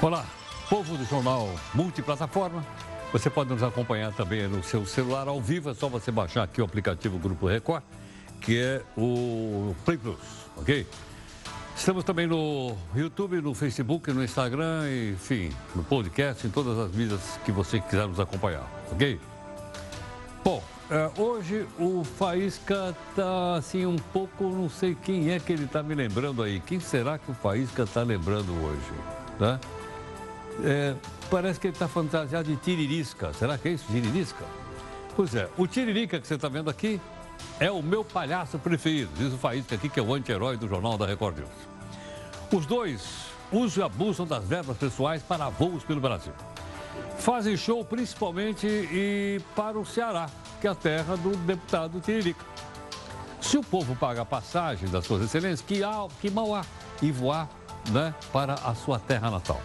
Olá, 0.00 0.24
povo 0.68 0.96
do 0.96 1.04
jornal 1.04 1.48
Multiplataforma. 1.74 2.64
Você 3.12 3.28
pode 3.28 3.50
nos 3.50 3.62
acompanhar 3.62 4.12
também 4.12 4.46
no 4.46 4.62
seu 4.62 4.86
celular 4.86 5.26
ao 5.26 5.40
vivo, 5.40 5.70
é 5.70 5.74
só 5.74 5.88
você 5.88 6.12
baixar 6.12 6.44
aqui 6.44 6.60
o 6.60 6.64
aplicativo 6.64 7.18
Grupo 7.18 7.46
Record, 7.46 7.82
que 8.40 8.60
é 8.60 8.82
o 8.96 9.74
Play 9.84 9.98
Plus, 9.98 10.18
ok? 10.56 10.86
Estamos 11.76 12.04
também 12.04 12.26
no 12.26 12.76
YouTube, 12.94 13.40
no 13.40 13.54
Facebook, 13.54 14.12
no 14.12 14.22
Instagram, 14.22 14.84
enfim, 15.12 15.50
no 15.74 15.82
podcast, 15.82 16.46
em 16.46 16.50
todas 16.50 16.78
as 16.78 16.92
mídias 16.92 17.38
que 17.44 17.50
você 17.50 17.80
quiser 17.80 18.06
nos 18.06 18.20
acompanhar, 18.20 18.66
ok? 18.92 19.20
Bom, 20.44 20.62
é, 20.90 21.20
hoje 21.20 21.66
o 21.78 22.04
Faísca 22.04 22.94
está 23.10 23.56
assim 23.56 23.84
um 23.84 23.96
pouco, 23.96 24.44
não 24.44 24.68
sei 24.68 24.94
quem 24.94 25.30
é 25.30 25.40
que 25.40 25.52
ele 25.52 25.64
está 25.64 25.82
me 25.82 25.94
lembrando 25.94 26.42
aí. 26.42 26.60
Quem 26.60 26.78
será 26.78 27.18
que 27.18 27.30
o 27.30 27.34
Faísca 27.34 27.82
está 27.82 28.02
lembrando 28.02 28.52
hoje? 28.64 28.92
Né? 29.40 29.60
É, 30.64 30.94
parece 31.30 31.58
que 31.58 31.66
ele 31.66 31.74
está 31.74 31.88
fantasiado 31.88 32.48
de 32.48 32.56
tiririsca. 32.56 33.32
Será 33.32 33.58
que 33.58 33.68
é 33.68 33.72
isso, 33.72 33.84
tiririsca? 33.90 34.44
Pois 35.16 35.34
é, 35.34 35.48
o 35.56 35.66
tiririca 35.66 36.20
que 36.20 36.26
você 36.26 36.34
está 36.34 36.48
vendo 36.48 36.70
aqui 36.70 37.00
é 37.58 37.70
o 37.70 37.82
meu 37.82 38.04
palhaço 38.04 38.58
preferido. 38.58 39.10
Diz 39.16 39.32
o 39.32 39.38
Faísca 39.38 39.74
aqui 39.74 39.88
que 39.88 39.98
é 39.98 40.02
o 40.02 40.14
anti-herói 40.14 40.56
do 40.56 40.68
Jornal 40.68 40.96
da 40.96 41.06
Record 41.06 41.38
News. 41.38 41.50
Os 42.52 42.64
dois 42.64 43.26
usam 43.50 43.82
e 43.82 43.86
abusam 43.86 44.26
das 44.26 44.44
verbas 44.44 44.76
pessoais 44.76 45.22
para 45.22 45.48
voos 45.48 45.82
pelo 45.82 46.00
Brasil. 46.00 46.32
Fazem 47.18 47.56
show 47.56 47.84
principalmente 47.84 48.66
e 48.66 49.40
para 49.54 49.78
o 49.78 49.84
Ceará, 49.84 50.28
que 50.56 50.66
a 50.66 50.74
terra 50.74 51.16
do 51.16 51.36
deputado 51.36 52.00
Tiririca. 52.00 52.44
Se 53.40 53.56
o 53.56 53.62
povo 53.62 53.94
paga 53.94 54.22
a 54.22 54.24
passagem 54.24 54.88
das 54.88 55.04
suas 55.04 55.22
excelências, 55.22 55.60
que, 55.60 55.84
há, 55.84 56.06
que 56.20 56.30
mal 56.30 56.54
há 56.54 56.64
e 57.00 57.12
voar 57.12 57.48
né, 57.90 58.14
para 58.32 58.54
a 58.54 58.74
sua 58.74 58.98
terra 58.98 59.30
natal. 59.30 59.60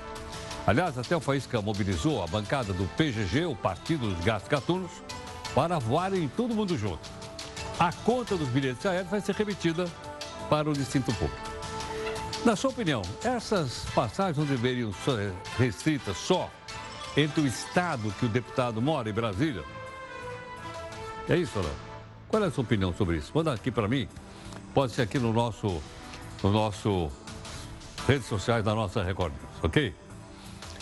Aliás, 0.68 0.98
até 0.98 1.16
o 1.16 1.20
Faísca 1.20 1.62
mobilizou 1.62 2.24
a 2.24 2.28
bancada 2.28 2.72
do 2.74 2.86
PGG, 2.96 3.46
o 3.46 3.56
Partido 3.56 4.14
dos 4.14 4.24
Gastos 4.24 4.50
Gatunos, 4.50 4.92
para 5.56 5.80
voarem 5.80 6.28
todo 6.30 6.54
mundo 6.54 6.78
junto. 6.78 7.10
A 7.80 7.92
conta 7.92 8.38
dos 8.38 8.48
bilhetes 8.50 8.86
aéreos 8.86 9.10
vai 9.10 9.22
ser 9.22 9.34
remetida 9.34 9.86
para 10.50 10.70
o 10.70 10.74
distinto 10.74 11.12
público. 11.14 11.52
Na 12.46 12.56
sua 12.56 12.70
opinião, 12.70 13.02
essas 13.24 13.86
passagens 13.96 14.38
não 14.38 14.46
deveriam 14.46 14.94
ser 14.94 15.34
restritas 15.58 16.18
só 16.18 16.50
entre 17.18 17.42
o 17.42 17.48
estado 17.48 18.14
que 18.20 18.26
o 18.26 18.30
deputado 18.30 18.82
mora 18.82 19.10
em 19.10 19.14
Brasília? 19.14 19.64
É 21.30 21.36
isso, 21.36 21.60
Léo? 21.60 21.72
Qual 22.28 22.44
é 22.44 22.48
a 22.48 22.52
sua 22.52 22.64
opinião 22.64 22.94
sobre 22.94 23.18
isso? 23.18 23.32
Manda 23.34 23.54
aqui 23.54 23.72
para 23.72 23.88
mim. 23.88 24.08
Pode 24.74 24.94
ser 24.94 25.02
aqui 25.02 25.20
no 25.20 25.34
nosso, 25.34 25.82
no 26.42 26.52
nosso 26.52 27.12
redes 28.08 28.28
sociais 28.28 28.64
da 28.64 28.74
nossa 28.74 29.04
Record 29.04 29.34
News, 29.34 29.64
ok? 29.64 29.94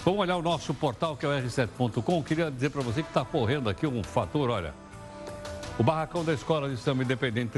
Vamos 0.06 0.20
olhar 0.22 0.38
o 0.38 0.42
nosso 0.42 0.74
portal 0.74 1.18
que 1.18 1.26
é 1.26 1.30
o 1.30 1.32
r7.com. 1.32 2.24
Queria 2.24 2.50
dizer 2.50 2.70
para 2.70 2.82
você 2.82 3.04
que 3.04 3.10
está 3.10 3.26
correndo 3.26 3.70
aqui 3.70 3.86
um 3.86 4.04
fator, 4.04 4.50
olha. 4.50 4.74
O 5.78 5.84
barracão 5.84 6.24
da 6.24 6.34
Escola 6.34 6.70
de 6.70 6.78
Samba 6.78 7.04
Independente 7.04 7.52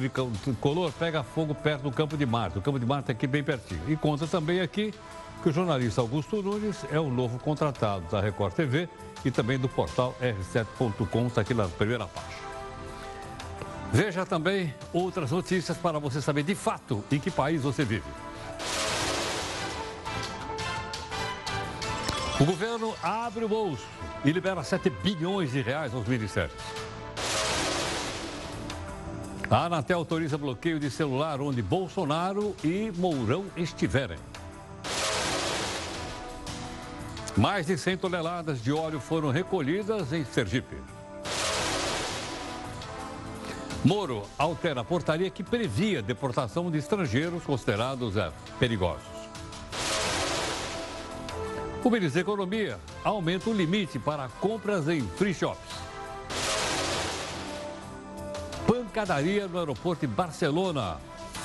Tricolor 0.43 0.91
pega 0.91 1.23
fogo 1.23 1.55
perto 1.55 1.83
do 1.83 1.91
Campo 1.91 2.15
de 2.15 2.25
Marte. 2.25 2.59
O 2.59 2.61
Campo 2.61 2.79
de 2.79 2.85
Marte 2.85 3.09
é 3.09 3.11
aqui 3.13 3.25
bem 3.25 3.43
pertinho. 3.43 3.81
E 3.87 3.95
conta 3.95 4.27
também 4.27 4.59
aqui 4.59 4.93
que 5.41 5.49
o 5.49 5.51
jornalista 5.51 6.01
Augusto 6.01 6.41
Nunes 6.41 6.85
é 6.91 6.99
o 6.99 7.09
novo 7.09 7.39
contratado 7.39 8.05
da 8.11 8.21
Record 8.21 8.53
TV 8.53 8.87
e 9.25 9.31
também 9.31 9.57
do 9.57 9.67
portal 9.67 10.15
r7.com, 10.21 11.27
está 11.27 11.41
aqui 11.41 11.53
na 11.53 11.67
primeira 11.67 12.05
página. 12.05 12.50
Veja 13.91 14.25
também 14.25 14.73
outras 14.93 15.31
notícias 15.31 15.77
para 15.77 15.99
você 15.99 16.21
saber 16.21 16.43
de 16.43 16.55
fato 16.55 17.03
em 17.11 17.19
que 17.19 17.29
país 17.29 17.63
você 17.63 17.83
vive. 17.83 18.09
O 22.39 22.45
governo 22.45 22.95
abre 23.03 23.43
o 23.43 23.49
bolso 23.49 23.85
e 24.23 24.31
libera 24.31 24.63
7 24.63 24.89
bilhões 24.89 25.51
de 25.51 25.61
reais 25.61 25.93
aos 25.93 26.07
ministérios. 26.07 26.57
A 29.49 29.65
Anatel 29.65 29.97
autoriza 29.97 30.37
bloqueio 30.37 30.79
de 30.79 30.89
celular 30.89 31.41
onde 31.41 31.61
Bolsonaro 31.61 32.55
e 32.63 32.91
Mourão 32.95 33.45
estiverem. 33.57 34.17
Mais 37.35 37.67
de 37.67 37.77
100 37.77 37.97
toneladas 37.97 38.63
de 38.63 38.71
óleo 38.71 39.01
foram 39.01 39.29
recolhidas 39.29 40.13
em 40.13 40.23
Sergipe. 40.23 40.77
Moro 43.83 44.23
altera 44.37 44.81
a 44.81 44.83
portaria 44.83 45.29
que 45.31 45.43
previa 45.43 46.03
deportação 46.03 46.69
de 46.69 46.77
estrangeiros 46.77 47.43
considerados 47.43 48.15
é, 48.15 48.31
perigosos. 48.59 49.01
O 51.83 51.89
ministro 51.89 52.13
da 52.13 52.21
Economia 52.21 52.79
aumenta 53.03 53.49
o 53.49 53.53
limite 53.53 53.97
para 53.97 54.27
compras 54.39 54.87
em 54.87 55.01
free 55.01 55.33
shops. 55.33 55.81
Pancadaria 58.67 59.47
no 59.47 59.57
aeroporto 59.57 60.05
de 60.05 60.13
Barcelona 60.13 60.97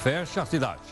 fecha 0.02 0.42
a 0.42 0.46
cidade. 0.46 0.82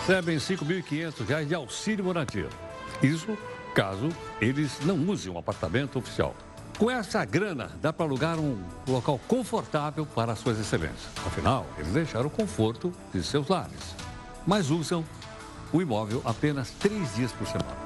Recebem 0.00 0.38
R$ 0.38 0.40
5.500 0.40 1.44
de 1.44 1.54
auxílio 1.54 2.06
moradia. 2.06 2.48
Isso 3.02 3.36
caso 3.74 4.08
eles 4.40 4.80
não 4.80 4.96
usem 5.06 5.30
um 5.30 5.36
apartamento 5.36 5.98
oficial. 5.98 6.34
Com 6.78 6.88
essa 6.88 7.22
grana, 7.24 7.72
dá 7.82 7.92
para 7.92 8.06
alugar 8.06 8.38
um 8.38 8.56
local 8.86 9.20
confortável 9.26 10.06
para 10.06 10.36
suas 10.36 10.60
excelências. 10.60 11.08
Afinal, 11.26 11.66
eles 11.76 11.92
deixaram 11.92 12.28
o 12.28 12.30
conforto 12.30 12.92
de 13.12 13.20
seus 13.20 13.48
lares, 13.48 13.96
mas 14.46 14.70
usam 14.70 15.04
o 15.72 15.82
imóvel 15.82 16.22
apenas 16.24 16.70
três 16.70 17.16
dias 17.16 17.32
por 17.32 17.48
semana. 17.48 17.76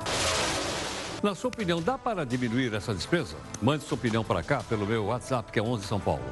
Na 1.23 1.35
sua 1.35 1.49
opinião, 1.49 1.81
dá 1.81 1.97
para 1.97 2.27
diminuir 2.27 2.75
essa 2.75 2.95
despesa? 2.95 3.35
Mande 3.63 3.83
sua 3.83 3.97
opinião 3.97 4.23
para 4.23 4.43
cá 4.43 4.63
pelo 4.69 4.85
meu 4.85 5.07
WhatsApp, 5.07 5.51
que 5.51 5.59
é 5.59 5.63
11 5.63 5.87
São 5.87 5.99
Paulo. 5.99 6.23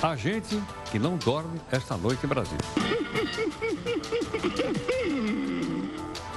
A 0.03 0.17
gente 0.17 0.59
que 0.91 0.99
não 0.99 1.19
dorme 1.19 1.61
esta 1.71 1.95
noite 1.99 2.25
em 2.25 2.29
Brasília. 2.31 2.59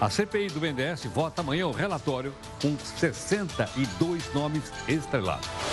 A 0.02 0.10
CPI 0.10 0.50
do 0.50 0.60
BNDES 0.60 1.06
vota 1.06 1.40
amanhã 1.40 1.66
o 1.66 1.72
relatório 1.72 2.34
com 2.62 2.78
62 2.78 4.34
nomes 4.34 4.70
estrelados. 4.86 5.69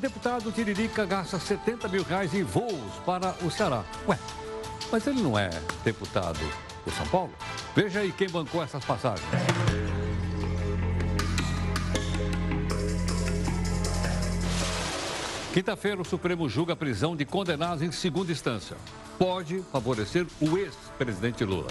Deputado 0.00 0.50
Tiririca 0.50 1.04
gasta 1.04 1.38
70 1.38 1.86
mil 1.88 2.02
reais 2.02 2.34
em 2.34 2.42
voos 2.42 2.94
para 3.04 3.34
o 3.42 3.50
Ceará. 3.50 3.84
Ué, 4.08 4.18
mas 4.90 5.06
ele 5.06 5.22
não 5.22 5.38
é 5.38 5.50
deputado 5.84 6.40
do 6.84 6.90
São 6.90 7.06
Paulo? 7.06 7.32
Veja 7.76 8.00
aí 8.00 8.10
quem 8.10 8.28
bancou 8.28 8.62
essas 8.62 8.84
passagens. 8.84 9.28
Quinta-feira, 15.52 16.00
o 16.00 16.04
Supremo 16.04 16.48
julga 16.48 16.72
a 16.72 16.76
prisão 16.76 17.14
de 17.16 17.24
condenados 17.24 17.82
em 17.82 17.90
segunda 17.90 18.30
instância. 18.30 18.76
Pode 19.18 19.62
favorecer 19.72 20.26
o 20.40 20.56
ex-presidente 20.56 21.44
Lula. 21.44 21.68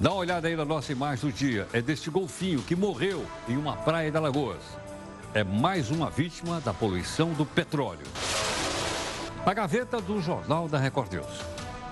Dá 0.00 0.10
uma 0.10 0.18
olhada 0.18 0.48
aí 0.48 0.56
na 0.56 0.64
nossa 0.64 0.90
imagem 0.90 1.30
do 1.30 1.32
dia. 1.32 1.68
É 1.72 1.80
deste 1.80 2.10
golfinho 2.10 2.60
que 2.62 2.74
morreu 2.74 3.24
em 3.48 3.56
uma 3.56 3.76
praia 3.76 4.10
de 4.10 4.16
Alagoas. 4.16 4.62
É 5.32 5.44
mais 5.44 5.92
uma 5.92 6.10
vítima 6.10 6.60
da 6.60 6.74
poluição 6.74 7.32
do 7.32 7.46
petróleo. 7.46 8.04
A 9.46 9.54
gaveta 9.54 10.00
do 10.00 10.20
Jornal 10.20 10.66
da 10.66 10.76
Record 10.76 11.12
News. 11.12 11.40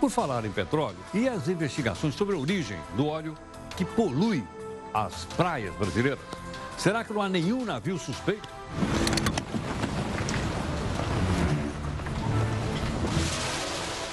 Por 0.00 0.10
falar 0.10 0.44
em 0.44 0.50
petróleo 0.50 0.98
e 1.14 1.28
as 1.28 1.46
investigações 1.46 2.16
sobre 2.16 2.34
a 2.34 2.38
origem 2.38 2.78
do 2.96 3.06
óleo 3.06 3.36
que 3.76 3.84
polui 3.84 4.44
as 4.92 5.24
praias 5.36 5.72
brasileiras. 5.76 6.18
Será 6.76 7.04
que 7.04 7.12
não 7.12 7.22
há 7.22 7.28
nenhum 7.28 7.64
navio 7.64 7.96
suspeito? 7.96 8.48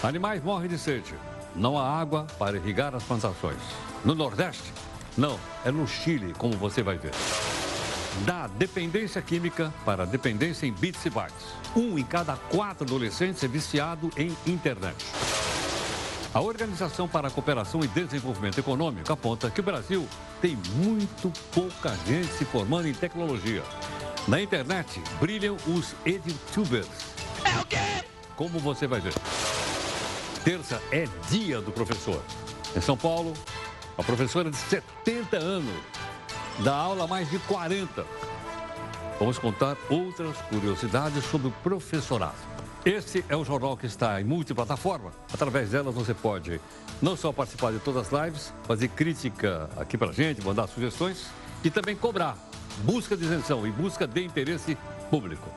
Animais 0.04 0.44
morrem 0.44 0.69
de 0.69 0.77
sede. 0.77 1.16
Não 1.56 1.80
há 1.80 2.00
água 2.00 2.27
para 2.38 2.57
irrigar 2.57 2.94
as 2.94 3.04
plantações. 3.04 3.57
No 4.04 4.13
Nordeste? 4.13 4.72
Não, 5.18 5.39
é 5.63 5.72
no 5.72 5.88
Chile, 5.88 6.31
como 6.38 6.56
você 6.56 6.83
vai 6.83 7.00
ver. 7.00 7.13
Da 8.23 8.47
dependência 8.47 9.21
química 9.21 9.73
para 9.83 10.03
a 10.03 10.06
dependência 10.06 10.65
em 10.65 10.71
bits 10.71 11.06
e 11.06 11.09
bytes. 11.09 11.45
Um 11.75 12.00
em 12.00 12.03
cada 12.03 12.38
quatro 12.38 12.85
adolescentes 12.85 13.44
é 13.44 13.47
viciado 13.47 14.09
em 14.15 14.35
internet. 14.47 14.95
A 16.33 16.39
Organização 16.39 17.07
para 17.07 17.27
a 17.27 17.31
Cooperação 17.31 17.81
e 17.83 17.88
Desenvolvimento 17.88 18.57
Econômico 18.57 19.12
aponta 19.12 19.50
que 19.50 19.59
o 19.59 19.63
Brasil 19.63 20.07
tem 20.41 20.57
muito 20.75 21.31
pouca 21.53 21.95
gente 22.07 22.27
se 22.33 22.45
formando 22.45 22.88
em 22.88 22.94
tecnologia. 22.94 23.63
Na 24.27 24.41
internet, 24.41 25.01
brilham 25.19 25.57
os 25.67 25.94
editubers. 26.06 26.88
É 27.44 27.59
o 27.59 27.65
quê? 27.65 28.06
Como 28.35 28.59
você 28.59 28.88
vai 28.88 29.00
ver. 29.00 29.13
Terça 30.44 30.81
é 30.91 31.07
dia 31.29 31.62
do 31.62 31.71
professor. 31.71 32.21
Em 32.75 32.81
São 32.81 32.97
Paulo, 32.97 33.33
a 33.97 34.03
professora 34.03 34.50
de 34.50 34.57
70 34.57 35.38
anos 35.38 35.73
dá 36.59 36.73
aula 36.75 37.07
mais 37.07 37.29
de 37.29 37.39
40. 37.39 38.05
Vamos 39.19 39.39
contar 39.39 39.77
outras 39.89 40.37
curiosidades 40.49 41.23
sobre 41.25 41.47
o 41.47 41.51
professorado. 41.51 42.35
Este 42.85 43.25
é 43.29 43.35
o 43.35 43.43
jornal 43.43 43.75
que 43.75 43.85
está 43.85 44.21
em 44.21 44.23
multiplataforma. 44.23 45.11
Através 45.33 45.71
dela 45.71 45.91
você 45.91 46.13
pode 46.13 46.61
não 47.01 47.15
só 47.15 47.31
participar 47.31 47.71
de 47.71 47.79
todas 47.79 48.13
as 48.13 48.25
lives, 48.25 48.53
fazer 48.63 48.89
crítica 48.89 49.69
aqui 49.75 49.97
para 49.97 50.09
a 50.09 50.13
gente, 50.13 50.43
mandar 50.45 50.67
sugestões 50.67 51.27
e 51.63 51.69
também 51.69 51.95
cobrar. 51.95 52.37
Busca 52.83 53.15
de 53.15 53.23
isenção 53.23 53.65
e 53.65 53.71
busca 53.71 54.05
de 54.05 54.23
interesse 54.23 54.77
público. 55.09 55.49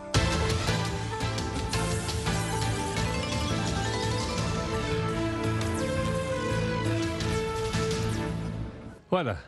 Olha, 9.10 9.38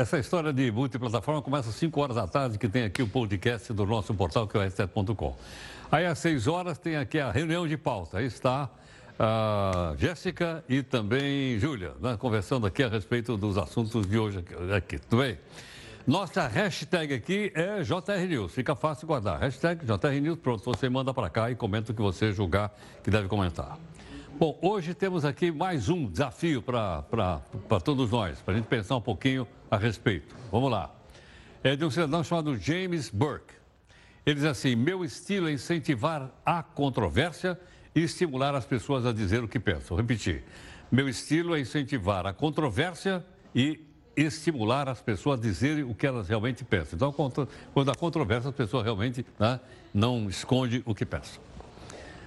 essa 0.00 0.18
história 0.18 0.50
de 0.50 0.70
multiplataforma 0.72 1.42
começa 1.42 1.68
às 1.68 1.74
5 1.74 2.00
horas 2.00 2.16
da 2.16 2.26
tarde, 2.26 2.58
que 2.58 2.68
tem 2.68 2.84
aqui 2.84 3.02
o 3.02 3.06
podcast 3.06 3.70
do 3.72 3.84
nosso 3.84 4.14
portal, 4.14 4.48
que 4.48 4.56
é 4.56 4.60
o 4.60 4.62
s7.com. 4.62 5.36
Aí 5.92 6.06
às 6.06 6.18
seis 6.18 6.46
horas 6.46 6.78
tem 6.78 6.96
aqui 6.96 7.18
a 7.18 7.30
reunião 7.30 7.68
de 7.68 7.76
pauta. 7.76 8.16
Aí 8.16 8.24
está 8.24 8.70
a 9.18 9.94
Jéssica 9.98 10.64
e 10.66 10.82
também 10.82 11.58
Júlia, 11.58 11.92
né, 12.00 12.16
conversando 12.16 12.66
aqui 12.66 12.82
a 12.82 12.88
respeito 12.88 13.36
dos 13.36 13.58
assuntos 13.58 14.06
de 14.06 14.18
hoje 14.18 14.42
aqui. 14.74 14.98
Tudo 14.98 15.20
bem? 15.20 15.38
Nossa 16.06 16.48
hashtag 16.48 17.12
aqui 17.12 17.52
é 17.54 17.82
JR 17.82 18.26
News. 18.26 18.52
Fica 18.52 18.74
fácil 18.74 19.06
guardar. 19.06 19.38
Hashtag 19.38 19.84
JR 19.84 20.20
News. 20.22 20.38
Pronto, 20.38 20.64
você 20.64 20.88
manda 20.88 21.12
para 21.12 21.28
cá 21.28 21.50
e 21.50 21.54
comenta 21.54 21.92
o 21.92 21.94
que 21.94 22.00
você 22.00 22.32
julgar 22.32 22.74
que 23.04 23.10
deve 23.10 23.28
comentar. 23.28 23.78
Bom, 24.40 24.58
hoje 24.62 24.94
temos 24.94 25.26
aqui 25.26 25.52
mais 25.52 25.90
um 25.90 26.06
desafio 26.06 26.62
para 26.62 27.02
todos 27.84 28.10
nós, 28.10 28.40
para 28.40 28.54
a 28.54 28.56
gente 28.56 28.68
pensar 28.68 28.96
um 28.96 29.00
pouquinho 29.02 29.46
a 29.70 29.76
respeito. 29.76 30.34
Vamos 30.50 30.70
lá. 30.70 30.90
É 31.62 31.76
de 31.76 31.84
um 31.84 31.90
cidadão 31.90 32.24
chamado 32.24 32.56
James 32.56 33.10
Burke. 33.10 33.52
Ele 34.24 34.36
diz 34.36 34.46
assim: 34.46 34.74
meu 34.74 35.04
estilo 35.04 35.46
é 35.46 35.52
incentivar 35.52 36.30
a 36.42 36.62
controvérsia 36.62 37.60
e 37.94 38.00
estimular 38.00 38.54
as 38.54 38.64
pessoas 38.64 39.04
a 39.04 39.12
dizer 39.12 39.44
o 39.44 39.46
que 39.46 39.60
pensam. 39.60 39.88
Vou 39.88 39.98
repetir. 39.98 40.42
Meu 40.90 41.06
estilo 41.06 41.54
é 41.54 41.60
incentivar 41.60 42.26
a 42.26 42.32
controvérsia 42.32 43.22
e 43.54 43.78
estimular 44.16 44.88
as 44.88 45.02
pessoas 45.02 45.38
a 45.38 45.42
dizerem 45.42 45.84
o 45.84 45.94
que 45.94 46.06
elas 46.06 46.30
realmente 46.30 46.64
pensam. 46.64 46.96
Então, 46.96 47.12
quando 47.74 47.90
há 47.90 47.94
controvérsia, 47.94 48.48
as 48.48 48.56
pessoas 48.56 48.84
realmente 48.84 49.22
né, 49.38 49.60
não 49.92 50.30
escondem 50.30 50.82
o 50.86 50.94
que 50.94 51.04
pensam. 51.04 51.42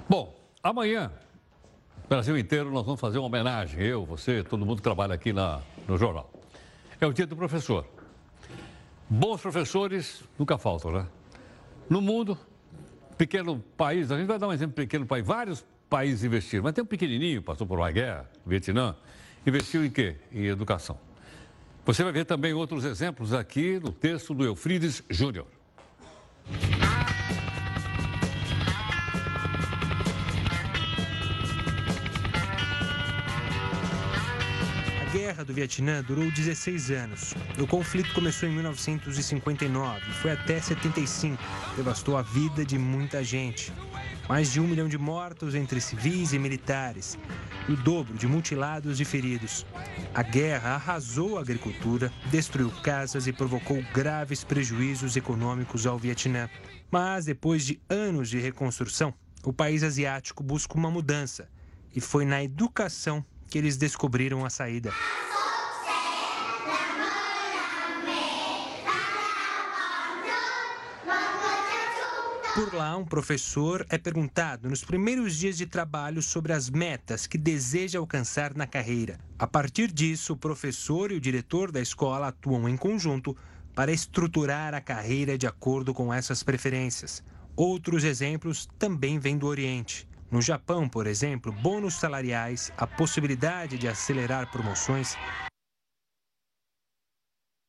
Bom, 0.08 0.40
amanhã, 0.62 1.12
Brasil 2.14 2.38
inteiro, 2.38 2.70
nós 2.70 2.86
vamos 2.86 3.02
fazer 3.02 3.18
uma 3.18 3.26
homenagem. 3.26 3.82
Eu, 3.82 4.06
você, 4.06 4.44
todo 4.44 4.64
mundo 4.64 4.76
que 4.76 4.84
trabalha 4.84 5.16
aqui 5.16 5.34
na, 5.34 5.62
no 5.88 5.98
jornal. 5.98 6.32
É 7.02 7.08
o 7.08 7.12
dia 7.12 7.26
do 7.26 7.36
professor. 7.36 7.88
Bons 9.10 9.42
professores 9.42 10.24
nunca 10.38 10.56
faltam, 10.60 10.92
né? 10.92 11.08
No 11.90 12.02
mundo, 12.02 12.38
pequeno 13.18 13.58
país, 13.76 14.12
a 14.12 14.18
gente 14.20 14.28
vai 14.28 14.38
dar 14.38 14.48
um 14.48 14.54
exemplo 14.54 14.76
pequeno 14.76 15.08
país, 15.08 15.26
vários 15.26 15.66
países 15.90 16.24
investiram, 16.24 16.66
mas 16.66 16.74
tem 16.74 16.84
um 16.84 16.86
pequenininho, 16.86 17.42
passou 17.42 17.66
por 17.66 17.80
uma 17.80 17.90
guerra, 17.90 18.30
Vietnã, 18.46 18.96
investiu 19.44 19.84
em 19.84 19.90
quê? 19.90 20.16
Em 20.32 20.46
educação. 20.46 21.00
Você 21.84 22.04
vai 22.04 22.14
ver 22.14 22.26
também 22.26 22.54
outros 22.54 22.86
exemplos 22.86 23.34
aqui 23.34 23.80
no 23.80 23.92
texto 23.92 24.36
do 24.36 24.46
Eufrides 24.46 25.02
Júnior. 25.10 25.48
Guerra 35.24 35.46
do 35.46 35.54
Vietnã 35.54 36.04
durou 36.04 36.30
16 36.30 36.92
anos. 36.92 37.34
O 37.58 37.66
conflito 37.66 38.14
começou 38.14 38.50
em 38.50 38.52
1959 38.52 40.02
e 40.10 40.14
foi 40.16 40.32
até 40.32 40.60
75. 40.60 41.42
Devastou 41.78 42.18
a 42.18 42.22
vida 42.22 42.66
de 42.66 42.78
muita 42.78 43.24
gente. 43.24 43.72
Mais 44.28 44.52
de 44.52 44.60
um 44.60 44.68
milhão 44.68 44.90
de 44.90 44.98
mortos 44.98 45.56
entre 45.56 45.80
civis 45.80 46.34
e 46.34 46.40
militares. 46.40 47.18
O 47.70 47.76
dobro 47.78 48.18
de 48.18 48.28
mutilados 48.28 49.00
e 49.00 49.06
feridos. 49.06 49.66
A 50.14 50.22
guerra 50.22 50.72
arrasou 50.72 51.38
a 51.38 51.42
agricultura, 51.42 52.12
destruiu 52.30 52.70
casas 52.84 53.26
e 53.26 53.32
provocou 53.32 53.82
graves 53.94 54.44
prejuízos 54.44 55.16
econômicos 55.16 55.88
ao 55.88 55.98
Vietnã. 55.98 56.50
Mas 56.92 57.24
depois 57.24 57.66
de 57.66 57.80
anos 57.90 58.30
de 58.30 58.40
reconstrução, 58.40 59.14
o 59.42 59.54
país 59.54 59.84
asiático 59.84 60.44
busca 60.44 60.78
uma 60.78 60.92
mudança. 60.92 61.48
E 61.96 62.02
foi 62.02 62.26
na 62.26 62.44
educação 62.44 63.26
que 63.54 63.60
eles 63.60 63.78
descobriram 63.78 64.44
a 64.44 64.50
saída. 64.50 64.92
Por 72.56 72.74
lá, 72.74 72.98
um 72.98 73.06
professor 73.06 73.86
é 73.90 73.98
perguntado 74.00 74.68
nos 74.68 74.84
primeiros 74.84 75.38
dias 75.38 75.56
de 75.56 75.68
trabalho 75.68 76.20
sobre 76.24 76.52
as 76.52 76.68
metas 76.68 77.28
que 77.28 77.38
deseja 77.38 78.00
alcançar 78.00 78.56
na 78.56 78.66
carreira. 78.66 79.20
A 79.38 79.46
partir 79.46 79.92
disso, 79.92 80.34
o 80.34 80.38
professor 80.38 81.12
e 81.12 81.16
o 81.16 81.22
diretor 81.22 81.72
da 81.72 81.80
escola 81.80 82.30
atuam 82.30 82.68
em 82.68 82.76
conjunto 82.76 83.38
para 83.76 83.92
estruturar 83.92 84.74
a 84.74 84.82
carreira 84.82 85.38
de 85.38 85.46
acordo 85.46 85.94
com 85.94 86.12
essas 86.12 86.42
preferências. 86.42 87.24
Outros 87.56 88.04
exemplos 88.04 88.68
também 88.80 89.20
vêm 89.20 89.38
do 89.38 89.46
Oriente. 89.46 90.12
No 90.34 90.42
Japão, 90.42 90.90
por 90.90 91.06
exemplo, 91.06 91.52
bônus 91.52 91.94
salariais, 91.94 92.72
a 92.76 92.88
possibilidade 92.88 93.78
de 93.78 93.88
acelerar 93.88 94.50
promoções 94.50 95.16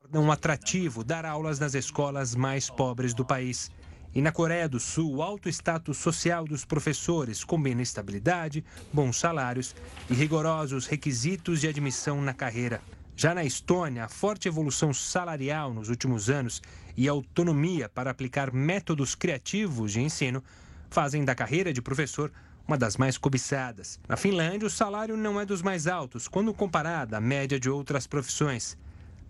tornam 0.01 0.33
atrativo 0.33 1.05
dar 1.05 1.27
aulas 1.27 1.59
nas 1.59 1.75
escolas 1.75 2.35
mais 2.35 2.71
pobres 2.71 3.13
do 3.13 3.23
país. 3.23 3.71
E 4.15 4.23
na 4.23 4.33
Coreia 4.33 4.67
do 4.67 4.81
Sul, 4.81 5.17
o 5.17 5.23
alto 5.23 5.47
status 5.51 5.99
social 5.99 6.47
dos 6.47 6.65
professores 6.65 7.45
combina 7.45 7.83
estabilidade, 7.83 8.65
bons 8.91 9.19
salários 9.19 9.77
e 10.09 10.15
rigorosos 10.15 10.87
requisitos 10.87 11.61
de 11.61 11.69
admissão 11.69 12.23
na 12.23 12.33
carreira. 12.33 12.81
Já 13.15 13.35
na 13.35 13.45
Estônia, 13.45 14.07
a 14.07 14.09
forte 14.09 14.49
evolução 14.49 14.95
salarial 14.95 15.75
nos 15.75 15.91
últimos 15.91 16.31
anos 16.31 16.63
e 16.97 17.11
a 17.11 17.13
autonomia 17.13 17.91
para 17.91 18.11
aplicar 18.11 18.55
métodos 18.55 19.15
criativos 19.15 19.93
de 19.93 20.01
ensino 20.01 20.43
fazem 20.89 21.27
da 21.27 21.35
carreira 21.35 21.71
de 21.71 21.83
professor 21.83 22.33
uma 22.67 22.79
das 22.79 22.97
mais 22.97 23.19
cobiçadas. 23.19 24.01
Na 24.09 24.17
Finlândia, 24.17 24.67
o 24.67 24.71
salário 24.71 25.17
não 25.17 25.41
é 25.41 25.45
dos 25.45 25.63
mais 25.63 25.87
altos 25.87 26.29
quando 26.29 26.55
comparado 26.55 27.15
à 27.15 27.21
média 27.21 27.61
de 27.61 27.69
outras 27.69 28.07
profissões. 28.07 28.77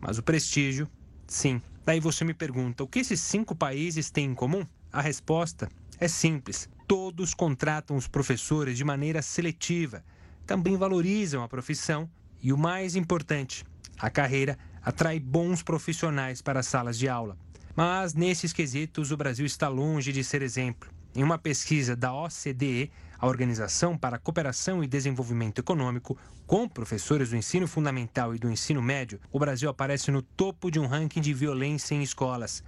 Mas 0.01 0.19
o 0.19 0.23
prestígio, 0.23 0.89
sim. 1.27 1.61
Daí 1.85 2.01
você 2.01 2.25
me 2.25 2.35
pergunta: 2.35 2.85
o 2.85 2.87
que 2.87 3.01
esses 3.01 3.21
cinco 3.21 3.55
países 3.55 4.11
têm 4.11 4.27
em 4.27 4.35
comum? 4.35 4.67
A 4.93 5.01
resposta 5.01 5.69
é 5.99 6.09
simples: 6.09 6.69
todos 6.87 7.35
contratam 7.35 7.97
os 7.97 8.07
professores 8.07 8.77
de 8.77 8.85
maneira 8.85 9.23
seletiva, 9.23 10.05
também 10.47 10.77
valorizam 10.77 11.43
a 11.43 11.49
profissão 11.49 12.09
e, 12.43 12.53
o 12.53 12.59
mais 12.59 12.95
importante, 12.95 13.65
a 13.99 14.11
carreira 14.11 14.59
atrai 14.83 15.19
bons 15.19 15.63
profissionais 15.63 16.43
para 16.43 16.61
as 16.61 16.67
salas 16.67 16.99
de 16.99 17.09
aula. 17.09 17.37
Mas 17.75 18.15
nesses 18.15 18.53
quesitos, 18.53 19.11
o 19.11 19.17
Brasil 19.17 19.47
está 19.47 19.67
longe 19.69 20.13
de 20.13 20.23
ser 20.23 20.43
exemplo. 20.43 20.91
Em 21.15 21.23
uma 21.23 21.39
pesquisa 21.39 21.97
da 21.97 22.13
OCDE, 22.13 22.91
a 23.19 23.27
Organização 23.27 23.97
para 23.97 24.17
a 24.17 24.19
Cooperação 24.19 24.83
e 24.83 24.87
Desenvolvimento 24.87 25.59
Econômico, 25.59 26.17
com 26.47 26.69
professores 26.69 27.31
do 27.31 27.37
ensino 27.37 27.67
fundamental 27.67 28.35
e 28.35 28.39
do 28.39 28.51
ensino 28.51 28.83
médio, 28.83 29.21
o 29.33 29.39
Brasil 29.39 29.69
aparece 29.69 30.11
no 30.11 30.23
topo 30.23 30.71
de 30.71 30.79
um 30.79 30.87
ranking 30.87 31.21
de 31.21 31.33
violência 31.33 31.95
em 31.95 32.03
escolas. 32.03 32.63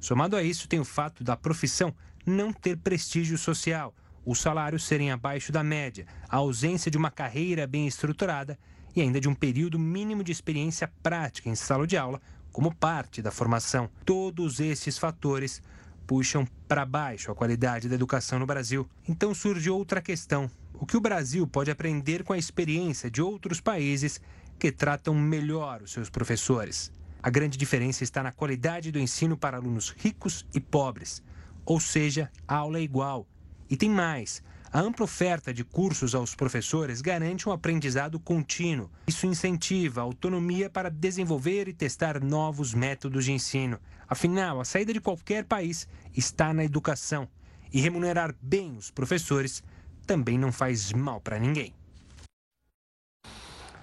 Somado 0.00 0.36
a 0.36 0.42
isso, 0.42 0.68
tem 0.68 0.78
o 0.78 0.84
fato 0.84 1.24
da 1.24 1.36
profissão 1.36 1.94
não 2.24 2.52
ter 2.52 2.76
prestígio 2.76 3.38
social, 3.38 3.94
os 4.24 4.40
salários 4.40 4.84
serem 4.84 5.12
abaixo 5.12 5.52
da 5.52 5.62
média, 5.62 6.06
a 6.28 6.36
ausência 6.36 6.90
de 6.90 6.98
uma 6.98 7.10
carreira 7.10 7.66
bem 7.66 7.86
estruturada 7.86 8.58
e 8.94 9.00
ainda 9.00 9.20
de 9.20 9.28
um 9.28 9.34
período 9.34 9.78
mínimo 9.78 10.24
de 10.24 10.32
experiência 10.32 10.90
prática 11.02 11.48
em 11.48 11.54
sala 11.54 11.86
de 11.86 11.96
aula 11.96 12.20
como 12.50 12.74
parte 12.74 13.22
da 13.22 13.30
formação. 13.30 13.88
Todos 14.04 14.58
esses 14.58 14.98
fatores 14.98 15.62
puxam 16.06 16.46
para 16.68 16.86
baixo 16.86 17.30
a 17.30 17.34
qualidade 17.34 17.88
da 17.88 17.94
educação 17.94 18.38
no 18.38 18.46
Brasil. 18.46 18.88
Então 19.08 19.34
surge 19.34 19.68
outra 19.68 20.00
questão: 20.00 20.50
o 20.74 20.86
que 20.86 20.96
o 20.96 21.00
Brasil 21.00 21.46
pode 21.46 21.70
aprender 21.70 22.22
com 22.22 22.32
a 22.32 22.38
experiência 22.38 23.10
de 23.10 23.20
outros 23.20 23.60
países 23.60 24.20
que 24.58 24.70
tratam 24.70 25.14
melhor 25.14 25.82
os 25.82 25.92
seus 25.92 26.08
professores? 26.08 26.92
A 27.22 27.30
grande 27.30 27.58
diferença 27.58 28.04
está 28.04 28.22
na 28.22 28.30
qualidade 28.30 28.92
do 28.92 29.00
ensino 29.00 29.36
para 29.36 29.56
alunos 29.56 29.90
ricos 29.96 30.46
e 30.54 30.60
pobres. 30.60 31.22
Ou 31.64 31.80
seja, 31.80 32.30
a 32.46 32.56
aula 32.56 32.78
é 32.78 32.82
igual. 32.82 33.26
E 33.68 33.76
tem 33.76 33.90
mais: 33.90 34.42
A 34.72 34.80
ampla 34.80 35.04
oferta 35.04 35.52
de 35.52 35.64
cursos 35.64 36.14
aos 36.14 36.34
professores 36.34 37.00
garante 37.00 37.48
um 37.48 37.52
aprendizado 37.52 38.20
contínuo. 38.20 38.90
Isso 39.08 39.26
incentiva 39.26 40.00
a 40.02 40.04
autonomia 40.04 40.70
para 40.70 40.90
desenvolver 40.90 41.66
e 41.66 41.72
testar 41.72 42.22
novos 42.22 42.72
métodos 42.72 43.24
de 43.24 43.32
ensino. 43.32 43.80
Afinal, 44.08 44.60
a 44.60 44.64
saída 44.64 44.92
de 44.92 45.00
qualquer 45.00 45.44
país 45.44 45.88
está 46.16 46.54
na 46.54 46.64
educação. 46.64 47.28
E 47.72 47.80
remunerar 47.80 48.34
bem 48.40 48.76
os 48.76 48.90
professores 48.90 49.62
também 50.06 50.38
não 50.38 50.52
faz 50.52 50.92
mal 50.92 51.20
para 51.20 51.38
ninguém. 51.38 51.74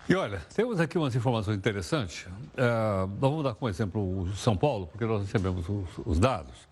E 0.08 0.16
olha, 0.16 0.40
temos 0.54 0.80
aqui 0.80 0.98
umas 0.98 1.16
informações 1.16 1.58
interessantes. 1.58 2.28
É, 2.58 2.64
nós 3.06 3.20
vamos 3.20 3.44
dar 3.44 3.54
como 3.56 3.70
exemplo 3.70 4.22
o 4.22 4.36
São 4.36 4.56
Paulo, 4.56 4.88
porque 4.88 5.06
nós 5.06 5.22
recebemos 5.22 5.68
os, 5.70 5.90
os, 6.06 6.20
dados. 6.20 6.68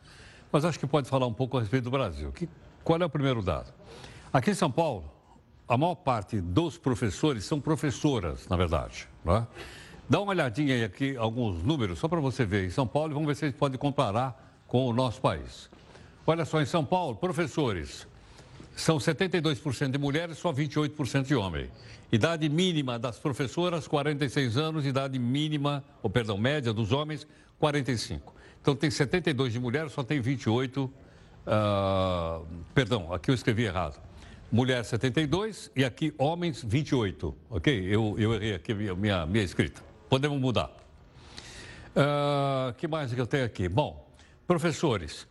Mas 0.51 0.65
acho 0.65 0.77
que 0.77 0.85
pode 0.85 1.09
falar 1.09 1.27
um 1.27 1.33
pouco 1.33 1.57
a 1.57 1.61
respeito 1.61 1.85
do 1.85 1.91
Brasil. 1.91 2.31
Que, 2.31 2.49
qual 2.83 2.99
é 2.99 3.05
o 3.05 3.09
primeiro 3.09 3.41
dado? 3.41 3.71
Aqui 4.33 4.51
em 4.51 4.53
São 4.53 4.69
Paulo, 4.69 5.09
a 5.67 5.77
maior 5.77 5.95
parte 5.95 6.41
dos 6.41 6.77
professores 6.77 7.45
são 7.45 7.61
professoras, 7.61 8.47
na 8.49 8.57
verdade. 8.57 9.07
Né? 9.23 9.47
Dá 10.11 10.19
uma 10.19 10.31
olhadinha 10.31 10.85
aqui, 10.85 11.15
alguns 11.15 11.63
números, 11.63 11.97
só 11.97 12.05
para 12.05 12.19
você 12.19 12.43
ver. 12.43 12.65
Em 12.65 12.69
São 12.69 12.85
Paulo, 12.85 13.13
vamos 13.13 13.27
ver 13.27 13.33
se 13.33 13.45
a 13.45 13.47
gente 13.47 13.57
pode 13.57 13.77
comparar 13.77 14.61
com 14.67 14.85
o 14.85 14.91
nosso 14.91 15.21
país. 15.21 15.69
Olha 16.27 16.43
só, 16.43 16.61
em 16.61 16.65
São 16.65 16.83
Paulo, 16.83 17.15
professores 17.15 18.05
são 18.75 18.97
72% 18.97 19.89
de 19.89 19.97
mulheres, 19.97 20.37
só 20.37 20.51
28% 20.51 21.23
de 21.23 21.33
homens. 21.33 21.69
Idade 22.11 22.49
mínima 22.49 22.99
das 22.99 23.19
professoras, 23.19 23.87
46 23.87 24.57
anos. 24.57 24.85
Idade 24.85 25.17
mínima, 25.17 25.81
ou 26.03 26.09
perdão, 26.09 26.37
média 26.37 26.73
dos 26.73 26.91
homens, 26.91 27.25
45. 27.57 28.35
Então 28.61 28.75
tem 28.75 28.91
72 28.91 29.53
de 29.53 29.61
mulheres, 29.61 29.93
só 29.93 30.03
tem 30.03 30.19
28. 30.19 30.83
Uh, 30.83 30.91
ah, 31.47 32.41
perdão, 32.75 33.13
aqui 33.13 33.31
eu 33.31 33.35
escrevi 33.35 33.63
errado. 33.63 33.97
Mulher 34.51 34.83
72 34.83 35.71
e 35.73 35.85
aqui 35.85 36.13
homens 36.17 36.61
28. 36.61 37.33
Ok? 37.49 37.87
Eu, 37.89 38.15
eu 38.19 38.33
errei 38.33 38.55
aqui 38.55 38.73
a 38.73 38.93
minha, 38.93 39.25
minha 39.25 39.45
escrita. 39.45 39.90
Podemos 40.11 40.41
mudar. 40.41 40.69
Uh, 41.95 42.73
que 42.73 42.85
mais 42.85 43.13
que 43.13 43.21
eu 43.21 43.25
tenho 43.25 43.45
aqui? 43.45 43.69
Bom, 43.69 44.05
professores. 44.45 45.25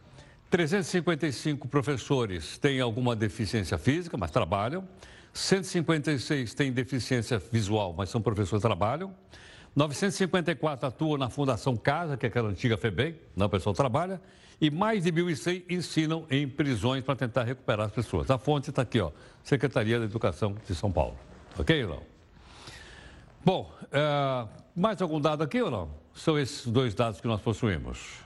355 0.48 1.68
professores 1.68 2.56
têm 2.56 2.80
alguma 2.80 3.14
deficiência 3.14 3.76
física, 3.76 4.16
mas 4.16 4.30
trabalham. 4.30 4.88
156 5.34 6.54
têm 6.54 6.72
deficiência 6.72 7.38
visual, 7.38 7.94
mas 7.94 8.08
são 8.08 8.22
professores 8.22 8.62
trabalham. 8.62 9.14
954 9.76 10.86
atuam 10.86 11.18
na 11.18 11.28
Fundação 11.28 11.76
Casa, 11.76 12.16
que 12.16 12.24
é 12.24 12.30
aquela 12.30 12.48
antiga 12.48 12.78
FEBEM, 12.78 13.16
não, 13.36 13.48
o 13.48 13.50
pessoal 13.50 13.74
trabalha. 13.74 14.18
E 14.58 14.70
mais 14.70 15.04
de 15.04 15.12
1.100 15.12 15.64
ensinam 15.68 16.24
em 16.30 16.48
prisões 16.48 17.04
para 17.04 17.16
tentar 17.16 17.44
recuperar 17.44 17.84
as 17.88 17.92
pessoas. 17.92 18.30
A 18.30 18.38
fonte 18.38 18.70
está 18.70 18.80
aqui, 18.80 18.98
ó, 18.98 19.12
Secretaria 19.44 19.98
da 19.98 20.06
Educação 20.06 20.56
de 20.66 20.74
São 20.74 20.90
Paulo. 20.90 21.18
Ok, 21.58 21.84
não? 21.84 22.00
Bom, 23.44 23.72
é, 23.90 24.59
mais 24.80 25.00
algum 25.00 25.20
dado 25.20 25.42
aqui 25.42 25.60
ou 25.60 25.70
não? 25.70 25.90
São 26.14 26.38
esses 26.38 26.66
dois 26.66 26.94
dados 26.94 27.20
que 27.20 27.26
nós 27.26 27.40
possuímos. 27.40 28.20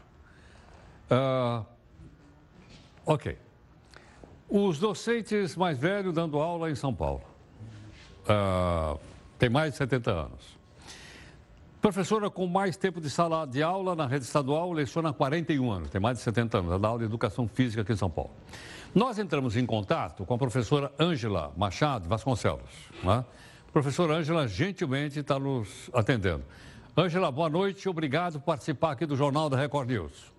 Uh, 1.11 1.64
Ok. 3.06 3.37
Os 4.49 4.78
docentes 4.78 5.56
mais 5.56 5.78
velhos 5.78 6.14
dando 6.14 6.38
aula 6.38 6.70
em 6.70 6.75
São 6.75 6.94
Paulo. 6.94 7.23
Uh, 8.25 8.99
tem 9.38 9.50
mais 9.50 9.73
de 9.73 9.78
70 9.78 10.11
anos. 10.11 10.54
Professora 11.82 12.30
com 12.30 12.46
mais 12.46 12.78
tempo 12.78 12.99
de 12.99 13.11
sala 13.11 13.46
de 13.46 13.62
aula 13.62 13.94
na 13.94 14.06
rede 14.06 14.25
estadual 14.25 14.73
leciona 14.73 15.11
há 15.11 15.12
41 15.12 15.70
anos, 15.70 15.90
tem 15.90 16.00
mais 16.00 16.16
de 16.16 16.25
70 16.25 16.58
anos, 16.58 16.80
dá 16.80 16.88
aula 16.88 17.00
de 17.00 17.04
educação 17.04 17.46
física 17.46 17.82
aqui 17.82 17.92
em 17.92 17.96
São 17.96 18.08
Paulo. 18.08 18.30
Nós 18.94 19.18
entramos 19.18 19.54
em 19.54 19.66
contato 19.66 20.25
com 20.25 20.32
a 20.32 20.38
professora 20.38 20.90
Ângela 20.99 21.52
Machado 21.58 22.08
Vasconcelos. 22.08 22.88
Né? 23.02 23.23
Professora 23.75 24.14
Ângela 24.14 24.47
gentilmente 24.47 25.19
está 25.19 25.37
nos 25.37 25.90
atendendo. 25.93 26.45
Ângela, 26.97 27.33
boa 27.33 27.50
noite, 27.50 27.88
obrigado 27.88 28.35
por 28.35 28.45
participar 28.45 28.93
aqui 28.93 29.04
do 29.04 29.16
Jornal 29.16 29.50
da 29.50 29.57
Record 29.57 29.88
News. 29.90 30.33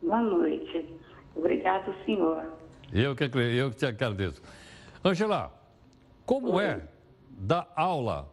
Boa 0.00 0.22
noite. 0.22 0.86
Obrigado, 1.34 1.94
senhor. 2.06 2.46
Eu 2.90 3.14
que, 3.14 3.24
eu 3.24 3.70
que 3.70 3.76
te 3.76 3.84
agradeço. 3.84 4.42
Angela, 5.04 5.52
como 6.24 6.54
Oi. 6.54 6.64
é 6.64 6.80
dar 7.28 7.70
aula? 7.76 8.26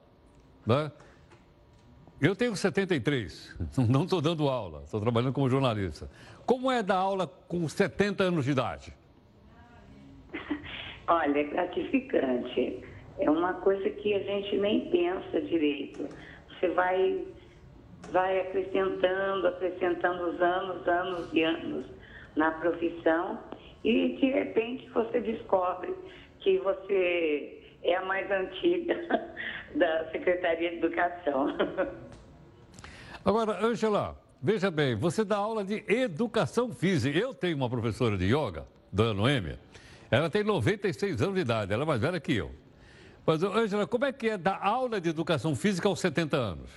Né? 0.65 0.89
Eu 2.21 2.33
tenho 2.33 2.55
73, 2.55 3.57
não 3.89 4.05
estou 4.05 4.21
dando 4.21 4.47
aula, 4.47 4.83
estou 4.85 5.01
trabalhando 5.01 5.33
como 5.33 5.49
jornalista. 5.49 6.09
Como 6.45 6.71
é 6.71 6.81
dar 6.81 6.95
aula 6.95 7.27
com 7.27 7.67
70 7.67 8.23
anos 8.23 8.45
de 8.45 8.51
idade? 8.51 8.93
Olha, 11.07 11.39
é 11.39 11.43
gratificante. 11.43 12.92
É 13.23 13.29
uma 13.29 13.53
coisa 13.53 13.89
que 13.89 14.13
a 14.13 14.19
gente 14.19 14.57
nem 14.57 14.89
pensa 14.89 15.41
direito. 15.41 16.07
Você 16.49 16.67
vai, 16.69 17.25
vai 18.11 18.41
acrescentando, 18.41 19.47
acrescentando 19.47 20.29
os 20.29 20.41
anos, 20.41 20.87
anos 20.87 21.33
e 21.33 21.43
anos 21.43 21.85
na 22.35 22.51
profissão 22.51 23.39
e 23.83 24.17
de 24.17 24.25
repente 24.31 24.89
você 24.89 25.21
descobre 25.21 25.93
que 26.39 26.57
você 26.59 27.61
é 27.83 27.95
a 27.95 28.05
mais 28.05 28.29
antiga 28.31 28.95
da 29.75 30.11
Secretaria 30.11 30.71
de 30.71 30.77
Educação. 30.77 31.55
Agora, 33.23 33.65
Angela, 33.65 34.17
veja 34.41 34.69
bem, 34.69 34.95
você 34.95 35.23
dá 35.23 35.37
aula 35.37 35.63
de 35.63 35.83
educação 35.87 36.71
física. 36.73 37.17
Eu 37.17 37.33
tenho 37.33 37.55
uma 37.55 37.69
professora 37.69 38.17
de 38.17 38.25
yoga, 38.25 38.65
dona 38.91 39.13
Noêmia. 39.13 39.59
Ela 40.11 40.29
tem 40.29 40.43
96 40.43 41.21
anos 41.21 41.35
de 41.35 41.41
idade, 41.41 41.73
ela 41.73 41.83
é 41.83 41.85
mais 41.85 42.01
velha 42.01 42.19
que 42.19 42.35
eu. 42.35 42.62
Mas, 43.25 43.41
Angela, 43.43 43.87
como 43.87 44.05
é 44.05 44.11
que 44.11 44.29
é 44.29 44.37
dar 44.37 44.59
aula 44.61 44.99
de 44.99 45.09
educação 45.09 45.55
física 45.55 45.87
aos 45.87 45.99
70 45.99 46.35
anos? 46.35 46.69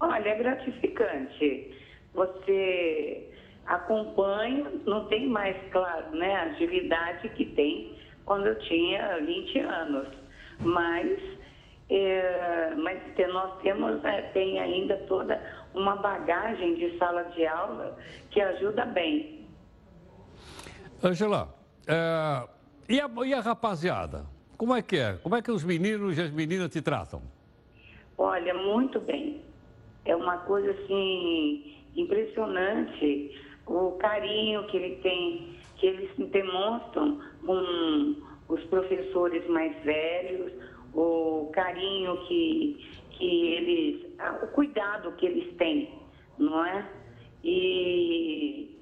Olha, 0.00 0.28
é 0.28 0.36
gratificante 0.36 1.74
você 2.14 3.28
acompanha, 3.66 4.70
não 4.86 5.06
tem 5.06 5.28
mais, 5.28 5.56
claro, 5.70 6.10
né, 6.12 6.34
a 6.36 6.42
agilidade 6.44 7.28
que 7.30 7.44
tem 7.46 7.98
quando 8.24 8.46
eu 8.46 8.58
tinha 8.60 9.18
20 9.18 9.58
anos. 9.58 10.08
Mas, 10.60 11.20
é, 11.90 12.74
mas 12.76 13.00
nós 13.32 13.60
temos, 13.62 14.02
é, 14.04 14.22
tem 14.32 14.60
ainda 14.60 14.96
toda 15.08 15.40
uma 15.74 15.96
bagagem 15.96 16.76
de 16.76 16.96
sala 16.98 17.24
de 17.24 17.44
aula 17.46 17.98
que 18.30 18.40
ajuda 18.40 18.86
bem. 18.86 19.48
Angela, 21.02 21.52
é, 21.86 22.48
e, 22.88 23.00
a, 23.00 23.10
e 23.24 23.34
a 23.34 23.40
rapaziada? 23.40 24.26
Como 24.56 24.74
é 24.74 24.82
que 24.82 24.96
é? 24.96 25.14
Como 25.22 25.34
é 25.34 25.42
que 25.42 25.50
os 25.50 25.64
meninos 25.64 26.16
e 26.16 26.22
as 26.22 26.30
meninas 26.30 26.70
te 26.70 26.80
tratam? 26.80 27.22
Olha, 28.16 28.54
muito 28.54 29.00
bem. 29.00 29.42
É 30.04 30.14
uma 30.14 30.38
coisa 30.38 30.70
assim 30.70 31.74
impressionante 31.96 33.32
o 33.66 33.92
carinho 33.92 34.66
que 34.66 34.76
ele 34.76 34.96
tem, 34.96 35.56
que 35.76 35.86
eles 35.86 36.10
demonstram 36.30 37.20
com 37.44 38.16
os 38.48 38.62
professores 38.64 39.46
mais 39.48 39.74
velhos, 39.82 40.52
o 40.94 41.50
carinho 41.52 42.16
que, 42.26 42.86
que 43.12 43.46
eles, 43.46 44.06
o 44.42 44.46
cuidado 44.48 45.12
que 45.12 45.26
eles 45.26 45.56
têm, 45.56 45.90
não 46.38 46.64
é? 46.64 46.86
E 47.42 48.78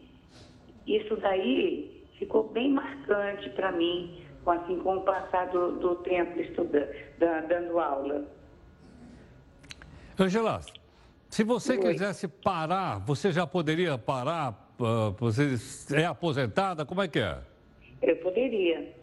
isso 0.87 1.17
daí 1.17 1.92
ficou 2.23 2.49
bem 2.49 2.71
marcante 2.73 3.51
para 3.51 3.73
mim, 3.73 4.23
assim, 4.47 4.79
com 4.79 4.97
o 4.97 5.03
passar 5.03 5.49
do, 5.49 5.73
do 5.79 5.97
tempo 5.97 6.41
estudando, 6.41 6.89
dando 7.19 7.79
aula. 7.81 8.25
Angela, 10.19 10.61
se 11.29 11.43
você 11.43 11.73
Oi. 11.73 11.79
quisesse 11.79 12.29
parar, 12.29 13.01
você 13.01 13.33
já 13.33 13.47
poderia 13.47 13.99
parar? 13.99 14.71
Uh, 14.79 15.13
você 15.19 15.57
é 15.97 16.05
aposentada? 16.05 16.85
Como 16.85 17.03
é 17.03 17.09
que 17.09 17.19
é? 17.19 17.39
Eu 18.01 18.17
poderia. 18.19 18.95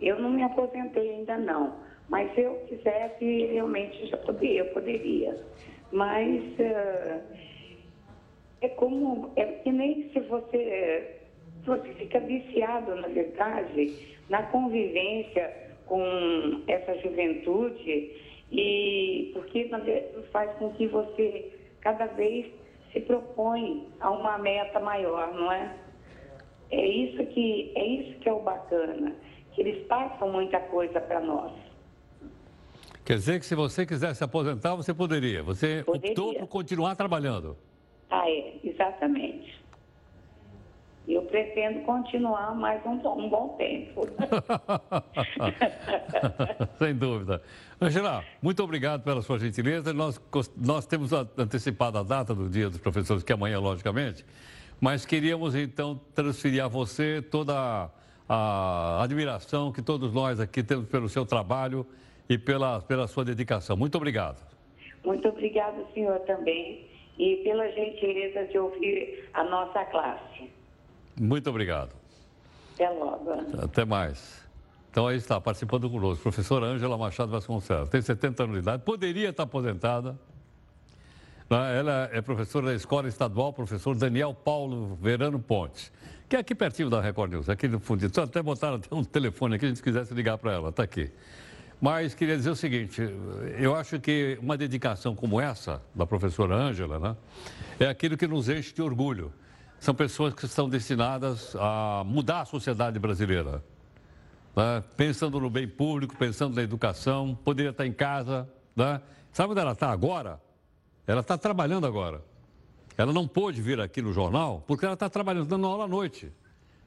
Eu 0.00 0.18
não 0.20 0.30
me 0.30 0.42
aposentei 0.42 1.10
ainda 1.14 1.38
não. 1.38 1.74
Mas 2.08 2.34
se 2.34 2.42
eu 2.42 2.54
quisesse, 2.68 3.46
realmente 3.46 4.06
já 4.08 4.16
poderia, 4.18 4.60
eu 4.60 4.72
poderia. 4.72 5.42
Mas 5.90 6.42
uh, 6.58 7.20
é 8.60 8.68
como, 8.76 9.32
é 9.36 9.44
que 9.44 9.72
nem 9.72 10.10
se 10.12 10.20
você, 10.20 11.15
você 11.66 11.92
fica 11.94 12.20
viciado, 12.20 12.94
na 12.96 13.08
verdade, 13.08 14.16
na 14.28 14.42
convivência 14.44 15.52
com 15.86 16.62
essa 16.66 16.96
juventude 16.98 18.12
e 18.50 19.30
porque 19.32 19.68
faz 20.32 20.50
com 20.58 20.72
que 20.74 20.86
você 20.86 21.52
cada 21.80 22.06
vez 22.06 22.46
se 22.92 23.00
propõe 23.00 23.86
a 24.00 24.10
uma 24.10 24.38
meta 24.38 24.80
maior, 24.80 25.32
não 25.34 25.50
é? 25.50 25.74
É 26.70 26.86
isso 26.86 27.24
que 27.26 27.72
é 27.74 27.84
isso 27.84 28.18
que 28.18 28.28
é 28.28 28.32
o 28.32 28.40
bacana, 28.40 29.14
que 29.52 29.60
eles 29.60 29.86
passam 29.86 30.30
muita 30.32 30.58
coisa 30.60 31.00
para 31.00 31.20
nós. 31.20 31.52
Quer 33.04 33.14
dizer 33.14 33.38
que 33.38 33.46
se 33.46 33.54
você 33.54 33.86
quisesse 33.86 34.24
aposentar, 34.24 34.74
você 34.74 34.92
poderia. 34.92 35.40
Você 35.44 35.84
poderia. 35.84 36.10
optou 36.10 36.34
por 36.34 36.48
continuar 36.48 36.96
trabalhando. 36.96 37.56
Ah, 38.10 38.28
é, 38.28 38.54
exatamente. 38.64 39.55
Eu 41.14 41.22
pretendo 41.22 41.80
continuar 41.80 42.54
mais 42.54 42.84
um, 42.84 42.92
um 42.92 43.28
bom 43.28 43.56
tempo. 43.56 44.06
Sem 46.78 46.94
dúvida. 46.94 47.42
Angela, 47.80 48.24
muito 48.42 48.62
obrigado 48.62 49.02
pela 49.02 49.22
sua 49.22 49.38
gentileza. 49.38 49.92
Nós, 49.92 50.20
nós 50.56 50.86
temos 50.86 51.12
antecipado 51.12 51.98
a 51.98 52.02
data 52.02 52.34
do 52.34 52.48
Dia 52.48 52.68
dos 52.68 52.78
Professores, 52.78 53.22
que 53.22 53.32
é 53.32 53.34
amanhã, 53.34 53.60
logicamente, 53.60 54.24
mas 54.80 55.06
queríamos 55.06 55.54
então 55.54 56.00
transferir 56.14 56.64
a 56.64 56.68
você 56.68 57.22
toda 57.22 57.90
a 58.28 59.02
admiração 59.02 59.70
que 59.70 59.80
todos 59.80 60.12
nós 60.12 60.40
aqui 60.40 60.62
temos 60.62 60.88
pelo 60.88 61.08
seu 61.08 61.24
trabalho 61.24 61.86
e 62.28 62.36
pela, 62.36 62.80
pela 62.80 63.06
sua 63.06 63.24
dedicação. 63.24 63.76
Muito 63.76 63.96
obrigado. 63.96 64.44
Muito 65.04 65.28
obrigado, 65.28 65.86
senhor, 65.94 66.18
também, 66.20 66.84
e 67.16 67.36
pela 67.44 67.70
gentileza 67.70 68.44
de 68.46 68.58
ouvir 68.58 69.28
a 69.32 69.44
nossa 69.44 69.84
classe. 69.84 70.55
Muito 71.20 71.48
obrigado. 71.48 71.90
Até 72.74 72.90
logo. 72.90 73.32
Até 73.62 73.84
mais. 73.84 74.46
Então 74.90 75.06
aí 75.06 75.16
está, 75.16 75.40
participando 75.40 75.90
conosco, 75.90 76.22
professora 76.22 76.66
Ângela 76.66 76.96
Machado 76.96 77.30
Vasconcelos. 77.30 77.88
Tem 77.88 78.00
70 78.00 78.44
anos 78.44 78.54
de 78.54 78.62
idade, 78.62 78.82
poderia 78.82 79.28
estar 79.28 79.42
aposentada. 79.42 80.18
Né? 81.50 81.78
Ela 81.78 82.08
é 82.12 82.20
professora 82.20 82.68
da 82.68 82.74
Escola 82.74 83.08
Estadual, 83.08 83.52
professor 83.52 83.94
Daniel 83.94 84.34
Paulo 84.34 84.98
Verano 85.00 85.38
Pontes, 85.38 85.92
que 86.28 86.36
é 86.36 86.38
aqui 86.38 86.54
pertinho 86.54 86.88
da 86.88 87.00
Record 87.00 87.30
News, 87.30 87.48
aqui 87.48 87.68
no 87.68 87.78
fundinho. 87.78 88.10
Só 88.14 88.22
até 88.22 88.42
botaram 88.42 88.76
até 88.76 88.94
um 88.94 89.04
telefone 89.04 89.56
aqui, 89.56 89.66
a 89.66 89.68
gente 89.68 89.82
quisesse 89.82 90.14
ligar 90.14 90.38
para 90.38 90.52
ela, 90.52 90.70
está 90.70 90.82
aqui. 90.82 91.10
Mas 91.80 92.14
queria 92.14 92.36
dizer 92.36 92.50
o 92.50 92.56
seguinte, 92.56 93.02
eu 93.58 93.76
acho 93.76 94.00
que 94.00 94.38
uma 94.40 94.56
dedicação 94.56 95.14
como 95.14 95.38
essa, 95.38 95.82
da 95.94 96.06
professora 96.06 96.54
Ângela, 96.54 96.98
né, 96.98 97.16
é 97.78 97.86
aquilo 97.86 98.16
que 98.16 98.26
nos 98.26 98.48
enche 98.48 98.72
de 98.72 98.80
orgulho 98.80 99.30
são 99.78 99.94
pessoas 99.94 100.34
que 100.34 100.44
estão 100.44 100.68
destinadas 100.68 101.54
a 101.56 102.02
mudar 102.04 102.42
a 102.42 102.44
sociedade 102.44 102.98
brasileira. 102.98 103.62
Né? 104.54 104.82
Pensando 104.96 105.38
no 105.38 105.50
bem 105.50 105.68
público, 105.68 106.16
pensando 106.16 106.54
na 106.56 106.62
educação, 106.62 107.38
poderia 107.44 107.70
estar 107.70 107.86
em 107.86 107.92
casa. 107.92 108.48
Né? 108.74 109.00
Sabe 109.32 109.52
onde 109.52 109.60
ela 109.60 109.72
está 109.72 109.90
agora? 109.90 110.40
Ela 111.06 111.20
está 111.20 111.36
trabalhando 111.36 111.86
agora. 111.86 112.22
Ela 112.96 113.12
não 113.12 113.28
pôde 113.28 113.60
vir 113.60 113.80
aqui 113.80 114.00
no 114.00 114.12
jornal 114.12 114.64
porque 114.66 114.84
ela 114.84 114.94
está 114.94 115.08
trabalhando, 115.10 115.46
dando 115.46 115.66
aula 115.66 115.84
à 115.84 115.88
noite. 115.88 116.32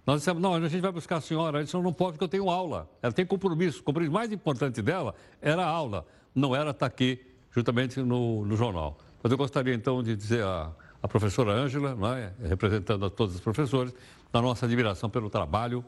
Nós 0.05 0.21
dissemos, 0.21 0.41
não, 0.41 0.55
a 0.55 0.67
gente 0.67 0.81
vai 0.81 0.91
buscar 0.91 1.17
a 1.17 1.21
senhora. 1.21 1.57
Ela 1.57 1.63
disse, 1.63 1.77
não, 1.77 1.93
pode 1.93 2.13
porque 2.13 2.23
eu 2.23 2.29
tenho 2.29 2.49
aula. 2.49 2.89
Ela 3.01 3.13
tem 3.13 3.25
compromisso. 3.25 3.81
O 3.81 3.83
compromisso 3.83 4.11
mais 4.11 4.31
importante 4.31 4.81
dela 4.81 5.13
era 5.39 5.63
a 5.63 5.69
aula, 5.69 6.05
não 6.33 6.55
era 6.55 6.71
estar 6.71 6.87
aqui 6.87 7.23
justamente 7.51 7.99
no, 8.01 8.43
no 8.43 8.55
jornal. 8.57 8.97
Mas 9.21 9.31
eu 9.31 9.37
gostaria 9.37 9.73
então 9.73 10.01
de 10.01 10.15
dizer 10.15 10.43
a 10.43 10.71
a 11.01 11.07
professora 11.07 11.51
Ângela, 11.51 11.95
é? 12.17 12.47
representando 12.47 13.05
a 13.05 13.09
todos 13.09 13.35
os 13.35 13.41
professores, 13.41 13.93
da 14.31 14.41
nossa 14.41 14.65
admiração 14.65 15.09
pelo 15.09 15.29
trabalho, 15.29 15.83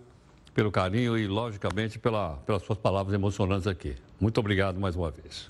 pelo 0.54 0.72
carinho 0.72 1.18
e, 1.18 1.28
logicamente, 1.28 2.00
pela, 2.00 2.38
pelas 2.46 2.64
suas 2.64 2.78
palavras 2.78 3.14
emocionantes 3.14 3.68
aqui. 3.68 3.96
Muito 4.20 4.40
obrigado 4.40 4.80
mais 4.80 4.96
uma 4.96 5.12
vez. 5.12 5.50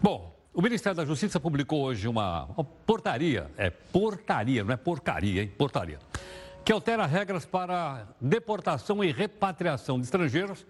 Bom, 0.00 0.34
o 0.52 0.62
Ministério 0.62 0.96
da 0.96 1.04
Justiça 1.04 1.38
publicou 1.38 1.82
hoje 1.82 2.08
uma, 2.08 2.44
uma 2.44 2.64
portaria, 2.64 3.50
é 3.56 3.70
portaria, 3.70 4.64
não 4.64 4.72
é 4.72 4.76
porcaria, 4.76 5.42
hein? 5.42 5.48
Portaria, 5.48 5.98
que 6.64 6.72
altera 6.72 7.04
regras 7.06 7.44
para 7.44 8.08
deportação 8.20 9.04
e 9.04 9.12
repatriação 9.12 9.98
de 9.98 10.04
estrangeiros 10.04 10.66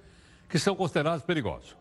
que 0.48 0.58
são 0.58 0.74
considerados 0.74 1.24
perigosos. 1.24 1.76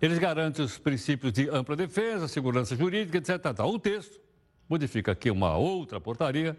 Eles 0.00 0.18
garantem 0.18 0.64
os 0.64 0.78
princípios 0.78 1.32
de 1.32 1.48
ampla 1.48 1.76
defesa, 1.76 2.26
segurança 2.26 2.74
jurídica, 2.74 3.18
etc. 3.18 3.60
O 3.60 3.78
texto 3.78 4.20
modifica 4.68 5.12
aqui 5.12 5.30
uma 5.30 5.56
outra 5.56 6.00
portaria. 6.00 6.56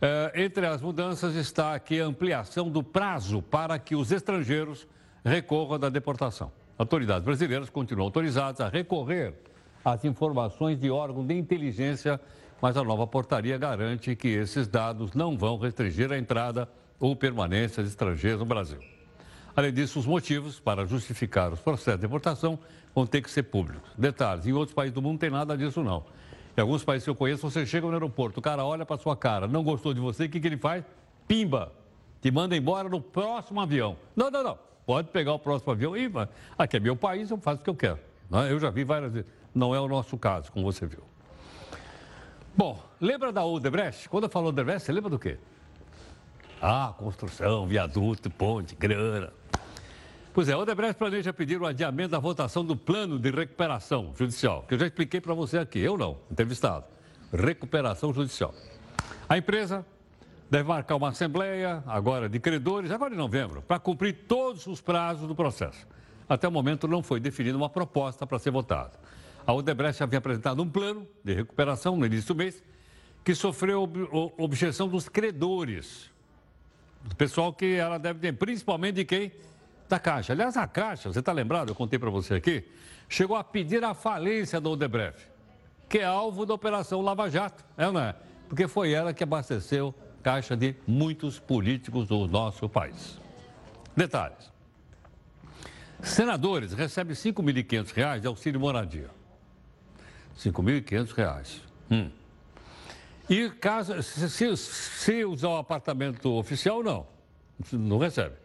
É, 0.00 0.32
entre 0.42 0.66
as 0.66 0.80
mudanças 0.80 1.34
está 1.34 1.74
aqui 1.74 2.00
a 2.00 2.06
ampliação 2.06 2.68
do 2.68 2.82
prazo 2.82 3.40
para 3.40 3.78
que 3.78 3.94
os 3.94 4.10
estrangeiros 4.10 4.86
recorram 5.24 5.78
da 5.78 5.88
deportação. 5.88 6.50
Autoridades 6.76 7.24
brasileiras 7.24 7.70
continuam 7.70 8.06
autorizadas 8.06 8.60
a 8.60 8.68
recorrer 8.68 9.34
às 9.84 10.04
informações 10.04 10.78
de 10.78 10.90
órgão 10.90 11.24
de 11.24 11.34
inteligência, 11.34 12.20
mas 12.60 12.76
a 12.76 12.82
nova 12.82 13.06
portaria 13.06 13.56
garante 13.56 14.16
que 14.16 14.28
esses 14.28 14.66
dados 14.66 15.12
não 15.12 15.36
vão 15.36 15.58
restringir 15.58 16.10
a 16.10 16.18
entrada 16.18 16.68
ou 16.98 17.14
permanência 17.14 17.82
de 17.82 17.88
estrangeiros 17.88 18.40
no 18.40 18.46
Brasil. 18.46 18.78
Além 19.54 19.72
disso, 19.72 19.98
os 19.98 20.06
motivos 20.06 20.58
para 20.58 20.86
justificar 20.86 21.52
os 21.52 21.60
processos 21.60 22.00
de 22.00 22.06
deportação 22.06 22.58
vão 22.94 23.06
ter 23.06 23.20
que 23.20 23.30
ser 23.30 23.44
públicos. 23.44 23.90
Detalhes, 23.96 24.46
em 24.46 24.52
outros 24.52 24.74
países 24.74 24.94
do 24.94 25.02
mundo 25.02 25.12
não 25.12 25.18
tem 25.18 25.30
nada 25.30 25.56
disso 25.56 25.82
não. 25.82 26.04
Em 26.56 26.60
alguns 26.60 26.84
países 26.84 27.04
que 27.04 27.10
eu 27.10 27.14
conheço, 27.14 27.48
você 27.48 27.64
chega 27.64 27.86
no 27.86 27.92
aeroporto, 27.94 28.40
o 28.40 28.42
cara 28.42 28.64
olha 28.64 28.84
para 28.84 28.98
sua 28.98 29.16
cara, 29.16 29.46
não 29.46 29.62
gostou 29.62 29.94
de 29.94 30.00
você, 30.00 30.24
o 30.24 30.28
que, 30.28 30.38
que 30.38 30.46
ele 30.46 30.58
faz? 30.58 30.84
Pimba! 31.26 31.72
Te 32.20 32.30
manda 32.30 32.56
embora 32.56 32.88
no 32.88 33.00
próximo 33.00 33.60
avião. 33.60 33.96
Não, 34.14 34.30
não, 34.30 34.44
não. 34.44 34.58
Pode 34.86 35.08
pegar 35.08 35.32
o 35.32 35.38
próximo 35.38 35.72
avião 35.72 35.96
e 35.96 36.10
aqui 36.58 36.76
é 36.76 36.80
meu 36.80 36.94
país, 36.94 37.30
eu 37.30 37.38
faço 37.38 37.60
o 37.60 37.64
que 37.64 37.70
eu 37.70 37.74
quero. 37.74 37.98
É? 38.32 38.52
Eu 38.52 38.60
já 38.60 38.70
vi 38.70 38.84
várias 38.84 39.12
vezes. 39.12 39.28
Não 39.54 39.74
é 39.74 39.80
o 39.80 39.88
nosso 39.88 40.16
caso, 40.16 40.50
como 40.52 40.70
você 40.70 40.86
viu. 40.86 41.02
Bom, 42.54 42.82
lembra 43.00 43.32
da 43.32 43.44
Odebrecht? 43.44 44.08
Quando 44.08 44.24
eu 44.24 44.30
falo 44.30 44.48
Odebrecht, 44.48 44.84
você 44.84 44.92
lembra 44.92 45.10
do 45.10 45.18
quê? 45.18 45.38
Ah, 46.60 46.94
construção, 46.96 47.66
viaduto, 47.66 48.30
ponte, 48.30 48.74
grana. 48.76 49.32
Pois 50.34 50.48
é, 50.48 50.56
Odebrecht 50.56 50.94
planeja 50.94 51.30
pedir 51.30 51.60
o 51.60 51.66
adiamento 51.66 52.12
da 52.12 52.18
votação 52.18 52.64
do 52.64 52.74
plano 52.74 53.18
de 53.18 53.30
recuperação 53.30 54.14
judicial, 54.16 54.64
que 54.66 54.72
eu 54.72 54.78
já 54.78 54.86
expliquei 54.86 55.20
para 55.20 55.34
você 55.34 55.58
aqui, 55.58 55.78
eu 55.78 55.98
não, 55.98 56.16
entrevistado. 56.30 56.86
Recuperação 57.30 58.14
judicial. 58.14 58.54
A 59.28 59.36
empresa 59.36 59.84
deve 60.50 60.66
marcar 60.66 60.96
uma 60.96 61.10
assembleia, 61.10 61.84
agora 61.86 62.30
de 62.30 62.40
credores, 62.40 62.90
agora 62.90 63.12
em 63.12 63.16
novembro, 63.16 63.60
para 63.60 63.78
cumprir 63.78 64.24
todos 64.26 64.66
os 64.66 64.80
prazos 64.80 65.28
do 65.28 65.34
processo. 65.34 65.86
Até 66.26 66.48
o 66.48 66.50
momento 66.50 66.88
não 66.88 67.02
foi 67.02 67.20
definida 67.20 67.54
uma 67.54 67.68
proposta 67.68 68.26
para 68.26 68.38
ser 68.38 68.52
votada. 68.52 68.92
A 69.46 69.52
Odebrecht 69.52 70.02
havia 70.02 70.18
apresentado 70.18 70.62
um 70.62 70.68
plano 70.68 71.06
de 71.22 71.34
recuperação 71.34 71.94
no 71.94 72.06
início 72.06 72.28
do 72.28 72.38
mês, 72.38 72.62
que 73.22 73.34
sofreu 73.34 73.86
objeção 74.38 74.88
dos 74.88 75.10
credores. 75.10 76.10
Do 77.02 77.14
pessoal 77.16 77.52
que 77.52 77.74
ela 77.74 77.98
deve 77.98 78.18
ter, 78.18 78.32
principalmente 78.32 78.94
de 78.94 79.04
quem 79.04 79.30
da 79.92 79.98
Caixa. 79.98 80.32
Aliás, 80.32 80.56
a 80.56 80.66
Caixa, 80.66 81.12
você 81.12 81.18
está 81.18 81.32
lembrado, 81.32 81.68
eu 81.68 81.74
contei 81.74 81.98
para 81.98 82.08
você 82.08 82.34
aqui, 82.34 82.64
chegou 83.10 83.36
a 83.36 83.44
pedir 83.44 83.84
a 83.84 83.92
falência 83.92 84.58
do 84.58 84.70
Odebrecht, 84.70 85.28
que 85.86 85.98
é 85.98 86.04
alvo 86.04 86.46
da 86.46 86.54
Operação 86.54 87.02
Lava 87.02 87.28
Jato, 87.28 87.62
é 87.76 87.86
ou 87.86 87.92
não 87.92 88.00
é? 88.00 88.16
Porque 88.48 88.66
foi 88.66 88.92
ela 88.92 89.12
que 89.12 89.22
abasteceu 89.22 89.94
Caixa 90.22 90.56
de 90.56 90.74
muitos 90.86 91.38
políticos 91.38 92.08
do 92.08 92.26
nosso 92.26 92.70
país. 92.70 93.20
Detalhes. 93.94 94.50
Senadores 96.00 96.72
recebem 96.72 97.14
R$ 97.14 97.20
5.500 97.20 98.20
de 98.20 98.26
auxílio 98.26 98.58
moradia. 98.58 99.10
R$ 100.42 100.50
5.500. 100.50 101.60
Hum. 101.90 102.10
E 103.28 103.50
caso, 103.50 104.02
se, 104.02 104.30
se, 104.30 104.56
se 104.56 105.24
usar 105.26 105.48
o 105.48 105.56
apartamento 105.56 106.32
oficial, 106.32 106.82
não. 106.82 107.06
Não 107.72 107.98
recebe. 107.98 108.41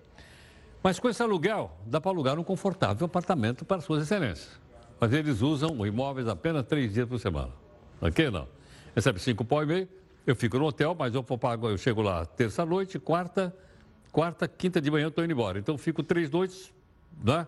Mas 0.84 1.00
com 1.00 1.10
esse 1.10 1.22
aluguel, 1.22 1.72
dá 1.86 2.00
para 2.00 2.12
alugar 2.12 2.40
um 2.40 2.44
confortável 2.44 3.06
apartamento 3.06 3.66
para 3.66 3.82
suas 3.82 4.04
excelências. 4.04 4.60
Mas 5.00 5.14
eles 5.14 5.42
usam 5.42 5.86
imóveis 5.86 6.28
apenas 6.28 6.66
três 6.66 6.94
dias 6.94 7.08
por 7.08 7.20
semana. 7.20 7.52
Aqui 8.02 8.30
não. 8.30 8.48
Recebe 8.96 9.20
cinco 9.20 9.46
pau 9.46 9.64
e 9.64 9.66
meio, 9.66 9.90
eu 10.26 10.36
fico 10.36 10.58
no 10.58 10.66
hotel, 10.66 10.96
mas 10.98 11.14
eu, 11.14 11.24
pago, 11.24 11.70
eu 11.70 11.78
chego 11.78 12.02
lá 12.02 12.26
terça-noite, 12.26 13.00
quarta, 13.00 13.56
quarta, 14.12 14.48
quinta 14.48 14.82
de 14.82 14.90
manhã 14.90 15.06
eu 15.06 15.10
estou 15.10 15.24
indo 15.24 15.32
embora. 15.32 15.60
Então 15.60 15.78
fico 15.78 16.04
três 16.04 16.30
noites, 16.30 16.74
né? 17.24 17.48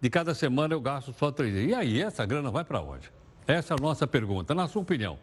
De 0.00 0.10
cada 0.10 0.34
semana 0.34 0.74
eu 0.74 0.80
gasto 0.80 1.12
só 1.12 1.30
três 1.30 1.54
dias. 1.54 1.70
E 1.70 1.74
aí, 1.74 2.02
essa 2.02 2.26
grana 2.26 2.50
vai 2.50 2.64
para 2.64 2.80
onde? 2.80 3.10
Essa 3.46 3.74
é 3.74 3.76
a 3.78 3.80
nossa 3.80 4.06
pergunta. 4.06 4.54
Na 4.54 4.66
sua 4.66 4.82
opinião, 4.82 5.18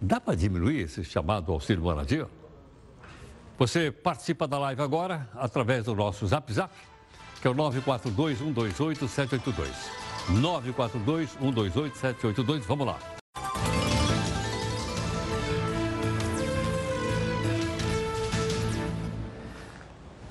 dá 0.00 0.20
para 0.20 0.34
diminuir 0.34 0.82
esse 0.82 1.04
chamado 1.04 1.52
auxílio 1.52 1.82
moradia? 1.82 2.26
Você 3.58 3.92
participa 3.92 4.48
da 4.48 4.58
live 4.58 4.82
agora 4.82 5.28
através 5.34 5.84
do 5.84 5.94
nosso 5.94 6.26
Zap 6.26 6.52
Zap, 6.52 6.74
que 7.40 7.46
é 7.46 7.50
o 7.50 7.54
942 7.54 8.38
128 8.38 9.08
782. 9.08 10.02
942 10.40 11.30
128 11.30 11.96
782. 11.96 12.66
Vamos 12.66 12.86
lá. 12.86 12.98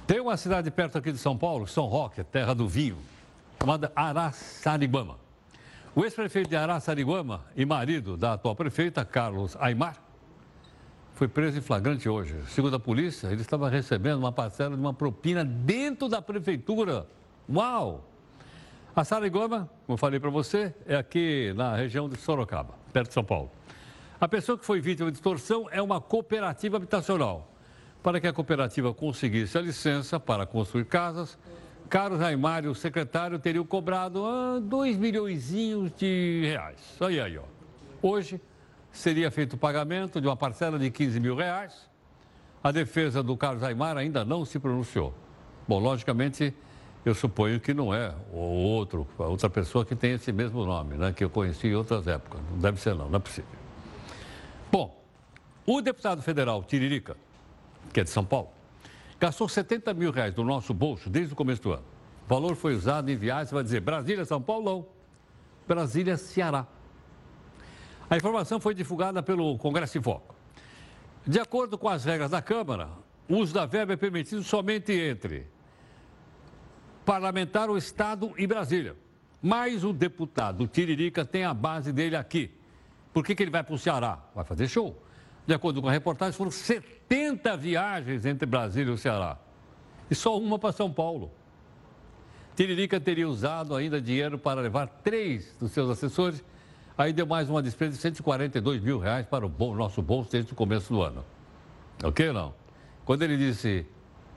Tem 0.07 0.19
uma 0.19 0.35
cidade 0.35 0.69
perto 0.69 0.97
aqui 0.97 1.11
de 1.11 1.17
São 1.17 1.37
Paulo, 1.37 1.65
São 1.65 1.85
Roque, 1.85 2.21
terra 2.23 2.53
do 2.53 2.67
vinho, 2.67 2.97
chamada 3.61 3.91
Araçariguama. 3.95 5.17
O 5.95 6.03
ex-prefeito 6.03 6.49
de 6.49 6.55
Araçariguama 6.55 7.45
e 7.55 7.65
marido 7.65 8.17
da 8.17 8.33
atual 8.33 8.55
prefeita, 8.55 9.05
Carlos 9.05 9.55
Aymar, 9.57 9.95
foi 11.21 11.27
preso 11.27 11.59
em 11.59 11.61
flagrante 11.61 12.09
hoje. 12.09 12.33
Segundo 12.47 12.75
a 12.77 12.79
polícia, 12.79 13.27
ele 13.27 13.41
estava 13.41 13.69
recebendo 13.69 14.17
uma 14.17 14.31
parcela 14.31 14.75
de 14.75 14.81
uma 14.81 14.91
propina 14.91 15.45
dentro 15.45 16.09
da 16.09 16.19
prefeitura. 16.19 17.05
Uau! 17.47 18.03
A 18.95 19.03
Sarigoma, 19.03 19.69
como 19.85 19.93
eu 19.93 19.97
falei 19.97 20.19
para 20.19 20.31
você, 20.31 20.73
é 20.83 20.95
aqui 20.95 21.53
na 21.55 21.75
região 21.75 22.09
de 22.09 22.17
Sorocaba, 22.17 22.73
perto 22.91 23.09
de 23.09 23.13
São 23.13 23.23
Paulo. 23.23 23.51
A 24.19 24.27
pessoa 24.27 24.57
que 24.57 24.65
foi 24.65 24.81
vítima 24.81 25.11
de 25.11 25.17
extorsão 25.17 25.67
é 25.69 25.79
uma 25.79 26.01
cooperativa 26.01 26.77
habitacional. 26.77 27.53
para 28.01 28.19
que 28.19 28.25
a 28.25 28.33
cooperativa 28.33 28.91
conseguisse 28.91 29.55
a 29.55 29.61
licença 29.61 30.19
para 30.19 30.47
construir 30.47 30.85
casas. 30.85 31.37
Carlos 31.87 32.19
e 32.63 32.67
o 32.67 32.73
secretário 32.73 33.37
teriam 33.37 33.63
cobrado 33.63 34.25
ah, 34.25 34.59
2 34.59 34.97
milhões 34.97 35.51
de 35.51 36.41
reais. 36.45 36.79
Aí, 36.99 37.19
aí, 37.19 37.37
ó. 37.37 37.43
Hoje 38.01 38.41
seria 38.91 39.31
feito 39.31 39.53
o 39.53 39.57
pagamento 39.57 40.19
de 40.19 40.27
uma 40.27 40.35
parcela 40.35 40.77
de 40.77 40.89
15 40.91 41.19
mil 41.19 41.35
reais. 41.35 41.89
A 42.63 42.71
defesa 42.71 43.23
do 43.23 43.35
Carlos 43.35 43.63
Aymar 43.63 43.97
ainda 43.97 44.23
não 44.23 44.45
se 44.45 44.59
pronunciou. 44.59 45.13
Bom, 45.67 45.79
logicamente, 45.79 46.53
eu 47.03 47.15
suponho 47.15 47.59
que 47.59 47.73
não 47.73 47.93
é 47.93 48.13
o 48.31 48.37
outro, 48.37 49.07
a 49.17 49.23
outra 49.23 49.49
pessoa 49.49 49.85
que 49.85 49.95
tem 49.95 50.11
esse 50.11 50.31
mesmo 50.31 50.65
nome, 50.65 50.95
né, 50.95 51.13
que 51.13 51.23
eu 51.23 51.29
conheci 51.29 51.67
em 51.67 51.75
outras 51.75 52.05
épocas. 52.07 52.39
Não 52.51 52.59
deve 52.59 52.79
ser, 52.79 52.93
não, 52.93 53.09
não 53.09 53.17
é 53.17 53.19
possível. 53.19 53.49
Bom, 54.71 55.01
o 55.65 55.81
deputado 55.81 56.21
federal 56.21 56.63
Tiririca, 56.63 57.17
que 57.91 57.99
é 57.99 58.03
de 58.03 58.09
São 58.09 58.23
Paulo, 58.23 58.49
gastou 59.19 59.47
70 59.47 59.93
mil 59.93 60.11
reais 60.11 60.33
do 60.33 60.43
nosso 60.43 60.73
bolso 60.73 61.09
desde 61.09 61.33
o 61.33 61.35
começo 61.35 61.61
do 61.61 61.71
ano. 61.71 61.83
O 62.25 62.29
valor 62.29 62.55
foi 62.55 62.75
usado 62.75 63.09
em 63.09 63.15
viagens, 63.15 63.51
vai 63.51 63.63
dizer 63.63 63.79
Brasília, 63.81 64.23
São 64.23 64.41
Paulo, 64.41 64.63
não. 64.63 64.85
Brasília, 65.67 66.17
Ceará. 66.17 66.67
A 68.11 68.17
informação 68.17 68.59
foi 68.59 68.75
divulgada 68.75 69.23
pelo 69.23 69.57
Congresso 69.57 69.97
em 69.97 70.01
Foco. 70.01 70.35
De 71.25 71.39
acordo 71.39 71.77
com 71.77 71.87
as 71.87 72.03
regras 72.03 72.29
da 72.29 72.41
Câmara, 72.41 72.89
o 73.29 73.37
uso 73.37 73.53
da 73.53 73.65
verba 73.65 73.93
é 73.93 73.95
permitido 73.95 74.43
somente 74.43 74.91
entre 74.91 75.47
parlamentar, 77.05 77.69
o 77.69 77.77
Estado 77.77 78.33
e 78.37 78.45
Brasília. 78.45 78.97
Mas 79.41 79.85
o 79.85 79.93
deputado 79.93 80.67
Tiririca 80.67 81.23
tem 81.23 81.45
a 81.45 81.53
base 81.53 81.93
dele 81.93 82.17
aqui. 82.17 82.51
Por 83.13 83.23
que, 83.23 83.33
que 83.33 83.43
ele 83.43 83.49
vai 83.49 83.63
para 83.63 83.75
o 83.75 83.79
Ceará? 83.79 84.19
Vai 84.35 84.43
fazer 84.43 84.67
show. 84.67 85.01
De 85.47 85.53
acordo 85.53 85.81
com 85.81 85.87
a 85.87 85.91
reportagem, 85.93 86.37
foram 86.37 86.51
70 86.51 87.55
viagens 87.55 88.25
entre 88.25 88.45
Brasília 88.45 88.91
e 88.91 88.93
o 88.93 88.97
Ceará. 88.97 89.37
E 90.09 90.15
só 90.15 90.37
uma 90.37 90.59
para 90.59 90.73
São 90.73 90.91
Paulo. 90.91 91.31
Tiririca 92.57 92.99
teria 92.99 93.29
usado 93.29 93.73
ainda 93.73 94.01
dinheiro 94.01 94.37
para 94.37 94.59
levar 94.59 94.87
três 95.01 95.55
dos 95.57 95.71
seus 95.71 95.89
assessores. 95.89 96.43
Aí 96.97 97.13
deu 97.13 97.25
mais 97.25 97.49
uma 97.49 97.61
despesa 97.61 97.95
de 97.95 97.97
142 97.97 98.81
mil 98.81 98.99
reais 98.99 99.25
para 99.25 99.45
o 99.45 99.75
nosso 99.75 100.01
bolso 100.01 100.31
desde 100.31 100.51
o 100.51 100.55
começo 100.55 100.93
do 100.93 101.01
ano. 101.01 101.23
Ok 102.03 102.27
ou 102.27 102.33
não? 102.33 102.53
Quando 103.05 103.23
ele 103.23 103.37
disse, 103.37 103.85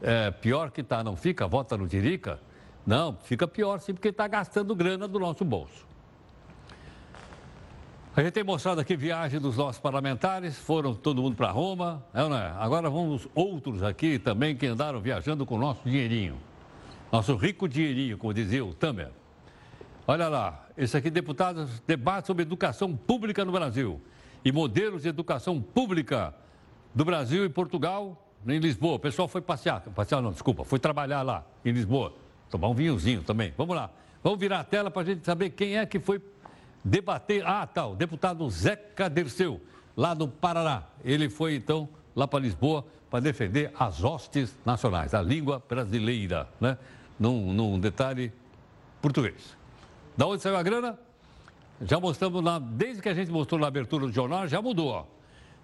é, 0.00 0.30
pior 0.30 0.70
que 0.70 0.82
tá, 0.82 1.02
não 1.02 1.16
fica, 1.16 1.46
vota 1.46 1.76
no 1.76 1.86
Tiririca, 1.88 2.40
não, 2.86 3.16
fica 3.22 3.46
pior 3.48 3.80
sim, 3.80 3.94
porque 3.94 4.08
está 4.08 4.28
gastando 4.28 4.74
grana 4.74 5.08
do 5.08 5.18
nosso 5.18 5.44
bolso. 5.44 5.86
A 8.16 8.22
gente 8.22 8.32
tem 8.32 8.44
mostrado 8.44 8.80
aqui 8.80 8.94
viagem 8.94 9.40
dos 9.40 9.56
nossos 9.56 9.80
parlamentares, 9.80 10.56
foram 10.56 10.94
todo 10.94 11.20
mundo 11.20 11.34
para 11.34 11.50
Roma, 11.50 12.04
é 12.14 12.20
não 12.20 12.36
é? 12.36 12.54
Agora 12.58 12.88
vamos 12.88 13.26
outros 13.34 13.82
aqui 13.82 14.20
também 14.20 14.54
que 14.54 14.66
andaram 14.66 15.00
viajando 15.00 15.44
com 15.44 15.56
o 15.56 15.58
nosso 15.58 15.80
dinheirinho. 15.84 16.38
Nosso 17.10 17.34
rico 17.34 17.68
dinheirinho, 17.68 18.16
como 18.16 18.32
dizia 18.32 18.64
o 18.64 18.72
Tamer. 18.72 19.10
Olha 20.06 20.28
lá, 20.28 20.66
esse 20.76 20.94
aqui, 20.96 21.08
deputados, 21.08 21.80
debate 21.86 22.26
sobre 22.26 22.42
educação 22.42 22.94
pública 22.94 23.42
no 23.42 23.52
Brasil 23.52 24.00
e 24.44 24.52
modelos 24.52 25.02
de 25.02 25.08
educação 25.08 25.62
pública 25.62 26.34
do 26.94 27.06
Brasil 27.06 27.42
e 27.44 27.48
Portugal 27.48 28.28
em 28.46 28.58
Lisboa. 28.58 28.96
O 28.96 28.98
pessoal 28.98 29.26
foi 29.26 29.40
passear, 29.40 29.80
passear 29.80 30.20
não, 30.20 30.30
desculpa, 30.30 30.62
foi 30.62 30.78
trabalhar 30.78 31.22
lá 31.22 31.42
em 31.64 31.72
Lisboa. 31.72 32.12
Tomar 32.50 32.68
um 32.68 32.74
vinhozinho 32.74 33.22
também. 33.22 33.54
Vamos 33.56 33.74
lá. 33.74 33.90
Vamos 34.22 34.38
virar 34.38 34.60
a 34.60 34.64
tela 34.64 34.90
para 34.90 35.00
a 35.00 35.04
gente 35.06 35.24
saber 35.24 35.50
quem 35.50 35.78
é 35.78 35.86
que 35.86 35.98
foi 35.98 36.20
debater. 36.84 37.42
Ah, 37.46 37.66
tá, 37.66 37.86
o 37.86 37.96
deputado 37.96 38.48
Zeca 38.50 39.08
Derceu, 39.08 39.58
lá 39.96 40.12
do 40.12 40.28
Paraná. 40.28 40.82
Ele 41.02 41.30
foi, 41.30 41.54
então, 41.54 41.88
lá 42.14 42.28
para 42.28 42.40
Lisboa 42.40 42.84
para 43.10 43.20
defender 43.20 43.72
as 43.78 44.04
hostes 44.04 44.54
nacionais, 44.66 45.14
a 45.14 45.22
língua 45.22 45.62
brasileira, 45.66 46.46
né? 46.60 46.76
Num, 47.18 47.54
num 47.54 47.80
detalhe 47.80 48.30
português. 49.00 49.56
Da 50.16 50.26
onde 50.26 50.42
saiu 50.42 50.56
a 50.56 50.62
grana? 50.62 50.98
Já 51.82 51.98
mostramos 51.98 52.42
lá, 52.42 52.58
desde 52.58 53.02
que 53.02 53.08
a 53.08 53.14
gente 53.14 53.30
mostrou 53.30 53.60
na 53.60 53.66
abertura 53.66 54.06
do 54.06 54.12
jornal, 54.12 54.46
já 54.46 54.62
mudou, 54.62 54.88
ó. 54.88 55.06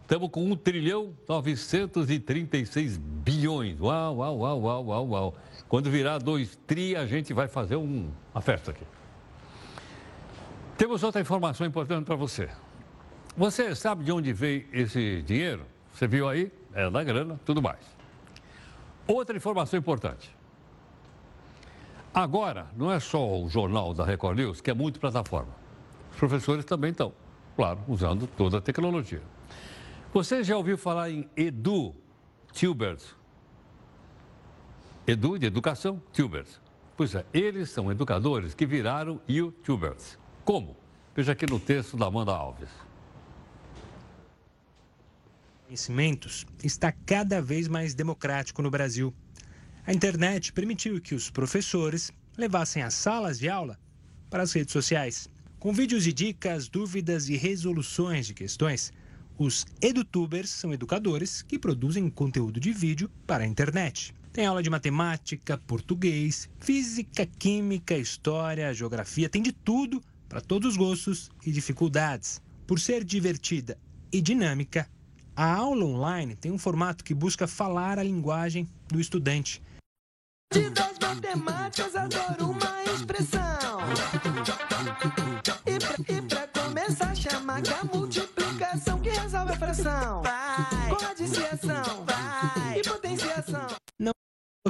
Estamos 0.02 0.28
com 0.30 0.44
1 0.50 0.56
trilhão 0.56 1.14
936 1.28 2.96
bilhões. 2.96 3.80
Uau, 3.80 4.16
uau, 4.16 4.38
uau, 4.38 4.60
uau, 4.60 4.86
uau, 4.86 5.08
uau. 5.08 5.36
Quando 5.68 5.88
virar 5.88 6.18
2 6.18 6.58
tri, 6.66 6.96
a 6.96 7.06
gente 7.06 7.32
vai 7.32 7.46
fazer 7.46 7.76
um, 7.76 8.10
uma 8.34 8.40
festa 8.40 8.72
aqui. 8.72 8.84
Temos 10.76 11.04
outra 11.04 11.20
informação 11.20 11.64
importante 11.64 12.06
para 12.06 12.16
você. 12.16 12.48
Você 13.36 13.72
sabe 13.76 14.02
de 14.02 14.10
onde 14.10 14.32
veio 14.32 14.66
esse 14.72 15.22
dinheiro? 15.22 15.64
Você 15.94 16.08
viu 16.08 16.28
aí? 16.28 16.50
É 16.74 16.90
da 16.90 17.04
grana, 17.04 17.38
tudo 17.44 17.62
mais. 17.62 17.78
Outra 19.06 19.36
informação 19.36 19.78
importante. 19.78 20.34
Agora, 22.12 22.68
não 22.76 22.90
é 22.90 22.98
só 22.98 23.40
o 23.40 23.48
jornal 23.48 23.94
da 23.94 24.04
Record 24.04 24.36
News, 24.38 24.60
que 24.60 24.70
é 24.70 24.74
muito 24.74 24.98
plataforma. 24.98 25.54
Os 26.10 26.16
professores 26.16 26.64
também 26.64 26.90
estão, 26.90 27.12
claro, 27.54 27.80
usando 27.86 28.26
toda 28.26 28.58
a 28.58 28.60
tecnologia. 28.60 29.22
Você 30.12 30.42
já 30.42 30.56
ouviu 30.56 30.76
falar 30.76 31.08
em 31.10 31.28
Edu 31.36 31.94
Tubers? 32.52 33.14
Edu 35.06 35.38
de 35.38 35.46
educação, 35.46 36.02
Tubers. 36.12 36.60
Pois 36.96 37.14
é, 37.14 37.24
eles 37.32 37.70
são 37.70 37.90
educadores 37.90 38.54
que 38.54 38.66
viraram 38.66 39.20
YouTubers. 39.28 40.18
Como? 40.44 40.76
Veja 41.14 41.32
aqui 41.32 41.46
no 41.48 41.60
texto 41.60 41.96
da 41.96 42.06
Amanda 42.06 42.32
Alves. 42.32 42.68
Conhecimentos 45.64 46.44
está 46.62 46.90
cada 46.90 47.40
vez 47.40 47.68
mais 47.68 47.94
democrático 47.94 48.60
no 48.60 48.70
Brasil. 48.70 49.14
A 49.86 49.94
internet 49.94 50.52
permitiu 50.52 51.00
que 51.00 51.14
os 51.14 51.30
professores 51.30 52.12
levassem 52.36 52.82
as 52.82 52.94
salas 52.94 53.38
de 53.38 53.48
aula 53.48 53.78
para 54.28 54.42
as 54.42 54.52
redes 54.52 54.72
sociais. 54.72 55.28
Com 55.58 55.72
vídeos 55.72 56.04
de 56.04 56.12
dicas, 56.12 56.68
dúvidas 56.68 57.28
e 57.28 57.36
resoluções 57.36 58.26
de 58.26 58.34
questões, 58.34 58.92
os 59.38 59.64
edutubers 59.80 60.50
são 60.50 60.72
educadores 60.72 61.40
que 61.40 61.58
produzem 61.58 62.10
conteúdo 62.10 62.60
de 62.60 62.72
vídeo 62.72 63.10
para 63.26 63.44
a 63.44 63.46
internet. 63.46 64.14
Tem 64.32 64.44
aula 64.44 64.62
de 64.62 64.68
matemática, 64.68 65.56
português, 65.56 66.48
física, 66.58 67.24
química, 67.26 67.96
história, 67.96 68.72
geografia, 68.74 69.30
tem 69.30 69.42
de 69.42 69.50
tudo 69.50 70.00
para 70.28 70.42
todos 70.42 70.72
os 70.72 70.76
gostos 70.76 71.30
e 71.44 71.50
dificuldades. 71.50 72.40
Por 72.66 72.78
ser 72.78 73.02
divertida 73.02 73.78
e 74.12 74.20
dinâmica, 74.20 74.88
a 75.34 75.54
aula 75.54 75.86
online 75.86 76.36
tem 76.36 76.52
um 76.52 76.58
formato 76.58 77.02
que 77.02 77.14
busca 77.14 77.46
falar 77.48 77.98
a 77.98 78.02
linguagem 78.02 78.68
do 78.88 79.00
estudante. 79.00 79.62
De 80.52 80.68
das 80.70 80.98
matemáticas 80.98 81.94
adoro 81.94 82.50
uma 82.50 82.82
expressão. 82.82 83.78
E 85.64 85.78
pra, 85.78 86.16
e 86.16 86.22
pra 86.22 86.48
começar, 86.48 87.14
chama 87.14 87.60
que 87.62 87.72
a 87.72 87.84
multiplicação 87.84 89.00
que 89.00 89.10
resolve 89.10 89.52
a 89.52 89.56
fração. 89.56 90.22
Vai. 90.22 90.69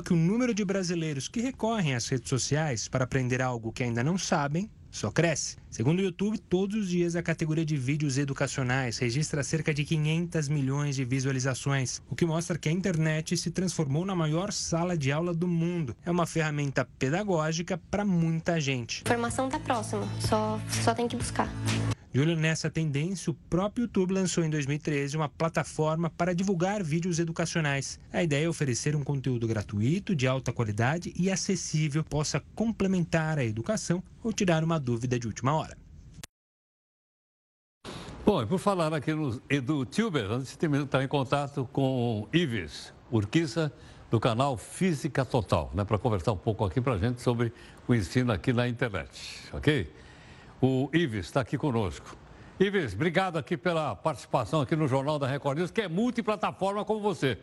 Que 0.01 0.13
o 0.13 0.17
número 0.17 0.55
de 0.55 0.65
brasileiros 0.65 1.27
que 1.27 1.41
recorrem 1.41 1.97
às 1.97 2.07
redes 2.07 2.29
sociais 2.29 2.87
para 2.87 3.03
aprender 3.03 3.43
algo 3.43 3.73
que 3.73 3.83
ainda 3.83 4.05
não 4.05 4.17
sabem 4.17 4.71
só 4.89 5.11
cresce. 5.11 5.57
Segundo 5.69 5.99
o 5.99 6.03
YouTube, 6.03 6.39
todos 6.39 6.77
os 6.77 6.89
dias 6.89 7.17
a 7.17 7.23
categoria 7.23 7.65
de 7.65 7.77
vídeos 7.77 8.17
educacionais 8.17 8.99
registra 8.99 9.43
cerca 9.43 9.75
de 9.75 9.85
500 9.85 10.49
milhões 10.49 10.95
de 10.95 11.05
visualizações, 11.05 12.01
o 12.09 12.15
que 12.15 12.25
mostra 12.25 12.57
que 12.57 12.69
a 12.69 12.73
internet 12.73 13.37
se 13.37 13.51
transformou 13.51 14.05
na 14.05 14.15
maior 14.15 14.53
sala 14.53 14.97
de 14.97 15.11
aula 15.11 15.35
do 15.35 15.49
mundo. 15.49 15.97
É 16.05 16.11
uma 16.11 16.27
ferramenta 16.27 16.85
pedagógica 16.99 17.81
para 17.91 18.05
muita 18.05 18.61
gente. 18.61 19.03
Formação 19.07 19.47
está 19.47 19.59
próxima, 19.59 20.09
só, 20.21 20.61
só 20.85 20.95
tem 20.95 21.09
que 21.09 21.17
buscar. 21.17 21.49
De 22.13 22.19
olho 22.19 22.35
nessa 22.35 22.69
tendência, 22.69 23.31
o 23.31 23.35
próprio 23.49 23.83
YouTube 23.83 24.15
lançou 24.15 24.43
em 24.43 24.51
2013 24.51 25.17
uma 25.17 25.29
plataforma 25.29 26.11
para 26.11 26.35
divulgar 26.35 26.83
vídeos 26.83 27.21
educacionais. 27.21 28.01
A 28.13 28.21
ideia 28.21 28.47
é 28.47 28.49
oferecer 28.49 28.97
um 28.97 29.05
conteúdo 29.05 29.47
gratuito, 29.47 30.13
de 30.13 30.27
alta 30.27 30.53
qualidade 30.53 31.13
e 31.17 31.31
acessível, 31.31 32.03
possa 32.03 32.43
complementar 32.53 33.39
a 33.39 33.45
educação 33.45 34.03
ou 34.25 34.33
tirar 34.33 34.65
uma 34.65 34.81
dúvida 34.81 35.21
de 35.21 35.29
última 35.29 35.55
hora. 35.55 35.79
Bom, 38.27 38.43
e 38.43 38.47
por 38.47 38.59
falar 38.59 38.93
aqui 38.93 39.15
no 39.15 39.41
EduTuber, 39.49 40.33
antes 40.33 40.57
de 40.57 40.67
entrar 40.67 41.05
em 41.05 41.09
contato 41.09 41.69
com 41.73 42.29
Ives 42.33 42.93
Urquiza, 43.09 43.73
do 44.11 44.19
canal 44.19 44.57
Física 44.57 45.25
Total, 45.25 45.71
né, 45.73 45.85
para 45.85 45.97
conversar 45.97 46.33
um 46.33 46.37
pouco 46.37 46.65
aqui 46.65 46.81
para 46.81 46.95
a 46.95 46.99
gente 46.99 47.23
sobre 47.23 47.53
o 47.87 47.95
ensino 47.95 48.33
aqui 48.33 48.53
na 48.53 48.67
internet, 48.67 49.49
ok? 49.53 49.89
O 50.63 50.91
Ives 50.93 51.25
está 51.25 51.41
aqui 51.41 51.57
conosco. 51.57 52.15
Ives, 52.59 52.93
obrigado 52.93 53.39
aqui 53.39 53.57
pela 53.57 53.97
participação 53.97 54.61
aqui 54.61 54.77
no 54.77 54.87
Jornal 54.87 55.19
da 55.19 55.27
Record 55.27 55.57
News, 55.57 55.71
que 55.71 55.81
é 55.81 55.89
multiplataforma 55.89 56.85
como 56.85 57.01
você. 57.01 57.39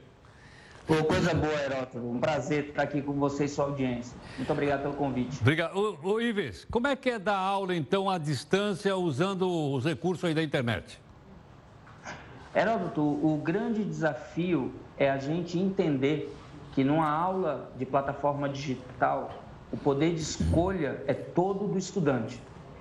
Pô, 0.86 1.04
coisa 1.04 1.34
boa, 1.34 1.52
Herótodo. 1.52 2.12
Um 2.12 2.20
prazer 2.20 2.66
estar 2.66 2.84
aqui 2.84 3.02
com 3.02 3.14
você 3.14 3.46
e 3.46 3.50
sua 3.50 3.66
audiência. 3.66 4.16
Muito 4.38 4.54
obrigado 4.54 4.84
pelo 4.84 4.94
convite. 4.94 5.40
Obrigado. 5.42 5.76
Ô, 5.76 5.98
ô, 6.12 6.22
Ives, 6.22 6.68
como 6.70 6.86
é 6.86 6.96
que 6.96 7.10
é 7.10 7.18
dar 7.18 7.38
aula, 7.38 7.76
então, 7.76 8.08
à 8.08 8.20
distância, 8.20 8.96
usando 8.96 9.50
os 9.74 9.84
recursos 9.84 10.24
aí 10.24 10.36
da 10.36 10.44
internet? 10.44 11.02
Heródoto, 12.56 13.02
o 13.02 13.42
grande 13.44 13.84
desafio 13.84 14.72
é 14.96 15.10
a 15.10 15.18
gente 15.18 15.58
entender 15.58 16.32
que 16.74 16.84
numa 16.84 17.10
aula 17.10 17.72
de 17.80 17.86
plataforma 17.86 18.48
digital, 18.48 19.44
o 19.72 19.78
poder 19.78 20.14
de 20.14 20.22
escolha 20.22 21.04
é 21.08 21.14
todo 21.16 21.68
do 21.68 21.80
estudante. 21.80 22.40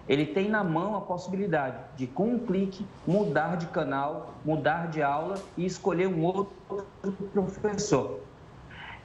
Ele 0.08 0.24
tem 0.24 0.48
na 0.48 0.62
mão 0.62 0.94
a 0.94 1.00
possibilidade 1.00 1.78
de, 1.96 2.06
com 2.06 2.34
um 2.34 2.38
clique, 2.38 2.86
mudar 3.06 3.56
de 3.56 3.66
canal, 3.66 4.34
mudar 4.44 4.88
de 4.88 5.02
aula 5.02 5.34
e 5.56 5.66
escolher 5.66 6.06
um 6.06 6.22
outro 6.22 6.54
professor. 7.32 8.20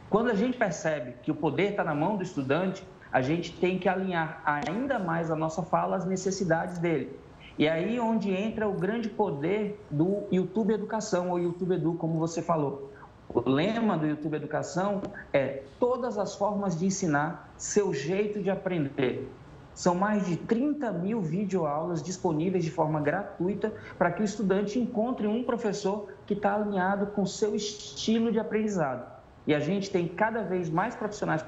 Quando 0.10 0.30
a 0.30 0.36
gente 0.36 0.58
percebe 0.58 1.16
que 1.24 1.32
o 1.32 1.36
poder 1.36 1.72
está 1.72 1.84
na 1.84 1.96
mão 1.96 2.18
do 2.18 2.24
estudante, 2.24 2.86
a 3.12 3.22
gente 3.22 3.52
tem 3.54 3.80
que 3.80 3.90
alinhar 3.90 4.42
ainda 4.46 5.00
mais 5.00 5.32
a 5.32 5.36
nossa 5.36 5.64
fala 5.64 5.96
às 5.96 6.06
necessidades 6.06 6.78
dele. 6.78 7.20
E 7.58 7.68
aí 7.68 8.00
onde 8.00 8.32
entra 8.32 8.68
o 8.68 8.74
grande 8.74 9.10
poder 9.10 9.84
do 9.90 10.24
YouTube 10.32 10.74
Educação, 10.74 11.30
ou 11.30 11.40
YouTube 11.40 11.76
Edu, 11.76 11.94
como 11.94 12.20
você 12.20 12.42
falou. 12.42 12.92
O 13.30 13.50
lema 13.50 13.98
do 13.98 14.06
YouTube 14.06 14.36
Educação 14.36 15.02
é 15.32 15.64
todas 15.80 16.18
as 16.18 16.36
formas 16.36 16.78
de 16.78 16.86
ensinar, 16.86 17.50
seu 17.58 17.94
jeito 17.94 18.42
de 18.42 18.50
aprender. 18.50 19.30
São 19.74 19.96
mais 19.96 20.26
de 20.26 20.36
30 20.36 20.92
mil 20.92 21.22
videoaulas 21.22 22.04
disponíveis 22.04 22.64
de 22.64 22.72
forma 22.72 23.00
gratuita 23.00 23.74
para 23.98 24.12
que 24.12 24.22
o 24.22 24.26
estudante 24.26 24.80
encontre 24.80 25.28
um 25.28 25.44
professor 25.44 26.10
que 26.26 26.34
está 26.34 26.56
alinhado 26.56 27.08
com 27.08 27.26
seu 27.26 27.56
estilo 27.56 28.32
de 28.32 28.40
aprendizado. 28.40 29.10
E 29.48 29.54
a 29.54 29.60
gente 29.60 29.90
tem 29.90 30.08
cada 30.08 30.44
vez 30.44 30.70
mais 30.70 30.96
profissionais 30.96 31.44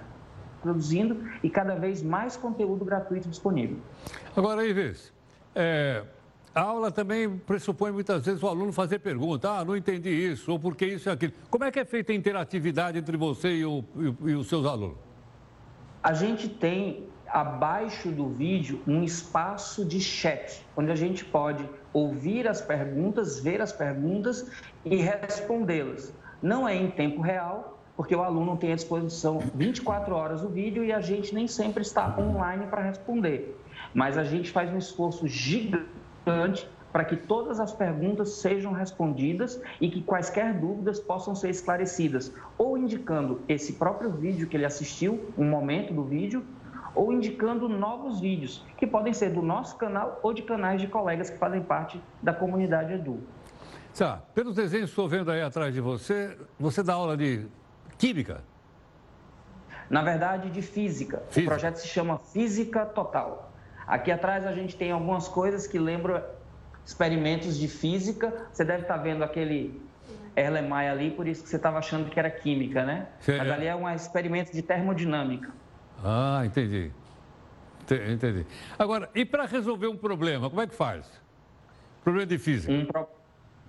produzindo 0.61 1.21
e 1.43 1.49
cada 1.49 1.75
vez 1.75 2.01
mais 2.01 2.37
conteúdo 2.37 2.85
gratuito 2.85 3.27
disponível. 3.27 3.77
Agora, 4.35 4.65
Ives, 4.65 5.11
é, 5.53 6.03
a 6.55 6.61
aula 6.61 6.91
também 6.91 7.37
pressupõe 7.37 7.91
muitas 7.91 8.25
vezes 8.25 8.41
o 8.41 8.47
aluno 8.47 8.71
fazer 8.71 8.99
pergunta, 8.99 9.49
ah, 9.49 9.65
não 9.65 9.75
entendi 9.75 10.09
isso, 10.09 10.51
ou 10.51 10.59
por 10.59 10.75
que 10.75 10.85
isso 10.85 11.09
e 11.09 11.11
aquilo. 11.11 11.33
Como 11.49 11.65
é 11.65 11.71
que 11.71 11.79
é 11.79 11.85
feita 11.85 12.13
a 12.13 12.15
interatividade 12.15 12.97
entre 12.97 13.17
você 13.17 13.57
e, 13.57 13.65
o, 13.65 13.83
e, 13.95 14.31
e 14.31 14.35
os 14.35 14.47
seus 14.47 14.65
alunos? 14.65 14.97
A 16.01 16.13
gente 16.13 16.47
tem 16.47 17.07
abaixo 17.33 18.09
do 18.09 18.29
vídeo 18.29 18.81
um 18.87 19.03
espaço 19.03 19.83
de 19.83 19.99
chat, 19.99 20.65
onde 20.77 20.91
a 20.91 20.95
gente 20.95 21.25
pode 21.25 21.67
ouvir 21.91 22.47
as 22.47 22.61
perguntas, 22.61 23.39
ver 23.39 23.61
as 23.61 23.73
perguntas 23.73 24.49
e 24.85 24.95
respondê-las. 24.95 26.13
Não 26.41 26.67
é 26.67 26.75
em 26.75 26.89
tempo 26.91 27.21
real, 27.21 27.79
porque 27.97 28.15
o 28.15 28.23
aluno 28.23 28.55
tem 28.55 28.71
à 28.71 28.75
disposição 28.75 29.39
24 29.55 30.15
horas 30.15 30.43
o 30.43 30.49
vídeo 30.49 30.83
e 30.83 30.93
a 30.93 31.01
gente 31.01 31.33
nem 31.33 31.47
sempre 31.47 31.81
está 31.81 32.15
online 32.17 32.67
para 32.67 32.81
responder 32.81 33.59
mas 33.93 34.17
a 34.17 34.23
gente 34.23 34.51
faz 34.51 34.71
um 34.71 34.77
esforço 34.77 35.27
gigante 35.27 36.67
para 36.91 37.03
que 37.03 37.15
todas 37.15 37.59
as 37.59 37.73
perguntas 37.73 38.33
sejam 38.33 38.71
respondidas 38.71 39.59
e 39.81 39.89
que 39.89 40.01
quaisquer 40.01 40.53
dúvidas 40.53 40.99
possam 40.99 41.33
ser 41.33 41.49
esclarecidas, 41.49 42.31
ou 42.55 42.77
indicando 42.77 43.41
esse 43.47 43.73
próprio 43.73 44.11
vídeo 44.11 44.47
que 44.47 44.55
ele 44.55 44.65
assistiu, 44.65 45.19
um 45.35 45.49
momento 45.49 45.91
do 45.91 46.03
vídeo, 46.03 46.45
ou 46.95 47.11
indicando 47.11 47.67
novos 47.67 48.19
vídeos, 48.19 48.65
que 48.77 48.85
podem 48.85 49.13
ser 49.13 49.31
do 49.31 49.41
nosso 49.41 49.77
canal 49.77 50.19
ou 50.21 50.33
de 50.33 50.41
canais 50.41 50.79
de 50.81 50.87
colegas 50.87 51.29
que 51.29 51.37
fazem 51.37 51.61
parte 51.61 52.01
da 52.21 52.33
comunidade 52.33 52.93
Edu. 52.93 53.19
Tá, 53.97 54.21
pelos 54.33 54.55
desenhos 54.55 54.85
que 54.85 54.91
estou 54.91 55.07
vendo 55.07 55.29
aí 55.29 55.41
atrás 55.41 55.73
de 55.73 55.79
você, 55.79 56.37
você 56.59 56.81
dá 56.81 56.93
aula 56.93 57.15
de 57.15 57.45
química? 57.97 58.43
Na 59.89 60.01
verdade, 60.01 60.49
de 60.49 60.61
física. 60.61 61.21
física. 61.29 61.41
O 61.41 61.45
projeto 61.45 61.75
se 61.75 61.87
chama 61.87 62.17
Física 62.17 62.85
Total. 62.85 63.51
Aqui 63.85 64.11
atrás 64.11 64.45
a 64.47 64.51
gente 64.53 64.75
tem 64.75 64.91
algumas 64.91 65.27
coisas 65.27 65.67
que 65.67 65.77
lembram 65.77 66.23
experimentos 66.85 67.57
de 67.57 67.67
física. 67.67 68.47
Você 68.51 68.65
deve 68.65 68.83
estar 68.83 68.97
vendo 68.97 69.23
aquele 69.23 69.79
Erlenmeyer 70.35 70.91
ali, 70.91 71.11
por 71.11 71.27
isso 71.27 71.43
que 71.43 71.49
você 71.49 71.57
estava 71.57 71.77
achando 71.77 72.09
que 72.09 72.17
era 72.17 72.31
química, 72.31 72.83
né? 72.83 73.07
Sim. 73.19 73.37
Mas 73.37 73.51
ali 73.51 73.67
é 73.67 73.75
um 73.75 73.87
experimento 73.89 74.51
de 74.51 74.61
termodinâmica. 74.61 75.51
Ah, 76.03 76.43
entendi. 76.45 76.91
Entendi. 78.11 78.45
Agora, 78.77 79.09
e 79.13 79.25
para 79.25 79.45
resolver 79.45 79.87
um 79.87 79.97
problema, 79.97 80.49
como 80.49 80.61
é 80.61 80.67
que 80.67 80.75
faz? 80.75 81.05
Problema 82.03 82.25
de 82.25 82.37
física. 82.37 82.71
Um, 82.71 82.85
pro... 82.85 83.07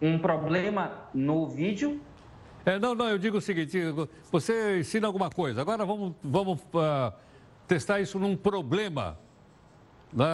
um 0.03 0.19
problema 0.19 0.93
no 1.13 1.47
vídeo? 1.47 2.01
É, 2.65 2.79
não, 2.79 2.95
não, 2.95 3.09
eu 3.09 3.19
digo 3.19 3.39
o 3.39 3.41
seguinte, 3.41 3.79
você 4.33 4.81
ensina 4.81 5.07
alguma 5.07 5.31
coisa, 5.31 5.61
agora 5.61 5.85
vamos, 5.85 6.15
vamos 6.23 6.61
uh, 6.61 7.13
testar 7.69 8.01
isso 8.01 8.19
num 8.19 8.37
problema 8.37 9.19
né, 10.13 10.25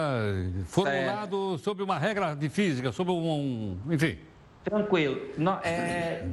formulado 0.65 1.51
certo. 1.51 1.63
sobre 1.63 1.83
uma 1.83 1.97
regra 1.97 2.33
de 2.35 2.47
física, 2.47 2.91
sobre 2.91 3.11
um. 3.11 3.77
enfim. 3.89 4.17
Tranquilo. 4.63 5.19
Não, 5.37 5.59
é, 5.63 6.23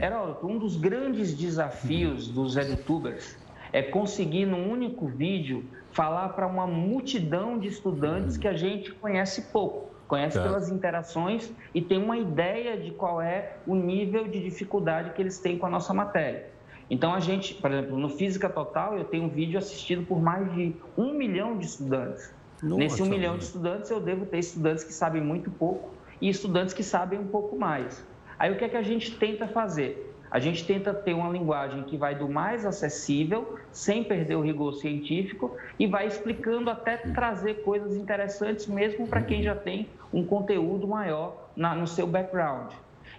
um 0.42 0.58
dos 0.58 0.76
grandes 0.76 1.34
desafios 1.34 2.28
dos 2.28 2.56
edutubers 2.56 3.36
é 3.72 3.82
conseguir, 3.82 4.46
num 4.46 4.70
único 4.70 5.06
vídeo, 5.06 5.64
falar 5.90 6.30
para 6.30 6.46
uma 6.46 6.66
multidão 6.66 7.58
de 7.58 7.68
estudantes 7.68 8.36
que 8.36 8.48
a 8.48 8.54
gente 8.54 8.92
conhece 8.92 9.42
pouco, 9.52 9.90
conhece 10.06 10.34
certo. 10.34 10.46
pelas 10.46 10.70
interações 10.70 11.52
e 11.74 11.80
tem 11.80 12.02
uma 12.02 12.16
ideia 12.16 12.76
de 12.76 12.90
qual 12.90 13.20
é 13.20 13.56
o 13.66 13.74
nível 13.74 14.28
de 14.28 14.40
dificuldade 14.42 15.10
que 15.10 15.22
eles 15.22 15.38
têm 15.38 15.58
com 15.58 15.66
a 15.66 15.70
nossa 15.70 15.92
matéria. 15.92 16.46
Então, 16.90 17.14
a 17.14 17.20
gente, 17.20 17.54
por 17.54 17.70
exemplo, 17.70 17.98
no 17.98 18.08
Física 18.08 18.48
Total, 18.48 18.96
eu 18.96 19.04
tenho 19.04 19.24
um 19.24 19.28
vídeo 19.28 19.58
assistido 19.58 20.06
por 20.06 20.20
mais 20.20 20.50
de 20.54 20.74
um 20.96 21.12
milhão 21.12 21.58
de 21.58 21.66
estudantes. 21.66 22.32
Nossa, 22.62 22.76
Nesse 22.76 23.02
um 23.02 23.06
milhão 23.06 23.36
de 23.36 23.44
estudantes, 23.44 23.90
eu 23.90 24.00
devo 24.00 24.24
ter 24.24 24.38
estudantes 24.38 24.84
que 24.84 24.92
sabem 24.92 25.22
muito 25.22 25.50
pouco 25.50 25.90
e 26.20 26.28
estudantes 26.28 26.72
que 26.72 26.82
sabem 26.82 27.18
um 27.18 27.26
pouco 27.26 27.56
mais. 27.58 28.04
Aí, 28.38 28.50
o 28.50 28.56
que 28.56 28.64
é 28.64 28.68
que 28.68 28.76
a 28.76 28.82
gente 28.82 29.16
tenta 29.16 29.46
fazer? 29.46 30.07
A 30.30 30.38
gente 30.38 30.66
tenta 30.66 30.92
ter 30.92 31.14
uma 31.14 31.30
linguagem 31.30 31.82
que 31.84 31.96
vai 31.96 32.14
do 32.14 32.28
mais 32.28 32.66
acessível, 32.66 33.58
sem 33.72 34.04
perder 34.04 34.36
o 34.36 34.42
rigor 34.42 34.74
científico, 34.74 35.56
e 35.78 35.86
vai 35.86 36.06
explicando 36.06 36.68
até 36.68 36.96
trazer 36.96 37.62
coisas 37.62 37.96
interessantes, 37.96 38.66
mesmo 38.66 39.06
para 39.06 39.22
quem 39.22 39.42
já 39.42 39.54
tem 39.54 39.88
um 40.12 40.24
conteúdo 40.24 40.86
maior 40.86 41.50
na, 41.56 41.74
no 41.74 41.86
seu 41.86 42.06
background. 42.06 42.72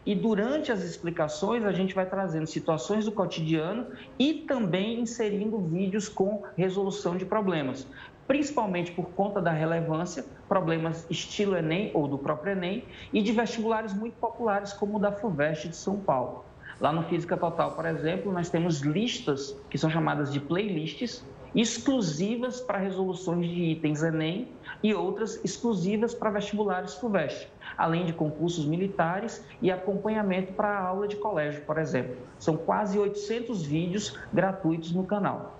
E 0.06 0.16
durante 0.16 0.72
as 0.72 0.82
explicações, 0.84 1.66
a 1.66 1.72
gente 1.72 1.94
vai 1.94 2.06
trazendo 2.06 2.48
situações 2.48 3.06
do 3.06 3.12
cotidiano 3.12 3.88
e 4.18 4.46
também 4.48 5.00
inserindo 5.02 5.60
vídeos 5.60 6.08
com 6.08 6.44
resolução 6.56 7.18
de 7.18 7.26
problemas 7.26 7.88
principalmente 8.30 8.92
por 8.92 9.10
conta 9.10 9.42
da 9.42 9.50
relevância, 9.50 10.24
problemas 10.48 11.04
estilo 11.10 11.58
Enem 11.58 11.90
ou 11.96 12.08
do 12.08 12.16
próprio 12.16 12.52
Enem, 12.52 12.86
e 13.12 13.24
de 13.24 13.32
vestibulares 13.32 13.92
muito 13.92 14.18
populares, 14.18 14.72
como 14.72 14.98
o 14.98 15.00
da 15.00 15.12
FUVEST 15.12 15.70
de 15.70 15.76
São 15.76 16.00
Paulo. 16.00 16.46
Lá 16.80 16.94
no 16.94 17.04
Física 17.04 17.36
Total, 17.36 17.72
por 17.72 17.86
exemplo, 17.86 18.32
nós 18.32 18.50
temos 18.50 18.80
listas 18.80 19.56
que 19.70 19.78
são 19.78 19.90
chamadas 19.90 20.32
de 20.32 20.40
playlists, 20.40 21.26
exclusivas 21.54 22.62
para 22.62 22.78
resoluções 22.78 23.50
de 23.50 23.64
itens 23.64 24.02
Enem 24.02 24.48
e 24.82 24.94
outras 24.94 25.44
exclusivas 25.44 26.14
para 26.14 26.30
vestibulares 26.30 26.94
FUVEST, 26.94 27.50
além 27.78 28.06
de 28.06 28.14
concursos 28.14 28.66
militares 28.66 29.44
e 29.62 29.72
acompanhamento 29.72 30.54
para 30.54 30.70
a 30.70 30.88
aula 30.88 31.08
de 31.08 31.18
colégio, 31.18 31.62
por 31.64 31.78
exemplo. 31.78 32.16
São 32.38 32.56
quase 32.56 32.98
800 32.98 33.66
vídeos 33.66 34.18
gratuitos 34.32 34.94
no 34.94 35.04
canal. 35.04 35.60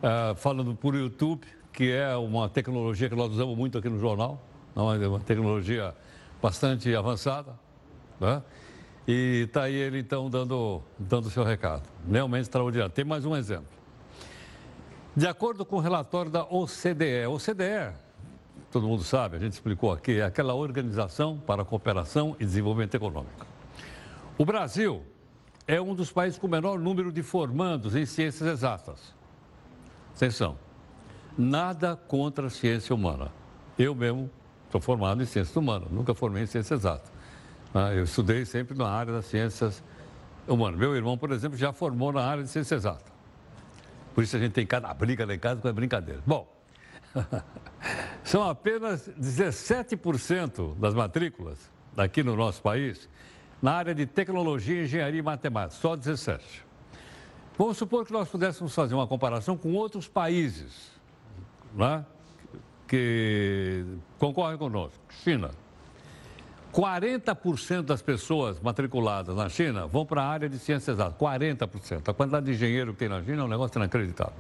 uh, 0.03 0.37
falando 0.37 0.75
por 0.75 0.95
YouTube, 0.95 1.47
que 1.73 1.91
é 1.91 2.15
uma 2.17 2.51
tecnologia 2.51 3.09
que 3.09 3.17
nós 3.17 3.33
usamos 3.33 3.57
muito 3.57 3.79
aqui 3.79 3.89
no 3.89 3.99
jornal, 3.99 4.39
é 4.77 4.81
uma 5.09 5.21
tecnologia 5.21 5.95
bastante 6.43 6.95
avançada, 6.95 7.59
né? 8.21 8.43
E 9.09 9.45
está 9.47 9.63
aí 9.63 9.75
ele 9.75 10.01
então 10.01 10.29
dando 10.29 10.83
dando 10.99 11.31
seu 11.31 11.45
recado. 11.45 11.85
Realmente 12.07 12.43
extraordinário. 12.43 12.93
Tem 12.93 13.07
mais 13.07 13.25
um 13.25 13.35
exemplo. 13.35 13.75
De 15.17 15.27
acordo 15.27 15.65
com 15.65 15.77
o 15.77 15.81
relatório 15.81 16.31
da 16.31 16.45
OCDE, 16.45 17.25
OCDE 17.27 18.05
todo 18.71 18.87
mundo 18.87 19.03
sabe, 19.05 19.37
a 19.37 19.39
gente 19.39 19.53
explicou 19.53 19.93
aqui, 19.93 20.21
é 20.21 20.25
aquela 20.25 20.55
organização 20.55 21.39
para 21.39 21.63
a 21.63 21.65
cooperação 21.65 22.37
e 22.39 22.45
desenvolvimento 22.45 22.95
econômico. 22.95 23.47
O 24.39 24.45
Brasil 24.45 25.03
é 25.67 25.81
um 25.81 25.95
dos 25.95 26.13
países 26.13 26.39
com 26.39 26.47
o 26.47 26.51
menor 26.51 26.79
número 26.79 27.11
de 27.11 27.23
formandos 27.23 27.97
em 27.97 28.05
ciências 28.05 28.49
exatas. 28.49 29.15
Atenção, 30.15 30.59
nada 31.37 31.97
contra 31.97 32.47
a 32.47 32.51
ciência 32.51 32.95
humana. 32.95 33.31
Eu 33.79 33.95
mesmo 33.95 34.31
sou 34.71 34.81
formado 34.81 35.23
em 35.23 35.27
ciências 35.27 35.57
humanas, 35.57 35.91
nunca 35.91 36.15
formei 36.15 36.43
em 36.45 36.47
ciências 36.47 36.81
exatas. 36.81 37.11
Ah, 37.75 37.93
eu 37.93 38.05
estudei 38.05 38.45
sempre 38.45 38.77
na 38.77 38.89
área 38.89 39.13
das 39.13 39.27
ciências 39.27 39.83
humanas. 40.47 40.79
Meu 40.79 40.95
irmão, 40.95 41.19
por 41.19 41.31
exemplo, 41.33 41.59
já 41.59 41.73
formou 41.73 42.13
na 42.13 42.23
área 42.23 42.43
de 42.43 42.49
ciências 42.49 42.81
exatas. 42.81 43.13
Por 44.15 44.25
isso 44.25 44.37
a 44.37 44.41
gente 44.41 44.53
tem 44.53 44.67
cada 44.67 44.93
briga 44.95 45.27
lá 45.27 45.35
em 45.35 45.39
casa 45.39 45.61
com 45.61 45.69
a 45.69 45.73
brincadeira. 45.73 46.23
Bom, 46.27 46.51
São 48.27 48.43
apenas 48.43 49.09
17% 49.11 50.75
das 50.81 50.95
matrículas 50.95 51.71
aqui 51.97 52.25
no 52.25 52.35
nosso 52.35 52.61
país 52.61 53.09
na 53.63 53.75
área 53.75 53.95
de 53.95 54.05
tecnologia, 54.05 54.83
engenharia 54.83 55.21
e 55.21 55.23
matemática, 55.23 55.81
só 55.81 55.95
17. 55.95 56.65
Vamos 57.57 57.79
supor 57.79 58.05
que 58.05 58.13
nós 58.13 58.29
pudéssemos 58.29 58.75
fazer 58.75 58.97
uma 58.97 59.07
comparação 59.07 59.57
com 59.57 59.73
outros 59.75 60.09
países 60.09 60.91
né, 61.73 62.05
que 62.89 63.85
concorrem 64.19 64.59
conosco. 64.59 64.99
China. 65.23 65.53
40% 66.73 67.83
das 67.83 68.03
pessoas 68.03 68.59
matriculadas 68.59 69.37
na 69.37 69.49
China 69.49 69.87
vão 69.87 70.05
para 70.05 70.25
a 70.25 70.27
área 70.27 70.49
de 70.49 70.59
ciências 70.59 70.97
exatas. 70.97 71.17
40%. 71.17 72.09
A 72.09 72.13
quantidade 72.13 72.47
de 72.47 72.53
engenheiro 72.53 72.93
que 72.93 72.99
tem 72.99 73.09
na 73.09 73.23
China 73.23 73.43
é 73.43 73.45
um 73.45 73.49
negócio 73.49 73.79
inacreditável. 73.79 74.35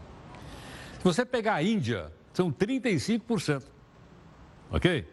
Se 0.98 1.04
você 1.04 1.24
pegar 1.24 1.54
a 1.54 1.62
Índia, 1.62 2.12
são 2.32 2.50
35%. 2.50 3.75
Ok? 4.70 5.06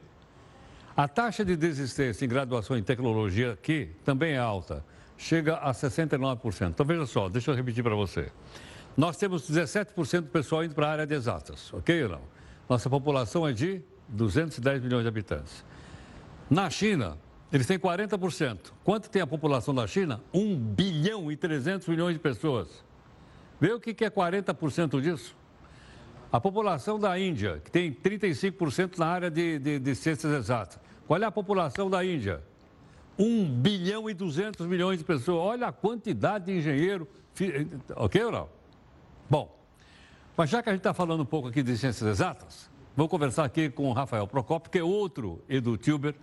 A 0.95 1.07
taxa 1.07 1.43
de 1.43 1.55
desistência 1.55 2.23
em 2.23 2.27
graduação 2.27 2.77
em 2.77 2.83
tecnologia 2.83 3.53
aqui 3.53 3.89
também 4.05 4.33
é 4.33 4.37
alta, 4.37 4.85
chega 5.17 5.55
a 5.55 5.71
69%. 5.71 6.69
Então 6.69 6.85
veja 6.85 7.05
só, 7.05 7.29
deixa 7.29 7.51
eu 7.51 7.55
repetir 7.55 7.83
para 7.83 7.95
você. 7.95 8.31
Nós 8.95 9.17
temos 9.17 9.49
17% 9.49 10.21
do 10.21 10.27
pessoal 10.27 10.63
indo 10.63 10.75
para 10.75 10.87
a 10.87 10.91
área 10.91 11.07
de 11.07 11.15
exatas, 11.15 11.73
ok 11.73 12.03
ou 12.03 12.09
não? 12.09 12.21
Nossa 12.69 12.89
população 12.89 13.47
é 13.47 13.51
de 13.51 13.81
210 14.07 14.83
milhões 14.83 15.01
de 15.01 15.07
habitantes. 15.07 15.65
Na 16.49 16.69
China, 16.69 17.17
eles 17.51 17.65
têm 17.65 17.79
40%. 17.79 18.71
Quanto 18.83 19.09
tem 19.09 19.21
a 19.21 19.27
população 19.27 19.73
da 19.73 19.87
China? 19.87 20.21
1 20.33 20.55
bilhão 20.57 21.31
e 21.31 21.35
300 21.35 21.87
milhões 21.87 22.13
de 22.13 22.19
pessoas. 22.19 22.83
Vê 23.59 23.73
o 23.73 23.79
que 23.79 24.03
é 24.03 24.09
40% 24.09 25.01
disso? 25.01 25.35
A 26.33 26.41
população 26.41 26.99
da 26.99 27.19
Índia, 27.19 27.61
que 27.63 27.69
tem 27.69 27.93
35% 27.93 28.97
na 28.97 29.05
área 29.05 29.29
de, 29.29 29.59
de, 29.59 29.77
de, 29.77 29.95
ciências 29.95 30.33
exatas. 30.33 30.79
Qual 31.05 31.21
é 31.21 31.25
a 31.25 31.31
população 31.31 31.91
da 31.91 32.03
Índia? 32.03 32.41
1 33.19 33.45
bilhão 33.61 34.09
e 34.09 34.15
200 34.15 34.65
milhões 34.65 34.97
de 34.97 35.03
pessoas. 35.03 35.37
Olha 35.37 35.67
a 35.67 35.71
quantidade 35.71 36.45
de 36.45 36.53
engenheiro. 36.53 37.07
Ok 37.95 38.23
ou? 38.23 38.49
Bom, 39.29 39.55
mas 40.35 40.49
já 40.49 40.63
que 40.63 40.69
a 40.69 40.71
gente 40.71 40.79
está 40.79 40.91
falando 40.91 41.21
um 41.21 41.25
pouco 41.25 41.49
aqui 41.49 41.61
de 41.61 41.77
ciências 41.77 42.09
exatas, 42.09 42.67
vou 42.97 43.07
conversar 43.07 43.43
aqui 43.43 43.69
com 43.69 43.87
o 43.87 43.93
Rafael 43.93 44.25
Procopio, 44.25 44.71
que 44.71 44.79
é 44.79 44.83
outro 44.83 45.39
edutuber, 45.47 46.15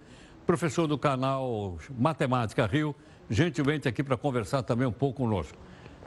professor 0.44 0.88
do 0.88 0.98
canal 0.98 1.78
Matemática 1.96 2.66
Rio, 2.66 2.96
gentilmente 3.30 3.86
aqui 3.86 4.02
para 4.02 4.16
conversar 4.16 4.64
também 4.64 4.88
um 4.88 4.92
pouco 4.92 5.18
conosco. 5.18 5.56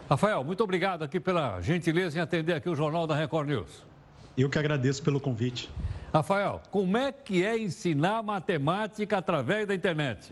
Rafael, 0.10 0.44
muito 0.44 0.62
obrigado 0.62 1.04
aqui 1.04 1.22
pela 1.22 1.62
gentileza 1.62 2.20
em 2.20 2.22
atender 2.22 2.54
aqui 2.54 2.70
o 2.70 2.76
Jornal 2.76 3.08
da 3.08 3.16
Record 3.16 3.48
News. 3.48 3.93
Eu 4.38 4.50
que 4.50 4.58
agradeço 4.58 5.04
pelo 5.04 5.20
convite. 5.20 5.70
Rafael, 6.12 6.62
como 6.72 6.98
é 6.98 7.12
que 7.12 7.44
é 7.44 7.58
ensinar 7.58 8.24
matemática 8.24 9.18
através 9.18 9.68
da 9.68 9.76
internet? 9.76 10.32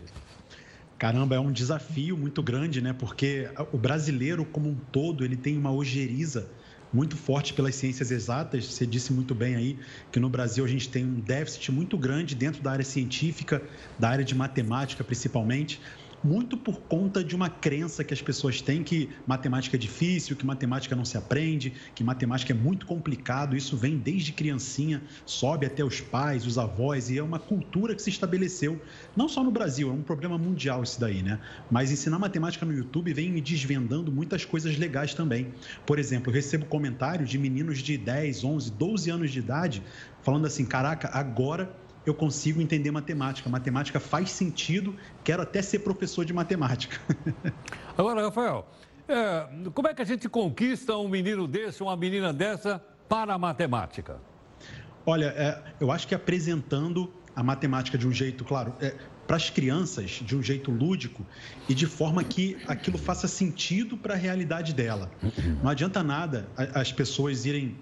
Caramba, 0.98 1.34
é 1.34 1.40
um 1.40 1.52
desafio 1.52 2.16
muito 2.16 2.42
grande, 2.42 2.80
né? 2.80 2.92
Porque 2.92 3.48
o 3.72 3.78
brasileiro 3.78 4.44
como 4.44 4.68
um 4.68 4.74
todo, 4.74 5.24
ele 5.24 5.36
tem 5.36 5.56
uma 5.56 5.72
ojeriza 5.72 6.48
muito 6.92 7.16
forte 7.16 7.54
pelas 7.54 7.74
ciências 7.74 8.10
exatas. 8.10 8.66
Você 8.66 8.86
disse 8.86 9.12
muito 9.12 9.34
bem 9.34 9.56
aí 9.56 9.78
que 10.10 10.20
no 10.20 10.28
Brasil 10.28 10.64
a 10.64 10.68
gente 10.68 10.88
tem 10.88 11.04
um 11.04 11.20
déficit 11.20 11.72
muito 11.72 11.96
grande 11.96 12.34
dentro 12.34 12.62
da 12.62 12.70
área 12.70 12.84
científica, 12.84 13.62
da 13.98 14.10
área 14.10 14.24
de 14.24 14.34
matemática 14.34 15.02
principalmente 15.02 15.80
muito 16.22 16.56
por 16.56 16.80
conta 16.80 17.22
de 17.22 17.34
uma 17.34 17.48
crença 17.48 18.04
que 18.04 18.14
as 18.14 18.22
pessoas 18.22 18.60
têm 18.60 18.82
que 18.82 19.10
matemática 19.26 19.76
é 19.76 19.78
difícil, 19.78 20.36
que 20.36 20.46
matemática 20.46 20.94
não 20.94 21.04
se 21.04 21.16
aprende, 21.16 21.72
que 21.94 22.04
matemática 22.04 22.52
é 22.52 22.56
muito 22.56 22.86
complicado. 22.86 23.56
Isso 23.56 23.76
vem 23.76 23.98
desde 23.98 24.32
criancinha, 24.32 25.02
sobe 25.26 25.66
até 25.66 25.84
os 25.84 26.00
pais, 26.00 26.46
os 26.46 26.58
avós, 26.58 27.10
e 27.10 27.18
é 27.18 27.22
uma 27.22 27.38
cultura 27.38 27.94
que 27.94 28.02
se 28.02 28.10
estabeleceu, 28.10 28.80
não 29.16 29.28
só 29.28 29.42
no 29.42 29.50
Brasil, 29.50 29.90
é 29.90 29.92
um 29.92 30.02
problema 30.02 30.38
mundial 30.38 30.82
isso 30.82 31.00
daí, 31.00 31.22
né? 31.22 31.40
Mas 31.70 31.90
ensinar 31.90 32.18
matemática 32.18 32.64
no 32.64 32.72
YouTube 32.72 33.12
vem 33.12 33.30
me 33.30 33.40
desvendando 33.40 34.12
muitas 34.12 34.44
coisas 34.44 34.78
legais 34.78 35.14
também. 35.14 35.52
Por 35.86 35.98
exemplo, 35.98 36.30
eu 36.30 36.34
recebo 36.34 36.66
comentários 36.66 37.28
de 37.28 37.38
meninos 37.38 37.78
de 37.78 37.96
10, 37.96 38.44
11, 38.44 38.72
12 38.72 39.10
anos 39.10 39.30
de 39.30 39.38
idade 39.38 39.82
falando 40.22 40.46
assim: 40.46 40.64
caraca, 40.64 41.10
agora 41.12 41.81
eu 42.04 42.14
consigo 42.14 42.60
entender 42.60 42.90
matemática. 42.90 43.48
Matemática 43.48 44.00
faz 44.00 44.30
sentido, 44.30 44.96
quero 45.22 45.42
até 45.42 45.62
ser 45.62 45.80
professor 45.80 46.24
de 46.24 46.32
matemática. 46.32 47.00
Agora, 47.96 48.22
Rafael, 48.22 48.66
é, 49.08 49.46
como 49.72 49.88
é 49.88 49.94
que 49.94 50.02
a 50.02 50.04
gente 50.04 50.28
conquista 50.28 50.96
um 50.96 51.08
menino 51.08 51.46
desse, 51.46 51.82
uma 51.82 51.96
menina 51.96 52.32
dessa 52.32 52.82
para 53.08 53.34
a 53.34 53.38
matemática? 53.38 54.20
Olha, 55.04 55.26
é, 55.36 55.62
eu 55.80 55.90
acho 55.90 56.06
que 56.06 56.14
apresentando 56.14 57.12
a 57.34 57.42
matemática 57.42 57.96
de 57.96 58.06
um 58.06 58.12
jeito, 58.12 58.44
claro, 58.44 58.74
é, 58.80 58.94
para 59.26 59.36
as 59.36 59.50
crianças, 59.50 60.10
de 60.10 60.36
um 60.36 60.42
jeito 60.42 60.70
lúdico 60.70 61.24
e 61.68 61.74
de 61.74 61.86
forma 61.86 62.22
que 62.22 62.58
aquilo 62.66 62.98
faça 62.98 63.26
sentido 63.28 63.96
para 63.96 64.14
a 64.14 64.16
realidade 64.16 64.74
dela. 64.74 65.10
Não 65.62 65.70
adianta 65.70 66.02
nada 66.02 66.48
as 66.74 66.92
pessoas 66.92 67.46
irem 67.46 67.78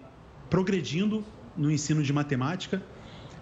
progredindo 0.48 1.24
no 1.56 1.70
ensino 1.70 2.02
de 2.02 2.12
matemática 2.12 2.82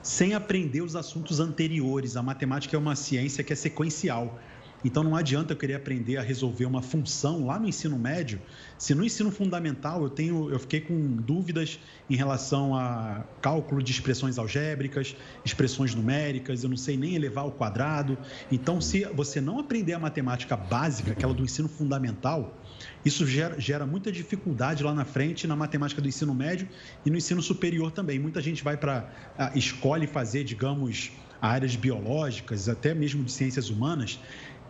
sem 0.09 0.33
aprender 0.33 0.81
os 0.81 0.97
assuntos 0.97 1.39
anteriores. 1.39 2.17
A 2.17 2.23
matemática 2.23 2.75
é 2.75 2.79
uma 2.79 2.97
ciência 2.97 3.45
que 3.45 3.53
é 3.53 3.57
sequencial. 3.57 4.41
Então 4.83 5.05
não 5.05 5.15
adianta 5.15 5.53
eu 5.53 5.57
querer 5.57 5.75
aprender 5.75 6.17
a 6.17 6.23
resolver 6.23 6.65
uma 6.65 6.81
função 6.81 7.45
lá 7.45 7.59
no 7.59 7.69
ensino 7.69 7.99
médio, 7.99 8.41
se 8.79 8.95
no 8.95 9.05
ensino 9.05 9.31
fundamental 9.31 10.03
eu 10.03 10.09
tenho, 10.09 10.49
eu 10.51 10.59
fiquei 10.61 10.81
com 10.81 11.17
dúvidas 11.17 11.79
em 12.09 12.15
relação 12.15 12.75
a 12.75 13.25
cálculo 13.43 13.83
de 13.83 13.91
expressões 13.91 14.39
algébricas, 14.39 15.15
expressões 15.45 15.95
numéricas, 15.95 16.63
eu 16.63 16.71
não 16.71 16.77
sei 16.77 16.97
nem 16.97 17.15
elevar 17.15 17.45
ao 17.45 17.51
quadrado. 17.51 18.17
Então, 18.51 18.81
se 18.81 19.05
você 19.07 19.41
não 19.41 19.59
aprender 19.59 19.93
a 19.95 19.99
matemática 19.99 20.57
básica, 20.57 21.13
aquela 21.13 21.35
do 21.35 21.43
ensino 21.43 21.69
fundamental, 21.69 22.57
isso 23.05 23.27
gera, 23.27 23.61
gera 23.61 23.87
muita 23.87 24.11
dificuldade 24.11 24.83
lá 24.83 24.95
na 24.95 25.05
frente 25.05 25.47
na 25.47 25.57
matemática 25.57 26.01
do 26.01 26.09
ensino 26.09 26.35
médio 26.35 26.69
e 27.05 27.11
no 27.11 27.17
ensino 27.17 27.43
superior 27.43 27.93
também. 27.93 28.19
Muita 28.19 28.41
gente 28.41 28.63
vai 28.63 28.77
para 28.77 29.09
escolhe 29.55 30.07
fazer, 30.07 30.45
digamos, 30.45 31.13
áreas 31.41 31.77
biológicas, 31.77 32.69
até 32.69 32.95
mesmo 32.95 33.25
de 33.25 33.33
ciências 33.33 33.71
humanas, 33.71 34.21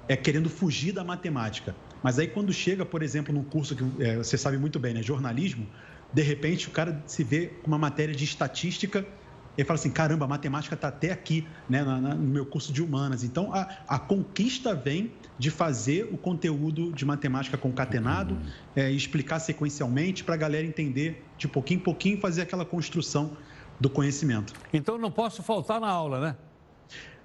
é 0.07 0.17
querendo 0.17 0.49
fugir 0.49 0.93
da 0.93 1.05
matemática. 1.05 1.75
Mas 2.03 2.19
aí 2.19 2.27
quando 2.27 2.53
chega, 2.53 2.85
por 2.85 3.03
exemplo, 3.03 3.35
num 3.35 3.45
curso 3.45 3.75
que 3.75 3.85
é, 4.03 4.17
você 4.17 4.39
sabe 4.39 4.57
muito 4.57 4.79
bem, 4.79 4.95
né, 4.95 5.03
jornalismo, 5.03 5.67
de 6.13 6.23
repente 6.23 6.69
o 6.69 6.71
cara 6.71 7.03
se 7.07 7.23
vê 7.23 7.47
com 7.47 7.67
uma 7.67 7.79
matéria 7.79 8.15
de 8.15 8.25
estatística 8.25 9.07
e 9.59 9.65
fala 9.65 9.77
assim: 9.77 9.91
caramba, 9.91 10.25
a 10.25 10.29
matemática 10.29 10.77
está 10.77 10.89
até 10.89 11.11
aqui, 11.11 11.47
né, 11.69 11.83
no 11.83 12.17
meu 12.17 12.47
curso 12.47 12.73
de 12.73 12.81
humanas. 12.81 13.25
Então, 13.25 13.53
a, 13.53 13.69
a 13.89 13.99
conquista 13.99 14.75
vem 14.75 15.13
de 15.37 15.51
fazer 15.51 16.09
o 16.13 16.17
conteúdo 16.17 16.93
de 16.93 17.05
matemática 17.05 17.59
concatenado, 17.59 18.39
é, 18.77 18.91
explicar 18.91 19.41
sequencialmente 19.41 20.23
para 20.23 20.35
a 20.35 20.39
galera 20.39 20.65
entender 20.65 21.25
de 21.37 21.49
pouquinho 21.49 21.81
em 21.81 21.83
pouquinho 21.83 22.21
fazer 22.21 22.43
aquela 22.43 22.65
construção 22.65 23.37
do 23.81 23.91
conhecimento. 23.91 24.53
Então 24.73 24.97
não 24.97 25.11
posso 25.11 25.43
faltar 25.43 25.81
na 25.81 25.89
aula, 25.89 26.21
né? 26.21 26.37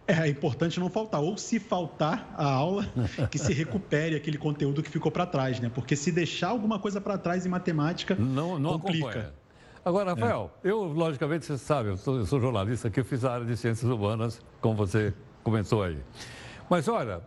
É, 0.08 0.14
é 0.14 0.28
importante 0.28 0.80
não 0.80 0.90
faltar. 0.90 1.22
Ou 1.22 1.38
se 1.38 1.60
faltar 1.60 2.34
a 2.36 2.46
aula, 2.46 2.92
que 3.30 3.38
se 3.38 3.54
recupere 3.54 4.16
aquele 4.16 4.38
conteúdo 4.38 4.82
que 4.82 4.90
ficou 4.90 5.12
para 5.12 5.26
trás, 5.26 5.60
né? 5.60 5.72
Porque 5.74 5.96
se 5.96 6.12
deixar 6.12 6.50
alguma 6.50 6.80
coisa 6.80 7.00
para 7.00 7.18
trás 7.18 7.46
em 7.46 7.50
matemática, 7.50 8.16
não, 8.16 8.60
não 8.60 8.80
complica. 8.80 9.08
Acompanha. 9.08 9.43
Agora, 9.86 10.12
é. 10.12 10.14
Rafael, 10.14 10.52
é. 10.64 10.70
eu, 10.70 10.84
logicamente, 10.84 11.46
você 11.46 11.58
sabe, 11.58 11.90
eu 11.90 11.98
sou, 11.98 12.18
eu 12.18 12.26
sou 12.26 12.40
jornalista 12.40 12.88
aqui, 12.88 13.00
eu 13.00 13.06
fiz 13.06 13.26
a 13.26 13.34
área 13.34 13.46
de 13.46 13.58
ciências 13.58 13.90
humanas, 13.90 14.42
como 14.62 14.76
você 14.76 15.14
comentou 15.44 15.84
aí. 15.84 15.98
Mas 16.70 16.88
olha, 16.88 17.22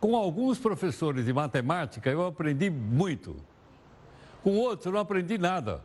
com 0.00 0.16
alguns 0.16 0.58
professores 0.58 1.24
de 1.24 1.32
matemática 1.32 2.10
eu 2.10 2.26
aprendi 2.26 2.68
muito. 2.68 3.36
Com 4.42 4.56
outros 4.56 4.86
eu 4.86 4.92
não 4.92 5.00
aprendi 5.00 5.38
nada. 5.38 5.82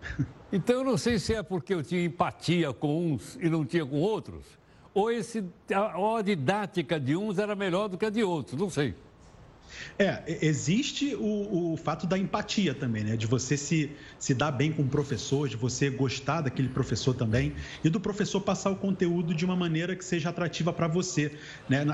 Então 0.50 0.76
eu 0.76 0.84
não 0.84 0.96
sei 0.96 1.18
se 1.18 1.34
é 1.34 1.42
porque 1.42 1.74
eu 1.74 1.82
tinha 1.82 2.02
empatia 2.02 2.72
com 2.72 3.12
uns 3.12 3.36
e 3.36 3.50
não 3.50 3.66
tinha 3.66 3.84
com 3.84 4.00
outros, 4.00 4.46
ou, 4.94 5.10
esse, 5.10 5.44
a, 5.70 6.16
a 6.16 6.22
didática 6.22 6.98
de 6.98 7.14
uns 7.14 7.38
era 7.38 7.54
melhor 7.54 7.86
do 7.86 7.98
que 7.98 8.06
a 8.06 8.08
de 8.08 8.24
outros, 8.24 8.58
não 8.58 8.70
sei. 8.70 8.94
É, 9.98 10.38
existe 10.42 11.14
o, 11.14 11.72
o, 11.72 11.76
fato 11.76 12.06
da 12.06 12.18
empatia 12.18 12.74
também, 12.74 13.04
né? 13.04 13.16
De 13.16 13.26
você 13.26 13.56
se, 13.56 13.90
se 14.18 14.34
dar 14.34 14.50
bem 14.50 14.72
com 14.72 14.82
o 14.82 14.88
professor, 14.88 15.48
de 15.48 15.56
você 15.56 15.90
gostar 15.90 16.42
daquele 16.42 16.68
professor 16.68 17.14
também, 17.14 17.54
e 17.82 17.88
do 17.88 18.00
professor 18.00 18.40
passar 18.40 18.70
o 18.70 18.76
conteúdo 18.76 19.34
de 19.34 19.44
uma 19.44 19.56
maneira 19.56 19.94
que 19.96 20.04
seja 20.04 20.28
atrativa 20.28 20.72
para 20.72 20.88
você. 20.88 21.32
Né? 21.68 21.84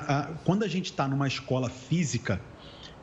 Quando 0.45 0.65
a 0.65 0.69
gente 0.69 0.87
está 0.87 1.09
numa 1.09 1.27
escola 1.27 1.69
física, 1.69 2.41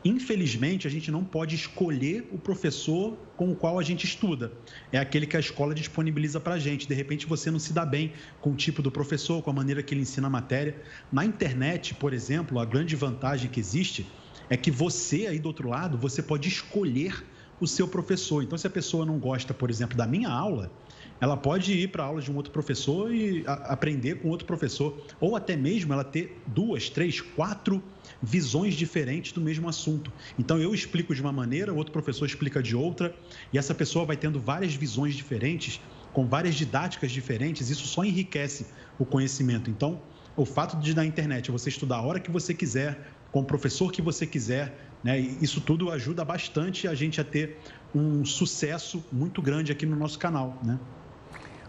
Infelizmente, 0.04 0.86
a 0.88 0.90
gente 0.90 1.12
não 1.12 1.22
pode 1.22 1.54
escolher 1.54 2.28
o 2.32 2.38
professor 2.38 3.16
com 3.36 3.52
o 3.52 3.54
qual 3.54 3.78
a 3.78 3.84
gente 3.84 4.04
estuda. 4.04 4.52
É 4.90 4.98
aquele 4.98 5.26
que 5.26 5.36
a 5.36 5.40
escola 5.40 5.74
disponibiliza 5.74 6.40
para 6.40 6.54
a 6.54 6.58
gente. 6.58 6.88
De 6.88 6.94
repente, 6.94 7.24
você 7.24 7.52
não 7.52 7.60
se 7.60 7.72
dá 7.72 7.86
bem 7.86 8.12
com 8.40 8.50
o 8.50 8.56
tipo 8.56 8.82
do 8.82 8.90
professor, 8.90 9.40
com 9.42 9.50
a 9.50 9.52
maneira 9.52 9.80
que 9.80 9.94
ele 9.94 10.00
ensina 10.00 10.26
a 10.26 10.30
matéria. 10.30 10.76
Na 11.10 11.24
internet, 11.24 11.94
por 11.94 12.12
exemplo, 12.12 12.58
a 12.58 12.64
grande 12.64 12.96
vantagem 12.96 13.48
que 13.48 13.60
existe 13.60 14.04
é 14.52 14.56
que 14.56 14.70
você 14.70 15.26
aí 15.26 15.38
do 15.38 15.46
outro 15.46 15.66
lado, 15.66 15.96
você 15.96 16.22
pode 16.22 16.46
escolher 16.46 17.24
o 17.58 17.66
seu 17.66 17.88
professor. 17.88 18.42
Então, 18.42 18.58
se 18.58 18.66
a 18.66 18.70
pessoa 18.70 19.06
não 19.06 19.18
gosta, 19.18 19.54
por 19.54 19.70
exemplo, 19.70 19.96
da 19.96 20.06
minha 20.06 20.28
aula, 20.28 20.70
ela 21.18 21.38
pode 21.38 21.72
ir 21.72 21.88
para 21.88 22.02
a 22.02 22.06
aula 22.06 22.20
de 22.20 22.30
um 22.30 22.36
outro 22.36 22.52
professor 22.52 23.14
e 23.14 23.44
aprender 23.46 24.16
com 24.16 24.28
outro 24.28 24.46
professor. 24.46 25.00
Ou 25.18 25.36
até 25.36 25.56
mesmo 25.56 25.94
ela 25.94 26.04
ter 26.04 26.42
duas, 26.48 26.90
três, 26.90 27.18
quatro 27.18 27.82
visões 28.22 28.74
diferentes 28.74 29.32
do 29.32 29.40
mesmo 29.40 29.70
assunto. 29.70 30.12
Então 30.38 30.60
eu 30.60 30.74
explico 30.74 31.14
de 31.14 31.22
uma 31.22 31.32
maneira, 31.32 31.72
o 31.72 31.76
outro 31.78 31.92
professor 31.92 32.26
explica 32.26 32.62
de 32.62 32.76
outra, 32.76 33.16
e 33.54 33.56
essa 33.56 33.74
pessoa 33.74 34.04
vai 34.04 34.18
tendo 34.18 34.38
várias 34.38 34.74
visões 34.74 35.14
diferentes, 35.14 35.80
com 36.12 36.26
várias 36.26 36.56
didáticas 36.56 37.10
diferentes, 37.10 37.70
isso 37.70 37.86
só 37.86 38.04
enriquece 38.04 38.66
o 38.98 39.06
conhecimento. 39.06 39.70
Então, 39.70 40.02
o 40.36 40.44
fato 40.44 40.76
de 40.78 40.94
na 40.94 41.06
internet 41.06 41.50
você 41.50 41.70
estudar 41.70 41.96
a 41.96 42.02
hora 42.02 42.20
que 42.20 42.30
você 42.30 42.52
quiser, 42.52 43.21
com 43.32 43.40
o 43.40 43.44
professor 43.44 43.90
que 43.90 44.02
você 44.02 44.26
quiser, 44.26 44.78
né, 45.02 45.18
isso 45.18 45.60
tudo 45.60 45.90
ajuda 45.90 46.24
bastante 46.24 46.86
a 46.86 46.94
gente 46.94 47.20
a 47.20 47.24
ter 47.24 47.58
um 47.94 48.24
sucesso 48.24 49.02
muito 49.10 49.42
grande 49.42 49.72
aqui 49.72 49.86
no 49.86 49.96
nosso 49.96 50.18
canal. 50.18 50.58
Né? 50.62 50.78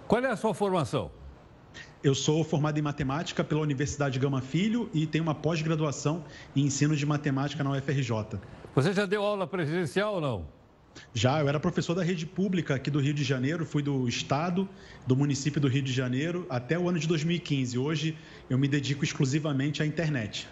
Qual 0.08 0.24
é 0.24 0.30
a 0.30 0.36
sua 0.36 0.54
formação? 0.54 1.10
Eu 2.04 2.14
sou 2.14 2.44
formado 2.44 2.78
em 2.78 2.82
matemática 2.82 3.44
pela 3.46 3.62
Universidade 3.62 4.20
Gama 4.20 4.42
Filho 4.42 4.90
e 4.94 5.08
tenho 5.08 5.24
uma 5.24 5.34
pós-graduação 5.34 6.26
em 6.54 6.66
ensino 6.66 6.96
de 6.98 7.06
matemática 7.06 7.64
na 7.64 7.72
UFRJ. 7.72 8.40
Você 8.76 8.92
já 8.92 9.06
deu 9.06 9.24
aula 9.24 9.48
presencial 9.48 10.16
ou 10.16 10.22
não? 10.22 10.46
Já, 11.14 11.40
eu 11.40 11.48
era 11.48 11.60
professor 11.60 11.96
da 11.96 12.04
rede 12.04 12.26
pública 12.26 12.76
aqui 12.76 12.92
do 12.92 13.00
Rio 13.00 13.14
de 13.14 13.24
Janeiro, 13.24 13.66
fui 13.66 13.82
do 13.82 14.08
estado, 14.08 14.68
do 15.08 15.16
município 15.16 15.62
do 15.62 15.68
Rio 15.68 15.82
de 15.82 15.94
Janeiro 15.94 16.46
até 16.50 16.78
o 16.78 16.90
ano 16.90 17.00
de 17.00 17.08
2015. 17.08 17.78
Hoje 17.78 18.18
eu 18.50 18.58
me 18.58 18.68
dedico 18.68 19.04
exclusivamente 19.04 19.82
à 19.82 19.86
internet. 19.86 20.48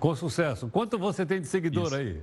Com 0.00 0.14
sucesso. 0.16 0.68
Quanto 0.68 0.98
você 0.98 1.26
tem 1.26 1.40
de 1.40 1.46
seguidor 1.46 1.86
Isso. 1.86 1.94
aí? 1.94 2.22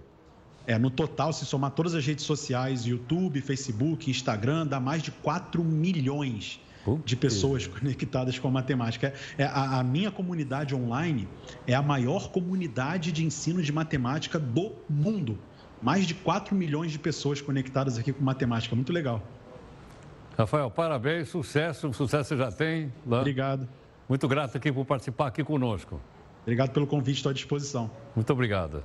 É, 0.65 0.77
no 0.77 0.89
total, 0.89 1.31
se 1.31 1.45
somar 1.45 1.71
todas 1.71 1.95
as 1.95 2.05
redes 2.05 2.25
sociais, 2.25 2.85
YouTube, 2.85 3.39
Facebook, 3.39 4.11
Instagram, 4.11 4.67
dá 4.67 4.79
mais 4.79 5.01
de 5.01 5.11
4 5.11 5.63
milhões 5.63 6.59
de 7.05 7.15
pessoas 7.15 7.67
conectadas 7.67 8.39
com 8.39 8.47
a 8.47 8.51
matemática. 8.51 9.13
É, 9.37 9.45
a, 9.45 9.79
a, 9.79 9.83
minha 9.83 10.09
comunidade 10.09 10.73
online 10.73 11.27
é 11.65 11.73
a 11.73 11.81
maior 11.81 12.29
comunidade 12.31 13.11
de 13.11 13.23
ensino 13.23 13.61
de 13.61 13.71
matemática 13.71 14.39
do 14.39 14.73
mundo. 14.89 15.37
Mais 15.81 16.05
de 16.05 16.13
4 16.15 16.55
milhões 16.55 16.91
de 16.91 16.99
pessoas 16.99 17.41
conectadas 17.41 17.97
aqui 17.97 18.11
com 18.11 18.23
matemática. 18.23 18.75
Muito 18.75 18.91
legal. 18.91 19.21
Rafael, 20.37 20.69
parabéns, 20.71 21.29
sucesso, 21.29 21.93
sucesso 21.93 22.29
você 22.29 22.37
já 22.37 22.51
tem. 22.51 22.91
Lá. 23.05 23.19
Obrigado. 23.19 23.69
Muito 24.09 24.27
grato 24.27 24.57
aqui 24.57 24.71
por 24.71 24.85
participar 24.85 25.27
aqui 25.27 25.43
conosco. 25.43 25.99
Obrigado 26.47 26.71
pelo 26.71 26.87
convite, 26.87 27.17
estou 27.17 27.29
à 27.29 27.33
disposição. 27.33 27.91
Muito 28.15 28.31
obrigado. 28.31 28.81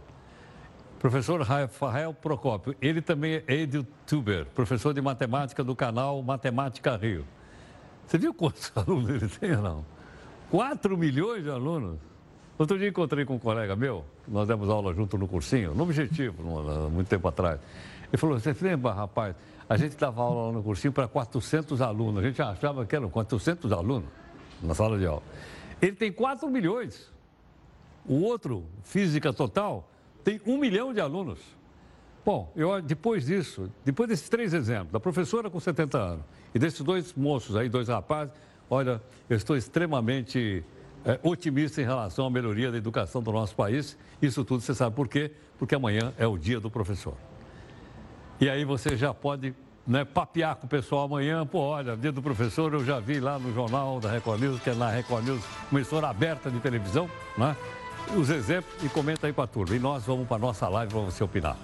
Professor 0.99 1.41
Rafael 1.43 2.13
Procópio, 2.13 2.75
ele 2.83 3.01
também 3.01 3.41
é 3.47 3.55
youtuber, 3.55 4.47
professor 4.47 4.93
de 4.93 5.01
matemática 5.01 5.63
do 5.63 5.77
canal 5.77 6.21
Matemática 6.25 6.97
Rio. 6.97 7.25
Você 8.05 8.19
viu 8.19 8.35
quantos 8.35 8.73
alunos 8.75 9.09
ele 9.11 9.29
tem 9.29 9.55
ou 9.55 9.63
não? 9.63 9.85
4 10.51 10.99
milhões 10.99 11.45
de 11.45 11.51
alunos. 11.51 12.01
Outro 12.59 12.77
dia 12.77 12.89
encontrei 12.89 13.25
com 13.25 13.37
um 13.37 13.39
colega 13.39 13.77
meu, 13.77 14.05
nós 14.27 14.49
demos 14.49 14.69
aula 14.69 14.93
junto 14.93 15.17
no 15.17 15.29
cursinho, 15.29 15.73
no 15.73 15.85
Objetivo, 15.85 16.43
muito 16.91 17.07
tempo 17.07 17.29
atrás. 17.29 17.61
Ele 18.09 18.17
falou, 18.17 18.41
você 18.41 18.57
lembra, 18.61 18.93
rapaz, 18.93 19.37
a 19.69 19.77
gente 19.77 19.97
dava 19.97 20.21
aula 20.21 20.49
lá 20.49 20.53
no 20.53 20.65
cursinho 20.65 20.93
para 20.93 21.07
400 21.07 21.81
alunos. 21.81 22.25
A 22.25 22.27
gente 22.27 22.43
achava 22.43 22.85
que 22.85 22.97
eram 22.97 23.09
400 23.09 23.71
alunos 23.71 24.09
na 24.61 24.75
sala 24.75 24.99
de 24.99 25.07
aula. 25.07 25.23
Ele 25.81 25.93
tem 25.93 26.11
4 26.11 26.51
milhões. 26.51 27.12
O 28.07 28.23
outro, 28.23 28.65
Física 28.83 29.33
Total, 29.33 29.89
tem 30.25 30.41
1 30.47 30.59
milhão 30.59 30.93
de 30.93 31.01
alunos. 31.01 31.39
Bom, 32.25 32.53
eu, 32.55 32.81
depois 32.81 33.27
disso, 33.27 33.71
depois 33.85 34.09
desses 34.09 34.29
três 34.29 34.55
exemplos, 34.55 34.93
da 34.93 35.01
professora 35.01 35.51
com 35.51 35.59
70 35.59 35.99
anos 35.99 36.25
e 36.55 36.59
desses 36.59 36.81
dois 36.81 37.13
moços 37.15 37.57
aí, 37.57 37.69
dois 37.69 37.89
rapazes, 37.89 38.33
olha, 38.71 39.03
eu 39.29 39.37
estou 39.37 39.57
extremamente 39.57 40.65
é, 41.05 41.19
otimista 41.23 41.81
em 41.81 41.85
relação 41.85 42.27
à 42.27 42.31
melhoria 42.31 42.71
da 42.71 42.79
educação 42.79 43.23
do 43.23 43.33
nosso 43.33 43.57
país. 43.57 43.99
Isso 44.21 44.45
tudo 44.45 44.61
você 44.61 44.75
sabe 44.75 44.95
por 44.95 45.09
quê? 45.09 45.33
Porque 45.59 45.75
amanhã 45.75 46.13
é 46.17 46.27
o 46.27 46.39
dia 46.39 46.61
do 46.61 46.71
professor. 46.71 47.15
E 48.41 48.49
aí 48.49 48.65
você 48.65 48.97
já 48.97 49.13
pode 49.13 49.55
né, 49.87 50.05
papear 50.05 50.57
com 50.57 50.67
o 50.67 50.69
pessoal 50.69 51.05
amanhã. 51.05 51.45
Pô, 51.45 51.59
olha, 51.59 51.97
dia 51.97 52.13
do 52.13 52.23
professor 52.23 52.73
eu 52.73 52.85
já 52.85 53.01
vi 53.01 53.19
lá 53.19 53.39
no 53.39 53.53
jornal 53.53 53.99
da 53.99 54.11
Record 54.11 54.41
News, 54.41 54.61
que 54.61 54.71
é 54.71 54.75
na 54.75 54.91
Record 54.91 55.25
News, 55.25 55.43
uma 55.71 55.81
emissora 55.81 56.09
aberta 56.09 56.51
de 56.51 56.61
televisão, 56.61 57.11
né? 57.37 57.57
Os 58.17 58.29
exemplos 58.29 58.83
e 58.83 58.89
comenta 58.89 59.27
aí 59.27 59.33
para 59.33 59.45
a 59.45 59.47
turma. 59.47 59.75
E 59.75 59.79
nós 59.79 60.05
vamos 60.05 60.27
para 60.27 60.37
a 60.37 60.41
nossa 60.41 60.69
live 60.69 60.93
para 60.93 61.03
você 61.03 61.25
opinar. 61.25 61.57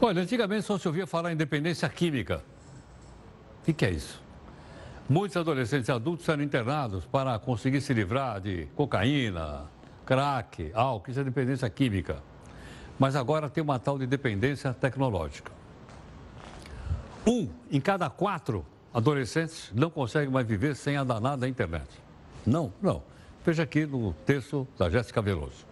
Olha, 0.00 0.20
antigamente 0.20 0.66
só 0.66 0.76
se 0.76 0.86
ouvia 0.86 1.06
falar 1.06 1.32
em 1.32 1.36
dependência 1.36 1.88
química. 1.88 2.42
O 3.62 3.64
que, 3.64 3.72
que 3.72 3.86
é 3.86 3.90
isso? 3.90 4.22
Muitos 5.08 5.34
adolescentes 5.36 5.88
e 5.88 5.92
adultos 5.92 6.28
eram 6.28 6.42
internados 6.42 7.06
para 7.06 7.38
conseguir 7.38 7.80
se 7.80 7.94
livrar 7.94 8.38
de 8.38 8.66
cocaína, 8.74 9.62
crack, 10.04 10.70
álcool, 10.74 11.10
isso 11.10 11.20
é 11.20 11.24
dependência 11.24 11.70
química. 11.70 12.22
Mas 12.98 13.16
agora 13.16 13.48
tem 13.48 13.64
uma 13.64 13.78
tal 13.78 13.98
de 13.98 14.06
dependência 14.06 14.74
tecnológica. 14.74 15.50
Um 17.26 17.48
em 17.70 17.80
cada 17.80 18.10
quatro 18.10 18.66
adolescentes 18.94 19.70
não 19.74 19.90
consegue 19.90 20.30
mais 20.30 20.46
viver 20.46 20.76
sem 20.76 20.96
a 20.96 21.02
danada 21.02 21.48
internet. 21.48 21.88
Não, 22.46 22.72
não. 22.80 23.02
Veja 23.44 23.64
aqui 23.64 23.84
no 23.84 24.12
texto 24.24 24.66
da 24.78 24.88
Jéssica 24.88 25.20
Veloso. 25.20 25.66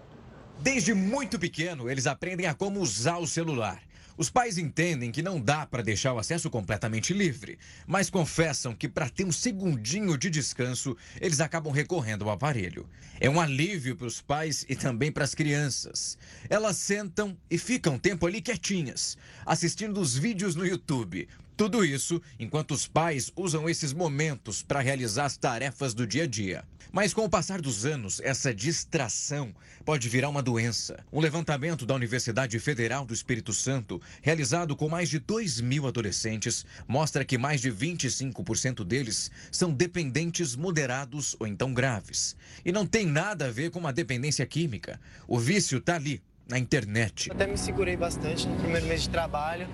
Desde 0.59 0.93
muito 0.93 1.39
pequeno, 1.39 1.89
eles 1.89 2.07
aprendem 2.07 2.47
a 2.47 2.55
como 2.55 2.81
usar 2.81 3.19
o 3.19 3.27
celular. 3.27 3.81
Os 4.23 4.31
pais 4.31 4.57
entendem 4.57 5.11
que 5.11 5.21
não 5.21 5.41
dá 5.41 5.67
para 5.67 5.83
deixar 5.83 6.13
o 6.13 6.19
acesso 6.21 6.49
completamente 6.49 7.13
livre, 7.13 7.59
mas 7.89 8.09
confessam 8.09 8.73
que 8.73 8.89
para 8.89 9.11
ter 9.11 9.25
um 9.25 9.33
segundinho 9.33 10.17
de 10.17 10.31
descanso, 10.31 10.97
eles 11.21 11.41
acabam 11.41 11.73
recorrendo 11.73 12.27
ao 12.27 12.31
aparelho. 12.31 12.89
É 13.19 13.29
um 13.29 13.41
alívio 13.41 13.97
para 13.97 14.07
os 14.07 14.21
pais 14.21 14.65
e 14.69 14.77
também 14.77 15.11
para 15.11 15.25
as 15.25 15.35
crianças. 15.35 16.17
Elas 16.49 16.77
sentam 16.77 17.37
e 17.51 17.59
ficam 17.59 17.99
tempo 17.99 18.25
ali 18.25 18.41
quietinhas, 18.41 19.19
assistindo 19.45 20.01
os 20.01 20.17
vídeos 20.17 20.55
no 20.55 20.65
YouTube. 20.65 21.27
Tudo 21.57 21.85
isso 21.85 22.23
enquanto 22.39 22.75
os 22.75 22.87
pais 22.87 23.33
usam 23.35 23.69
esses 23.69 23.93
momentos 23.93 24.63
para 24.63 24.79
realizar 24.79 25.25
as 25.25 25.37
tarefas 25.37 25.95
do 25.95 26.07
dia 26.07 26.23
a 26.23 26.27
dia. 26.29 26.65
Mas 26.93 27.15
com 27.15 27.25
o 27.25 27.29
passar 27.29 27.59
dos 27.63 27.87
anos, 27.87 28.21
essa 28.23 28.55
distração 28.55 29.55
pode 29.83 30.11
virar 30.11 30.29
uma 30.29 30.43
doença. 30.43 31.03
Um 31.11 31.21
levantamento 31.21 31.87
da 31.87 31.95
Universidade 31.95 32.59
Federal 32.59 33.07
do 33.07 33.15
Espírito 33.15 33.51
Santo, 33.55 33.99
realizado 34.21 34.77
com 34.77 34.91
mais 34.91 35.09
de 35.09 35.19
2 35.19 35.63
mil 35.63 35.87
adolescentes, 35.87 36.67
mostra 36.87 37.25
que 37.25 37.39
mais 37.39 37.63
de 37.63 37.73
25% 37.73 38.85
deles 38.85 39.31
são 39.51 39.73
dependentes 39.73 40.55
moderados 40.55 41.35
ou 41.41 41.47
então 41.47 41.73
graves. 41.73 42.37
E 42.63 42.71
não 42.71 42.87
tem 42.87 43.07
nada 43.07 43.47
a 43.47 43.51
ver 43.51 43.71
com 43.71 43.79
uma 43.79 43.93
dependência 43.93 44.45
química. 44.45 45.01
O 45.27 45.39
vício 45.39 45.79
está 45.79 45.95
ali, 45.95 46.23
na 46.47 46.59
internet. 46.59 47.33
Até 47.33 47.47
me 47.47 47.57
segurei 47.57 47.97
bastante 47.97 48.47
no 48.47 48.57
primeiro 48.57 48.87
mês 48.87 49.03
de 49.03 49.09
trabalho, 49.09 49.67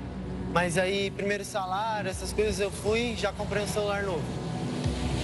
mas 0.53 0.79
aí, 0.79 1.11
primeiro 1.11 1.45
salário, 1.45 2.09
essas 2.09 2.33
coisas 2.33 2.61
eu 2.61 2.71
fui 2.71 3.17
já 3.17 3.33
comprei 3.33 3.65
um 3.65 3.67
celular 3.67 4.05
novo. 4.05 4.48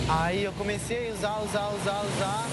Aí 0.09 0.45
eu 0.45 0.53
comecei 0.53 1.09
a 1.09 1.15
usar, 1.15 1.39
usar, 1.39 1.69
usar, 1.69 2.05
usar. 2.05 2.47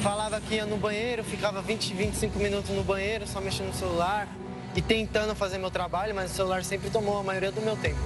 Falava 0.00 0.40
que 0.40 0.54
ia 0.54 0.64
no 0.64 0.76
banheiro, 0.76 1.24
ficava 1.24 1.60
20, 1.60 1.92
25 1.92 2.38
minutos 2.38 2.70
no 2.70 2.84
banheiro, 2.84 3.26
só 3.26 3.40
mexendo 3.40 3.68
no 3.68 3.74
celular 3.74 4.28
e 4.76 4.80
tentando 4.80 5.34
fazer 5.34 5.58
meu 5.58 5.72
trabalho, 5.72 6.14
mas 6.14 6.30
o 6.30 6.34
celular 6.34 6.62
sempre 6.62 6.88
tomou 6.88 7.18
a 7.18 7.22
maioria 7.24 7.50
do 7.50 7.60
meu 7.60 7.76
tempo. 7.76 7.98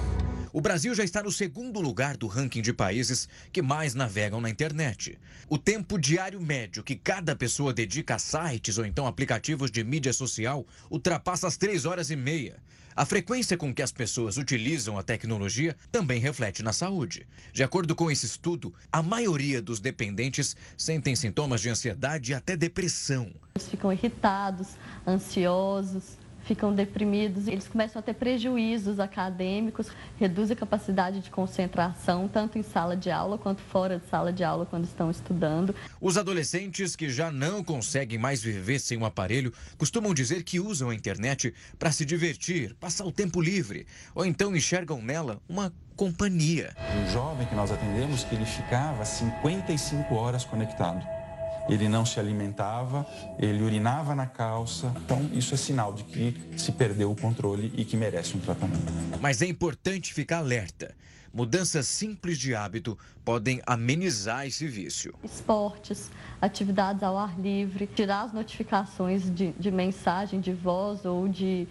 O 0.51 0.59
Brasil 0.59 0.93
já 0.95 1.03
está 1.03 1.21
no 1.21 1.31
segundo 1.31 1.79
lugar 1.79 2.17
do 2.17 2.25
ranking 2.25 2.61
de 2.61 2.73
países 2.73 3.29
que 3.53 3.61
mais 3.61 3.93
navegam 3.93 4.41
na 4.41 4.49
internet. 4.49 5.19
O 5.47 5.57
tempo 5.57 5.99
diário 5.99 6.41
médio 6.41 6.83
que 6.83 6.95
cada 6.95 7.35
pessoa 7.35 7.71
dedica 7.71 8.15
a 8.15 8.19
sites 8.19 8.77
ou 8.77 8.85
então 8.85 9.05
aplicativos 9.05 9.69
de 9.69 9.83
mídia 9.83 10.11
social 10.11 10.65
ultrapassa 10.89 11.47
as 11.47 11.57
3 11.57 11.85
horas 11.85 12.09
e 12.09 12.15
meia. 12.15 12.57
A 12.95 13.05
frequência 13.05 13.57
com 13.57 13.73
que 13.73 13.81
as 13.81 13.91
pessoas 13.91 14.37
utilizam 14.37 14.97
a 14.97 15.03
tecnologia 15.03 15.75
também 15.91 16.19
reflete 16.19 16.61
na 16.61 16.73
saúde. 16.73 17.25
De 17.53 17.63
acordo 17.63 17.95
com 17.95 18.11
esse 18.11 18.25
estudo, 18.25 18.73
a 18.91 19.01
maioria 19.01 19.61
dos 19.61 19.79
dependentes 19.79 20.55
sentem 20.77 21.15
sintomas 21.15 21.61
de 21.61 21.69
ansiedade 21.69 22.31
e 22.31 22.35
até 22.35 22.57
depressão. 22.57 23.31
Eles 23.55 23.69
ficam 23.69 23.93
irritados, 23.93 24.69
ansiosos, 25.07 26.17
ficam 26.43 26.73
deprimidos, 26.73 27.47
eles 27.47 27.67
começam 27.67 27.99
a 27.99 28.03
ter 28.03 28.13
prejuízos 28.13 28.99
acadêmicos, 28.99 29.87
reduz 30.19 30.51
a 30.51 30.55
capacidade 30.55 31.19
de 31.19 31.29
concentração, 31.29 32.27
tanto 32.27 32.57
em 32.57 32.63
sala 32.63 32.95
de 32.95 33.11
aula 33.11 33.37
quanto 33.37 33.61
fora 33.61 33.99
de 33.99 34.07
sala 34.07 34.33
de 34.33 34.43
aula 34.43 34.65
quando 34.65 34.85
estão 34.85 35.09
estudando. 35.09 35.75
Os 35.99 36.17
adolescentes 36.17 36.95
que 36.95 37.09
já 37.09 37.31
não 37.31 37.63
conseguem 37.63 38.17
mais 38.17 38.41
viver 38.41 38.79
sem 38.79 38.97
um 38.97 39.05
aparelho 39.05 39.53
costumam 39.77 40.13
dizer 40.13 40.43
que 40.43 40.59
usam 40.59 40.89
a 40.89 40.95
internet 40.95 41.53
para 41.77 41.91
se 41.91 42.05
divertir, 42.05 42.75
passar 42.75 43.05
o 43.05 43.11
tempo 43.11 43.41
livre, 43.41 43.85
ou 44.15 44.25
então 44.25 44.55
enxergam 44.55 45.01
nela 45.01 45.39
uma 45.47 45.71
companhia. 45.95 46.75
Um 46.97 47.11
jovem 47.11 47.45
que 47.47 47.55
nós 47.55 47.71
atendemos, 47.71 48.25
ele 48.31 48.45
ficava 48.45 49.05
55 49.05 50.15
horas 50.15 50.43
conectado 50.43 51.20
ele 51.69 51.87
não 51.87 52.05
se 52.05 52.19
alimentava, 52.19 53.05
ele 53.37 53.63
urinava 53.63 54.15
na 54.15 54.25
calça. 54.25 54.91
Então, 55.03 55.29
isso 55.33 55.53
é 55.53 55.57
sinal 55.57 55.93
de 55.93 56.03
que 56.03 56.35
se 56.57 56.71
perdeu 56.71 57.11
o 57.11 57.15
controle 57.15 57.73
e 57.75 57.85
que 57.85 57.95
merece 57.95 58.35
um 58.35 58.39
tratamento. 58.39 58.91
Mas 59.19 59.41
é 59.41 59.45
importante 59.45 60.13
ficar 60.13 60.39
alerta. 60.39 60.93
Mudanças 61.33 61.87
simples 61.87 62.37
de 62.37 62.53
hábito 62.53 62.97
podem 63.23 63.61
amenizar 63.65 64.45
esse 64.45 64.67
vício. 64.67 65.13
Esportes, 65.23 66.11
atividades 66.41 67.03
ao 67.03 67.17
ar 67.17 67.39
livre, 67.39 67.87
tirar 67.87 68.23
as 68.23 68.33
notificações 68.33 69.33
de, 69.33 69.53
de 69.53 69.71
mensagem 69.71 70.41
de 70.41 70.51
voz 70.51 71.05
ou 71.05 71.29
de 71.29 71.67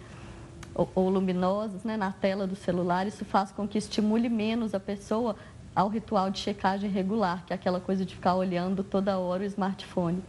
ou, 0.73 0.89
ou 0.95 1.09
luminosas 1.09 1.83
né, 1.83 1.97
na 1.97 2.11
tela 2.11 2.47
do 2.47 2.55
celular, 2.55 3.05
isso 3.05 3.25
faz 3.25 3.51
com 3.51 3.67
que 3.67 3.77
estimule 3.77 4.29
menos 4.29 4.73
a 4.73 4.79
pessoa 4.79 5.35
ao 5.75 5.87
ritual 5.87 6.29
de 6.29 6.39
checagem 6.39 6.89
regular, 6.89 7.45
que 7.45 7.53
é 7.53 7.55
aquela 7.55 7.79
coisa 7.79 8.05
de 8.05 8.15
ficar 8.15 8.35
olhando 8.35 8.83
toda 8.83 9.17
hora 9.17 9.43
o 9.43 9.45
smartphone. 9.45 10.21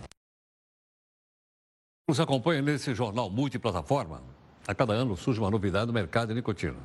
Nos 2.08 2.20
acompanha 2.20 2.62
nesse 2.62 2.94
jornal 2.94 3.30
multiplataforma. 3.30 4.22
A 4.66 4.74
cada 4.74 4.92
ano 4.92 5.16
surge 5.16 5.40
uma 5.40 5.50
novidade 5.50 5.86
no 5.86 5.92
mercado 5.92 6.28
de 6.28 6.34
nicotina. 6.34 6.76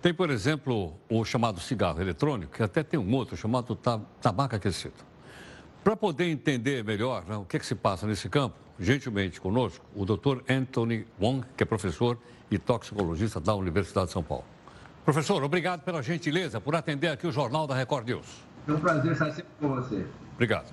Tem, 0.00 0.12
por 0.12 0.28
exemplo, 0.30 0.94
o 1.08 1.24
chamado 1.24 1.60
cigarro 1.60 2.00
eletrônico, 2.00 2.52
que 2.52 2.62
até 2.62 2.82
tem 2.82 2.98
um 2.98 3.14
outro 3.14 3.36
chamado 3.36 3.74
tabaco 4.20 4.54
aquecido. 4.54 4.94
Para 5.82 5.96
poder 5.96 6.28
entender 6.28 6.84
melhor 6.84 7.24
né, 7.26 7.36
o 7.36 7.44
que, 7.44 7.56
é 7.56 7.60
que 7.60 7.66
se 7.66 7.74
passa 7.74 8.06
nesse 8.06 8.28
campo, 8.28 8.56
gentilmente 8.78 9.40
conosco, 9.40 9.84
o 9.94 10.04
Dr. 10.04 10.42
Anthony 10.48 11.06
Wong, 11.20 11.44
que 11.56 11.62
é 11.62 11.66
professor 11.66 12.18
e 12.50 12.58
toxicologista 12.58 13.40
da 13.40 13.54
Universidade 13.54 14.06
de 14.06 14.12
São 14.12 14.22
Paulo. 14.22 14.44
Professor, 15.04 15.44
obrigado 15.44 15.82
pela 15.82 16.02
gentileza 16.02 16.58
por 16.58 16.74
atender 16.74 17.08
aqui 17.08 17.26
o 17.26 17.32
Jornal 17.32 17.66
da 17.66 17.74
Record 17.74 18.06
News. 18.06 18.42
É 18.66 18.72
um 18.72 18.80
prazer 18.80 19.12
estar 19.12 19.30
sempre 19.32 19.50
com 19.60 19.68
você. 19.68 20.06
Obrigado. 20.32 20.72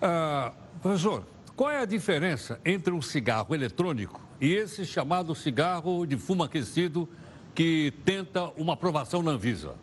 Uh, 0.00 0.50
professor, 0.80 1.24
qual 1.54 1.70
é 1.70 1.80
a 1.80 1.84
diferença 1.84 2.58
entre 2.64 2.94
um 2.94 3.02
cigarro 3.02 3.54
eletrônico 3.54 4.18
e 4.40 4.50
esse 4.54 4.86
chamado 4.86 5.34
cigarro 5.34 6.06
de 6.06 6.16
fumo 6.16 6.42
aquecido 6.42 7.06
que 7.54 7.92
tenta 8.02 8.44
uma 8.56 8.72
aprovação 8.72 9.22
na 9.22 9.32
Anvisa? 9.32 9.74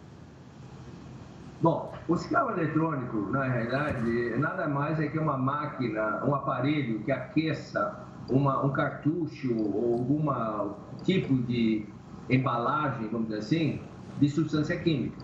Bom, 1.62 1.94
o 2.08 2.18
cigarro 2.18 2.50
eletrônico, 2.50 3.30
na 3.32 3.44
realidade, 3.44 4.40
nada 4.40 4.68
mais 4.68 5.00
é 5.00 5.08
que 5.08 5.20
uma 5.20 5.38
máquina, 5.38 6.26
um 6.26 6.34
aparelho 6.34 7.02
que 7.02 7.12
aqueça 7.12 8.08
uma, 8.28 8.66
um 8.66 8.72
cartucho 8.72 9.54
ou 9.56 9.94
algum 9.94 10.74
tipo 11.04 11.36
de 11.44 11.86
embalagem, 12.32 13.08
vamos 13.10 13.28
dizer 13.28 13.40
assim, 13.40 13.80
de 14.20 14.30
substância 14.30 14.78
química. 14.78 15.18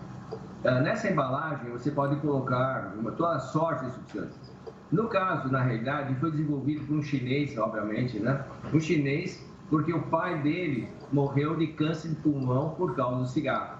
Uh, 0.64 0.82
nessa 0.82 1.10
embalagem, 1.10 1.70
você 1.70 1.90
pode 1.90 2.16
colocar 2.16 2.94
uma, 2.98 3.12
toda 3.12 3.38
sorte 3.38 3.86
de 3.86 3.92
substâncias. 3.92 4.58
No 4.90 5.08
caso, 5.08 5.50
na 5.50 5.62
realidade, 5.62 6.14
foi 6.16 6.30
desenvolvido 6.30 6.86
por 6.86 6.96
um 6.96 7.02
chinês, 7.02 7.56
obviamente, 7.58 8.18
né? 8.18 8.44
Um 8.72 8.80
chinês, 8.80 9.44
porque 9.70 9.92
o 9.92 10.02
pai 10.02 10.40
dele 10.42 10.88
morreu 11.12 11.56
de 11.56 11.68
câncer 11.68 12.08
de 12.08 12.16
pulmão 12.16 12.70
por 12.70 12.96
causa 12.96 13.20
do 13.20 13.26
cigarro. 13.26 13.78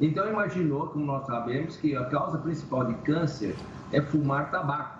Então, 0.00 0.28
imaginou, 0.28 0.88
como 0.88 1.04
nós 1.04 1.26
sabemos, 1.26 1.76
que 1.76 1.94
a 1.94 2.04
causa 2.06 2.38
principal 2.38 2.86
de 2.86 2.94
câncer 3.02 3.54
é 3.92 4.00
fumar 4.00 4.50
tabaco 4.50 4.97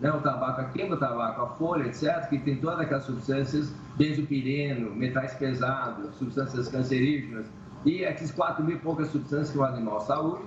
né, 0.00 0.10
o 0.10 0.20
tabaco 0.20 0.62
a 0.62 0.64
queima, 0.64 0.96
o 0.96 0.98
tabaco 0.98 1.42
a 1.42 1.46
folha, 1.48 1.86
etc., 1.86 2.26
que 2.28 2.38
tem 2.38 2.56
todas 2.56 2.80
aquelas 2.80 3.04
substâncias, 3.04 3.72
benzopireno, 3.96 4.94
metais 4.94 5.34
pesados, 5.34 6.14
substâncias 6.14 6.68
cancerígenas, 6.68 7.46
e 7.84 8.04
aqueles 8.04 8.32
4 8.32 8.64
mil 8.64 8.78
poucas 8.78 9.08
substâncias 9.08 9.50
que 9.50 9.58
o 9.58 9.64
animal 9.64 10.00
saúde, 10.00 10.42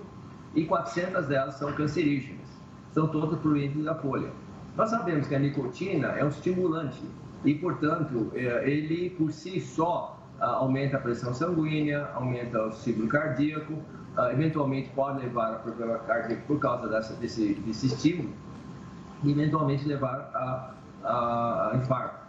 e 0.55 0.65
400 0.65 1.27
delas 1.27 1.55
são 1.55 1.71
cancerígenas. 1.73 2.41
São 2.91 3.07
todas 3.07 3.39
fluídos 3.41 3.83
da 3.83 3.95
folha. 3.95 4.29
Nós 4.75 4.89
sabemos 4.89 5.27
que 5.27 5.35
a 5.35 5.39
nicotina 5.39 6.09
é 6.09 6.23
um 6.23 6.29
estimulante 6.29 7.01
e, 7.43 7.55
portanto, 7.55 8.31
é, 8.33 8.69
ele 8.69 9.11
por 9.11 9.31
si 9.31 9.59
só 9.59 10.19
aumenta 10.39 10.97
a 10.97 10.99
pressão 10.99 11.33
sanguínea, 11.33 12.07
aumenta 12.13 12.67
o 12.67 12.71
ciclo 12.71 13.07
cardíaco, 13.07 13.73
eventualmente 14.31 14.89
pode 14.89 15.19
levar 15.19 15.53
a 15.53 15.55
problema 15.55 15.97
cardíaco 15.99 16.41
por 16.47 16.59
causa 16.59 16.87
dessa, 16.87 17.13
desse, 17.15 17.53
desse 17.65 17.87
estímulo 17.87 18.29
e 19.23 19.31
eventualmente 19.31 19.87
levar 19.87 20.29
a, 20.33 20.73
a, 21.03 21.71
a 21.71 21.77
infarto. 21.77 22.23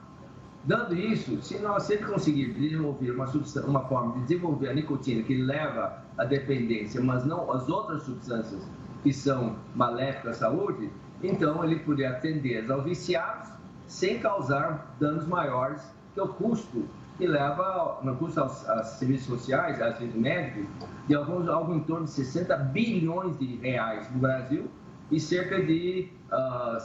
Dando 0.64 0.94
isso, 0.94 1.42
se 1.42 1.58
nós 1.58 1.82
sempre 1.82 2.06
conseguirmos 2.06 2.56
desenvolver 2.56 3.10
uma, 3.10 3.26
uma 3.66 3.80
forma 3.80 4.14
de 4.14 4.20
desenvolver 4.20 4.70
a 4.70 4.74
nicotina 4.74 5.22
que 5.22 5.34
leva 5.42 6.02
à 6.16 6.24
dependência, 6.24 7.02
mas 7.02 7.24
não 7.26 7.52
as 7.52 7.68
outras 7.68 8.02
substâncias 8.04 8.66
que 9.02 9.12
são 9.12 9.56
maléficas 9.74 10.36
à 10.36 10.46
saúde, 10.46 10.90
então 11.22 11.62
ele 11.62 11.80
poderia 11.80 12.12
atender 12.12 12.70
aos 12.70 12.84
viciados 12.84 13.50
sem 13.86 14.18
causar 14.18 14.96
danos 14.98 15.26
maiores 15.26 15.82
que 16.14 16.20
o 16.20 16.28
custo 16.28 16.88
que 17.18 17.26
leva, 17.26 18.00
no 18.02 18.16
custo 18.16 18.40
aos, 18.40 18.66
aos 18.68 18.86
serviços 18.86 19.26
sociais, 19.26 19.80
aos 19.82 19.98
serviços 19.98 20.20
médicos, 20.20 20.66
de 21.06 21.14
alguns, 21.14 21.46
algo 21.46 21.74
em 21.74 21.80
torno 21.80 22.06
de 22.06 22.10
60 22.12 22.56
bilhões 22.56 23.38
de 23.38 23.56
reais 23.56 24.10
no 24.10 24.18
Brasil 24.18 24.68
e 25.14 25.20
cerca 25.20 25.62
de 25.62 26.08
uh, 26.28 26.34
ah, 26.34 26.78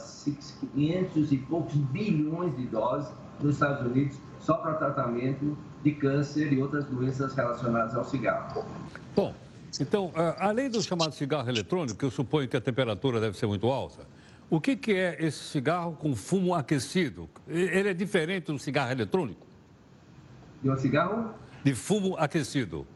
500 0.74 1.32
e 1.32 1.38
poucos 1.38 1.74
bilhões 1.74 2.56
de 2.56 2.66
doses 2.66 3.12
nos 3.40 3.54
Estados 3.54 3.84
Unidos 3.84 4.16
só 4.38 4.54
para 4.54 4.74
tratamento 4.74 5.58
de 5.82 5.92
câncer 5.92 6.52
e 6.52 6.62
outras 6.62 6.84
doenças 6.84 7.34
relacionadas 7.34 7.94
ao 7.96 8.04
cigarro. 8.04 8.64
Bom, 9.16 9.34
então, 9.80 10.06
uh, 10.06 10.36
além 10.38 10.70
do 10.70 10.80
chamado 10.80 11.12
cigarro 11.12 11.48
eletrônico, 11.48 11.98
que 11.98 12.04
eu 12.04 12.10
suponho 12.10 12.48
que 12.48 12.56
a 12.56 12.60
temperatura 12.60 13.20
deve 13.20 13.36
ser 13.36 13.46
muito 13.46 13.66
alta, 13.66 14.06
o 14.48 14.60
que, 14.60 14.76
que 14.76 14.92
é 14.92 15.16
esse 15.18 15.38
cigarro 15.38 15.92
com 15.92 16.14
fumo 16.14 16.54
aquecido? 16.54 17.28
Ele 17.48 17.88
é 17.88 17.94
diferente 17.94 18.52
do 18.52 18.58
cigarro 18.60 18.92
eletrônico? 18.92 19.44
De 20.62 20.70
um 20.70 20.76
cigarro? 20.76 21.34
De 21.64 21.74
fumo 21.74 22.16
aquecido. 22.16 22.86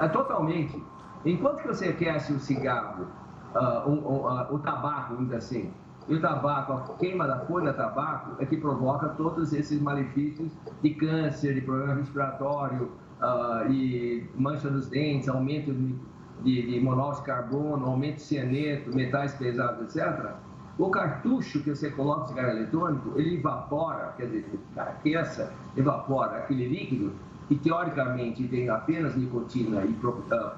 É, 0.00 0.08
totalmente. 0.08 0.80
Enquanto 1.24 1.62
que 1.62 1.68
você 1.68 1.88
aquece 1.88 2.32
o 2.32 2.38
cigarro 2.38 3.19
uh, 3.54 3.88
um, 3.88 3.98
uh, 3.98 4.54
o 4.54 4.58
tabaco, 4.58 5.16
dizer 5.16 5.36
assim. 5.36 5.70
E 6.08 6.14
o 6.14 6.20
tabaco, 6.20 6.72
a 6.72 6.80
queima 6.98 7.26
da 7.26 7.40
folha 7.40 7.70
de 7.70 7.76
tabaco 7.76 8.36
é 8.42 8.46
que 8.46 8.56
provoca 8.56 9.10
todos 9.10 9.52
esses 9.52 9.80
malefícios 9.80 10.50
de 10.82 10.90
câncer, 10.90 11.54
de 11.54 11.60
problema 11.60 11.94
respiratório, 11.94 12.90
uh, 13.20 13.70
e 13.70 14.28
mancha 14.34 14.68
nos 14.70 14.88
dentes, 14.88 15.28
aumento 15.28 15.72
de, 15.72 15.94
de, 16.42 16.66
de 16.66 16.80
monóxido 16.80 17.26
de 17.26 17.32
carbono, 17.32 17.86
aumento 17.86 18.16
de 18.16 18.22
cianeto, 18.22 18.94
metais 18.94 19.34
pesados, 19.34 19.94
etc. 19.94 20.32
O 20.78 20.90
cartucho 20.90 21.62
que 21.62 21.70
você 21.70 21.90
coloca 21.90 22.22
no 22.22 22.28
cigarro 22.28 22.50
eletrônico, 22.50 23.12
ele 23.18 23.36
evapora, 23.36 24.14
quer 24.16 24.26
dizer, 24.26 24.58
aqueça, 24.76 25.52
evapora 25.76 26.38
aquele 26.38 26.66
líquido 26.66 27.12
que 27.48 27.56
teoricamente 27.56 28.46
tem 28.48 28.68
apenas 28.68 29.16
nicotina 29.16 29.84
e 29.84 29.92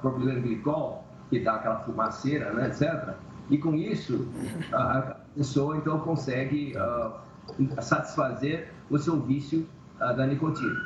propileno 0.00 0.42
glicol, 0.42 1.04
que 1.32 1.40
dá 1.40 1.54
aquela 1.54 1.78
fumaceira, 1.78 2.52
né, 2.52 2.66
etc. 2.66 3.14
E 3.48 3.56
com 3.56 3.74
isso, 3.74 4.28
a 4.70 5.16
pessoa 5.34 5.78
então 5.78 5.98
consegue 6.00 6.74
uh, 6.76 7.82
satisfazer 7.82 8.70
o 8.90 8.98
seu 8.98 9.18
vício 9.18 9.66
uh, 9.96 10.14
da 10.14 10.26
nicotina. 10.26 10.78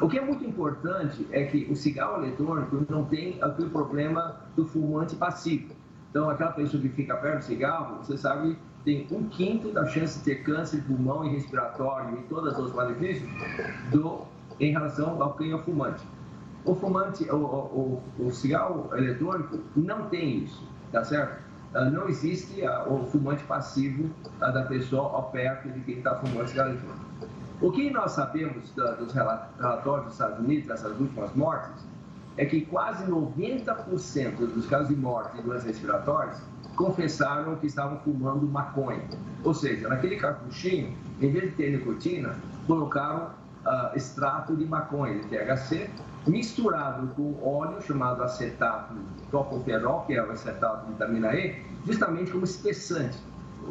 O 0.00 0.08
que 0.08 0.16
é 0.16 0.24
muito 0.24 0.44
importante 0.44 1.26
é 1.32 1.42
que 1.46 1.66
o 1.68 1.74
cigarro 1.74 2.22
eletrônico 2.22 2.86
não 2.88 3.06
tem 3.06 3.38
aquele 3.42 3.70
problema 3.70 4.36
do 4.54 4.64
fumante 4.64 5.16
passivo. 5.16 5.74
Então, 6.10 6.30
aquela 6.30 6.52
pessoa 6.52 6.80
que 6.80 6.88
fica 6.90 7.16
perto 7.16 7.38
do 7.38 7.44
cigarro, 7.44 7.96
você 7.96 8.16
sabe, 8.16 8.56
tem 8.84 9.04
um 9.10 9.28
quinto 9.28 9.72
da 9.72 9.84
chance 9.86 10.20
de 10.20 10.24
ter 10.24 10.44
câncer 10.44 10.80
de 10.80 10.86
pulmão 10.86 11.24
e 11.24 11.30
respiratório 11.30 12.20
e 12.20 12.22
todos 12.28 12.56
os 12.56 12.72
malefícios 12.72 13.28
do, 13.90 14.22
em 14.60 14.70
relação 14.70 15.20
ao 15.20 15.36
quem 15.36 15.52
é 15.52 15.58
fumante. 15.58 16.06
O 16.68 16.74
fumante, 16.74 17.24
o, 17.30 17.36
o, 17.36 18.02
o 18.18 18.30
cigarro 18.30 18.90
eletrônico 18.94 19.58
não 19.74 20.06
tem 20.10 20.44
isso, 20.44 20.62
tá 20.92 21.02
certo? 21.02 21.42
Ah, 21.72 21.86
não 21.86 22.10
existe 22.10 22.62
ah, 22.62 22.84
o 22.86 23.06
fumante 23.06 23.42
passivo 23.44 24.10
ah, 24.38 24.50
da 24.50 24.64
pessoa 24.64 25.04
ao 25.04 25.30
perto 25.30 25.70
de 25.70 25.80
quem 25.80 25.96
está 25.96 26.14
fumando 26.16 26.46
cigarro 26.46 26.72
eletrônico. 26.72 27.06
O 27.62 27.72
que 27.72 27.90
nós 27.90 28.12
sabemos 28.12 28.70
dos 28.98 29.14
relatórios 29.14 30.04
dos 30.04 30.12
Estados 30.12 30.38
Unidos, 30.40 30.68
dessas 30.68 31.00
últimas 31.00 31.34
mortes, 31.34 31.82
é 32.36 32.44
que 32.44 32.60
quase 32.66 33.04
90% 33.06 34.36
dos 34.36 34.66
casos 34.66 34.88
de 34.88 34.96
morte 34.96 35.38
de 35.38 35.42
doenças 35.42 35.64
respiratórias 35.64 36.38
confessaram 36.76 37.56
que 37.56 37.66
estavam 37.66 37.98
fumando 38.00 38.46
maconha. 38.46 39.04
Ou 39.42 39.54
seja, 39.54 39.88
naquele 39.88 40.16
cartuchinho, 40.16 40.94
em 41.18 41.32
vez 41.32 41.44
de 41.44 41.56
ter 41.56 41.70
nicotina, 41.70 42.36
colocaram 42.66 43.30
uh, 43.64 43.96
extrato 43.96 44.54
de 44.54 44.66
maconha, 44.66 45.18
de 45.18 45.28
THC, 45.28 45.90
misturado 46.28 47.08
com 47.14 47.34
óleo 47.42 47.80
chamado 47.82 48.22
acetato 48.22 48.94
tocoferol, 49.30 50.02
que 50.02 50.14
é 50.14 50.24
o 50.24 50.30
acetato 50.30 50.86
de 50.86 50.92
vitamina 50.92 51.34
E, 51.34 51.62
justamente 51.86 52.30
como 52.30 52.44
espessante. 52.44 53.18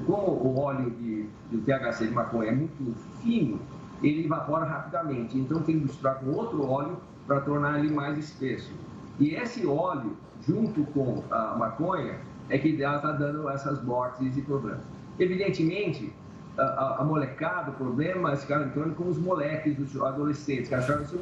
Como 0.05 0.32
o 0.32 0.60
óleo 0.60 0.91
de, 0.91 1.28
de 1.49 1.58
THC 1.60 2.08
de 2.08 2.14
maconha 2.14 2.49
é 2.49 2.55
muito 2.55 2.95
fino, 3.22 3.60
ele 4.03 4.26
evapora 4.26 4.66
rapidamente. 4.66 5.38
Então 5.38 5.62
tem 5.62 5.80
que 5.80 5.86
misturar 5.86 6.20
com 6.20 6.32
outro 6.32 6.66
óleo 6.68 6.97
para 7.26 7.41
tornar 7.41 7.80
ele 7.80 7.91
mais 7.93 8.18
espesso. 8.18 8.72
E 9.20 9.34
esse 9.34 9.66
óleo, 9.66 10.16
junto 10.45 10.84
com 10.91 11.24
a 11.32 11.55
maconha, 11.55 12.20
é 12.49 12.58
que 12.58 12.70
está 12.70 13.12
dando 13.14 13.49
essas 13.49 13.84
mortes 13.84 14.38
e 14.38 14.41
problemas. 14.41 14.84
Evidentemente, 15.20 16.14
a, 16.58 17.01
a, 17.01 17.03
molecada, 17.03 17.72
o 17.72 17.74
problema, 17.74 18.34
esse 18.34 18.45
cara 18.47 18.66
entrando 18.66 18.95
com 18.95 19.08
os 19.08 19.18
moleques, 19.18 19.76
dos 19.76 19.99
adolescentes, 20.01 20.70
que 20.70 20.76
acharam 20.76 21.03
isso 21.03 21.18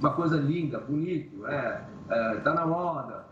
uma 0.00 0.12
coisa 0.12 0.36
linda, 0.36 0.78
bonito, 0.80 1.46
é, 1.46 1.82
é, 2.08 2.34
tá 2.36 2.54
na 2.54 2.66
moda. 2.66 3.24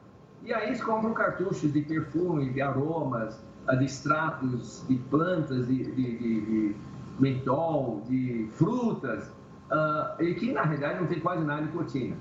E 0.45 0.53
aí 0.53 0.69
eles 0.69 0.83
compram 0.83 1.13
cartuchos 1.13 1.73
de 1.73 1.83
perfume, 1.83 2.51
de 2.51 2.63
aromas, 2.63 3.43
de 3.77 3.85
extratos 3.85 4.85
de 4.89 4.97
plantas, 4.97 5.67
de, 5.67 5.85
de, 5.85 6.19
de, 6.19 6.41
de 6.41 6.77
mentol, 7.19 8.03
de 8.09 8.49
frutas, 8.53 9.29
uh, 9.71 10.23
e 10.23 10.35
que 10.35 10.53
na 10.53 10.63
realidade 10.63 11.01
não 11.01 11.07
tem 11.07 11.21
quase 11.21 11.45
nada 11.45 11.63
de 11.63 11.67
nicotina. 11.67 12.17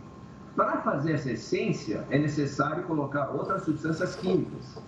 Para 0.56 0.78
fazer 0.82 1.14
essa 1.14 1.32
essência, 1.32 2.06
é 2.10 2.18
necessário 2.18 2.84
colocar 2.84 3.30
outras 3.30 3.62
substâncias 3.62 4.16
químicas. 4.16 4.82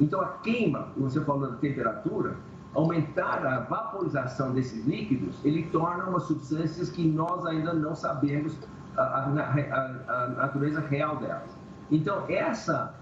Então, 0.00 0.20
a 0.22 0.28
queima, 0.38 0.88
você 0.96 1.20
falou 1.20 1.50
da 1.50 1.56
temperatura, 1.58 2.36
aumentar 2.74 3.44
a 3.44 3.60
vaporização 3.60 4.52
desses 4.52 4.84
líquidos, 4.86 5.36
ele 5.44 5.64
torna 5.72 6.04
umas 6.04 6.24
substâncias 6.24 6.88
que 6.88 7.06
nós 7.06 7.44
ainda 7.46 7.72
não 7.72 7.94
sabemos 7.94 8.56
a, 8.96 9.02
a, 9.02 9.24
a, 9.28 10.24
a 10.24 10.28
natureza 10.28 10.80
real 10.80 11.16
delas. 11.16 11.50
Então, 11.90 12.24
essa 12.28 12.94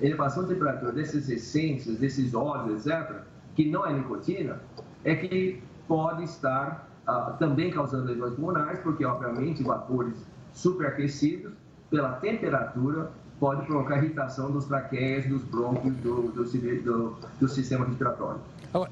elevação 0.00 0.44
de 0.44 0.54
temperatura 0.54 0.92
dessas 0.92 1.28
essências, 1.28 1.98
desses 1.98 2.34
óleos, 2.34 2.86
etc., 2.86 3.22
que 3.54 3.70
não 3.70 3.84
é 3.84 3.92
nicotina, 3.92 4.60
é 5.04 5.14
que 5.14 5.62
pode 5.86 6.24
estar 6.24 6.88
uh, 7.06 7.36
também 7.38 7.70
causando 7.70 8.06
lesões 8.06 8.34
pulmonares, 8.34 8.80
porque, 8.80 9.04
obviamente, 9.04 9.62
vapores 9.62 10.14
superaquecidos, 10.52 11.52
pela 11.90 12.12
temperatura, 12.12 13.10
pode 13.38 13.66
provocar 13.66 13.98
irritação 13.98 14.50
dos 14.50 14.64
traqueias, 14.64 15.26
dos 15.26 15.42
brônquios, 15.42 15.94
do, 15.96 16.28
do, 16.28 16.44
do, 16.44 17.16
do 17.40 17.48
sistema 17.48 17.84
respiratório. 17.84 18.40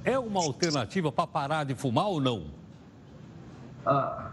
É 0.04 0.18
uma 0.18 0.40
alternativa 0.40 1.10
para 1.10 1.26
parar 1.26 1.64
de 1.64 1.74
fumar 1.74 2.06
ou 2.06 2.20
não? 2.20 2.48
A, 3.86 4.30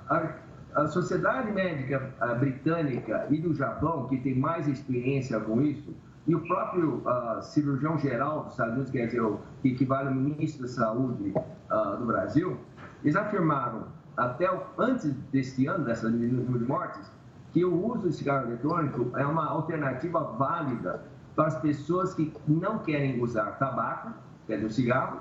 a, 0.76 0.88
Sociedade 0.88 1.52
Médica 1.52 2.14
Britânica 2.38 3.26
e 3.30 3.40
do 3.40 3.54
Japão, 3.54 4.08
que 4.08 4.18
tem 4.18 4.38
mais 4.38 4.68
experiência 4.68 5.40
com 5.40 5.62
isso, 5.62 5.96
e 6.28 6.36
o 6.36 6.42
próprio 6.46 7.02
uh, 7.06 7.42
cirurgião 7.42 7.98
geral 7.98 8.44
dos 8.44 8.52
Estados 8.52 8.74
Unidos, 8.74 8.92
quer 8.92 9.06
dizer, 9.06 9.22
o, 9.22 9.40
que 9.62 9.70
equivale 9.70 10.10
ao 10.10 10.14
ministro 10.14 10.64
da 10.64 10.68
Saúde 10.68 11.34
uh, 11.34 11.98
do 11.98 12.06
Brasil, 12.06 12.60
eles 13.02 13.16
afirmaram, 13.16 13.86
até 14.18 14.52
o, 14.52 14.62
antes 14.78 15.14
deste 15.32 15.66
ano, 15.68 15.86
dessa 15.86 16.10
número 16.10 16.60
de 16.60 16.66
mortes, 16.66 17.10
que 17.54 17.64
o 17.64 17.86
uso 17.88 18.10
de 18.10 18.16
cigarro 18.16 18.48
eletrônico 18.48 19.18
é 19.18 19.26
uma 19.26 19.48
alternativa 19.48 20.20
válida 20.20 21.02
para 21.34 21.48
as 21.48 21.58
pessoas 21.62 22.14
que 22.14 22.34
não 22.46 22.80
querem 22.80 23.22
usar 23.22 23.58
tabaco, 23.58 24.12
quer 24.46 24.56
dizer, 24.56 24.68
o 24.68 24.72
cigarro, 24.72 25.20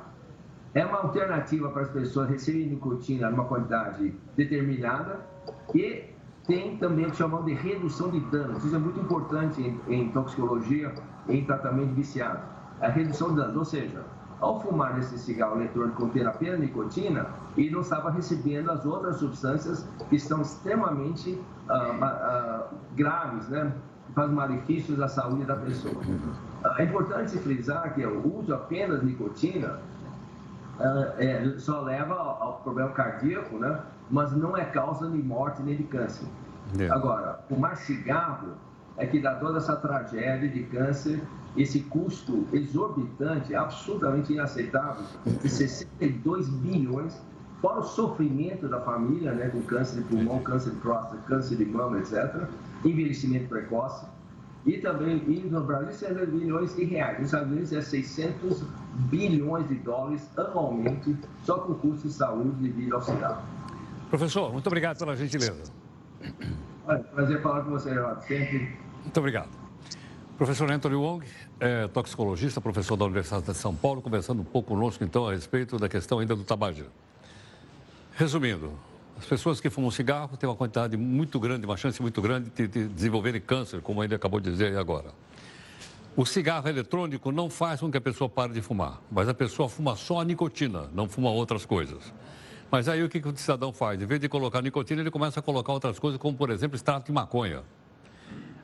é 0.76 0.84
uma 0.84 0.98
alternativa 0.98 1.70
para 1.70 1.82
as 1.82 1.88
pessoas 1.88 2.28
receberem 2.28 2.68
nicotina 2.68 3.30
numa 3.30 3.46
quantidade 3.46 4.14
determinada 4.36 5.20
e 5.74 6.04
tem 6.46 6.76
também 6.76 7.06
o 7.06 7.10
que 7.10 7.16
chamamos 7.16 7.46
de 7.46 7.54
redução 7.54 8.10
de 8.10 8.20
danos. 8.20 8.62
Isso 8.62 8.76
é 8.76 8.78
muito 8.78 9.00
importante 9.00 9.62
em, 9.62 9.80
em 9.88 10.10
toxicologia, 10.10 10.92
em 11.30 11.42
tratamento 11.46 11.94
viciado. 11.94 12.40
A 12.78 12.88
redução 12.88 13.30
de 13.30 13.36
danos, 13.36 13.56
ou 13.56 13.64
seja, 13.64 14.04
ao 14.38 14.60
fumar 14.60 14.98
esse 14.98 15.18
cigarro 15.18 15.56
eletrônico 15.56 15.96
contendo 15.96 16.28
apenas 16.28 16.60
nicotina, 16.60 17.26
ele 17.56 17.70
não 17.70 17.80
estava 17.80 18.10
recebendo 18.10 18.70
as 18.70 18.84
outras 18.84 19.16
substâncias 19.16 19.88
que 20.10 20.16
estão 20.16 20.42
extremamente 20.42 21.40
ah, 21.70 21.96
ah, 22.02 22.66
graves, 22.94 23.48
né? 23.48 23.72
fazem 24.14 24.34
malefícios 24.34 25.00
à 25.00 25.08
saúde 25.08 25.44
da 25.44 25.56
pessoa. 25.56 25.94
Ah, 26.62 26.76
é 26.78 26.84
importante 26.84 27.38
frisar 27.38 27.94
que 27.94 28.04
o 28.04 28.38
uso 28.38 28.54
apenas 28.54 29.00
de 29.00 29.06
nicotina 29.06 29.80
é, 31.18 31.54
só 31.58 31.80
leva 31.80 32.14
ao 32.14 32.60
problema 32.62 32.90
cardíaco, 32.90 33.58
né? 33.58 33.80
mas 34.10 34.32
não 34.36 34.56
é 34.56 34.64
causa 34.64 35.10
de 35.10 35.18
morte 35.18 35.62
nem 35.62 35.76
de 35.76 35.84
câncer. 35.84 36.26
É. 36.78 36.88
Agora, 36.90 37.40
fumar 37.48 37.76
cigarro 37.76 38.54
é 38.96 39.06
que 39.06 39.20
dá 39.20 39.34
toda 39.36 39.58
essa 39.58 39.76
tragédia 39.76 40.48
de 40.48 40.62
câncer, 40.64 41.22
esse 41.56 41.80
custo 41.80 42.46
exorbitante, 42.52 43.54
absolutamente 43.54 44.32
inaceitável, 44.32 45.04
de 45.24 45.48
62 45.48 46.48
bilhões, 46.48 47.20
fora 47.60 47.80
o 47.80 47.82
sofrimento 47.82 48.68
da 48.68 48.80
família, 48.80 49.32
né, 49.32 49.48
com 49.48 49.62
câncer 49.62 50.02
de 50.02 50.08
pulmão, 50.08 50.40
câncer 50.40 50.70
de 50.70 50.76
próstata, 50.76 51.16
câncer 51.26 51.56
de 51.56 51.64
mama, 51.64 51.98
etc., 51.98 52.44
envelhecimento 52.84 53.48
precoce, 53.48 54.06
e 54.66 54.78
também 54.78 55.22
e 55.28 55.40
no 55.48 55.62
Brasil 55.62 55.92
600 55.92 56.28
bilhões 56.28 56.74
de 56.74 56.84
reais. 56.84 57.18
Nos 57.18 57.26
Estados 57.26 57.52
Unidos 57.52 57.72
é 57.72 57.80
600 57.80 58.62
bilhões 59.08 59.68
de 59.68 59.76
dólares 59.76 60.28
anualmente 60.36 61.16
só 61.44 61.58
com 61.58 61.74
custo 61.74 62.08
de 62.08 62.14
saúde 62.14 62.50
devido 62.60 62.94
ao 62.94 63.02
cigarro. 63.02 63.42
Professor, 64.10 64.52
muito 64.52 64.66
obrigado 64.66 64.98
pela 64.98 65.14
gentileza. 65.14 65.72
Olha, 66.86 66.98
prazer 66.98 67.42
falar 67.42 67.62
com 67.62 67.70
você, 67.70 67.90
Renato, 67.90 68.26
sempre. 68.26 68.76
Muito 69.02 69.18
obrigado. 69.18 69.50
Professor 70.36 70.70
Anthony 70.70 70.96
Wong, 70.96 71.26
é, 71.58 71.88
toxicologista, 71.88 72.60
professor 72.60 72.96
da 72.96 73.04
Universidade 73.06 73.46
de 73.46 73.54
São 73.54 73.74
Paulo, 73.74 74.02
conversando 74.02 74.42
um 74.42 74.44
pouco 74.44 74.74
conosco, 74.74 75.02
então, 75.02 75.26
a 75.26 75.32
respeito 75.32 75.78
da 75.78 75.88
questão 75.88 76.18
ainda 76.18 76.36
do 76.36 76.44
tabagismo. 76.44 76.90
Resumindo, 78.14 78.72
as 79.18 79.24
pessoas 79.24 79.60
que 79.60 79.70
fumam 79.70 79.90
cigarro 79.90 80.36
têm 80.36 80.48
uma 80.48 80.56
quantidade 80.56 80.96
muito 80.96 81.40
grande, 81.40 81.64
uma 81.64 81.76
chance 81.76 82.00
muito 82.02 82.20
grande 82.20 82.50
de, 82.50 82.68
de 82.68 82.88
desenvolverem 82.88 83.40
câncer, 83.40 83.80
como 83.80 84.04
ele 84.04 84.14
acabou 84.14 84.38
de 84.40 84.50
dizer 84.50 84.76
agora. 84.76 85.10
O 86.14 86.24
cigarro 86.24 86.68
eletrônico 86.68 87.32
não 87.32 87.48
faz 87.48 87.80
com 87.80 87.90
que 87.90 87.96
a 87.96 88.00
pessoa 88.00 88.28
pare 88.28 88.52
de 88.52 88.60
fumar, 88.60 89.00
mas 89.10 89.28
a 89.28 89.34
pessoa 89.34 89.68
fuma 89.68 89.96
só 89.96 90.20
a 90.20 90.24
nicotina, 90.24 90.88
não 90.92 91.08
fuma 91.08 91.30
outras 91.30 91.64
coisas. 91.64 92.12
Mas 92.70 92.88
aí 92.88 93.02
o 93.02 93.08
que, 93.08 93.20
que 93.20 93.28
o 93.28 93.36
cidadão 93.36 93.72
faz? 93.72 94.00
Em 94.00 94.06
vez 94.06 94.20
de 94.20 94.28
colocar 94.28 94.60
nicotina, 94.60 95.00
ele 95.00 95.10
começa 95.10 95.40
a 95.40 95.42
colocar 95.42 95.72
outras 95.72 95.98
coisas, 95.98 96.20
como 96.20 96.36
por 96.36 96.50
exemplo 96.50 96.76
extrato 96.76 97.06
de 97.06 97.12
maconha. 97.12 97.62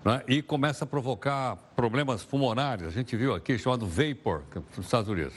Né? 0.05 0.23
E 0.27 0.43
começa 0.43 0.85
a 0.85 0.87
provocar 0.87 1.57
problemas 1.77 2.25
pulmonares. 2.25 2.89
A 2.89 2.91
gente 2.91 3.17
viu 3.17 3.35
aqui 3.35 3.59
chamado 3.59 3.87
vapor, 3.87 4.43
é 4.55 4.59
nos 4.77 4.87
Estados 4.87 5.09
Unidos. 5.09 5.35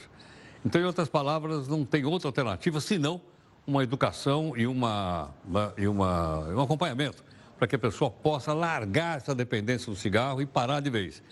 Então, 0.66 0.82
em 0.82 0.86
outras 0.86 1.08
palavras, 1.08 1.68
não 1.68 1.86
tem 1.86 2.06
outra 2.06 2.28
alternativa 2.28 2.82
senão 2.82 3.22
uma 3.68 3.84
educação 3.84 4.54
e, 4.56 4.68
uma, 4.68 5.34
e 5.78 5.88
uma, 5.88 6.40
um 6.50 6.62
acompanhamento 6.62 7.24
para 7.58 7.68
que 7.68 7.76
a 7.76 7.80
pessoa 7.80 8.12
possa 8.12 8.54
largar 8.54 9.18
essa 9.18 9.34
dependência 9.34 9.92
do 9.92 9.98
cigarro 9.98 10.42
e 10.42 10.46
parar 10.46 10.82
de 10.82 10.90
vez. 10.90 11.24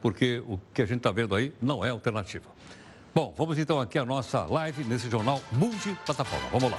Porque 0.00 0.42
o 0.46 0.60
que 0.72 0.82
a 0.82 0.86
gente 0.86 0.98
está 0.98 1.10
vendo 1.10 1.34
aí 1.34 1.52
não 1.60 1.84
é 1.84 1.90
alternativa. 1.90 2.44
Bom, 3.14 3.34
vamos 3.36 3.58
então 3.58 3.80
aqui 3.80 3.98
a 3.98 4.04
nossa 4.04 4.44
live 4.44 4.84
nesse 4.84 5.10
jornal 5.10 5.40
multiplataforma. 5.50 6.48
Vamos 6.50 6.70
lá. 6.70 6.78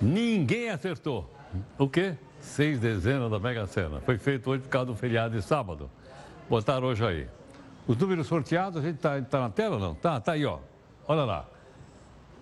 Ninguém 0.00 0.70
acertou. 0.70 1.28
O 1.76 1.88
quê? 1.88 2.14
Seis 2.40 2.78
dezenas 2.78 3.30
da 3.30 3.38
Mega 3.38 3.66
Sena. 3.66 4.00
Foi 4.00 4.16
feito 4.16 4.48
hoje 4.48 4.62
por 4.62 4.68
causa 4.68 4.86
do 4.86 4.94
feriado 4.94 5.36
de 5.36 5.42
sábado. 5.42 5.90
Botaram 6.48 6.86
hoje 6.86 7.04
aí. 7.04 7.37
Os 7.88 7.96
números 7.96 8.26
sorteados, 8.26 8.76
a 8.76 8.86
gente 8.86 8.96
está 8.96 9.20
tá 9.22 9.40
na 9.40 9.50
tela 9.50 9.76
ou 9.76 9.80
não? 9.80 9.94
Tá, 9.94 10.20
tá 10.20 10.32
aí, 10.32 10.44
ó. 10.44 10.58
Olha 11.06 11.24
lá. 11.24 11.46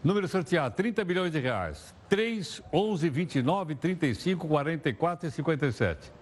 Número 0.03 0.27
sorteado, 0.27 0.75
30 0.75 1.05
bilhões 1.05 1.31
de 1.31 1.39
reais. 1.39 1.95
3, 2.09 2.63
11, 2.73 3.09
29, 3.09 3.75
35, 3.77 4.49
44 4.49 5.29
e 5.29 5.31
57. 5.31 6.13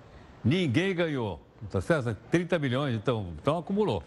Ninguém 0.44 0.94
ganhou. 0.94 1.40
Tá 1.70 1.80
certo? 1.80 2.14
30 2.30 2.58
milhões, 2.58 2.94
então, 2.94 3.32
então 3.40 3.56
acumulou. 3.56 4.02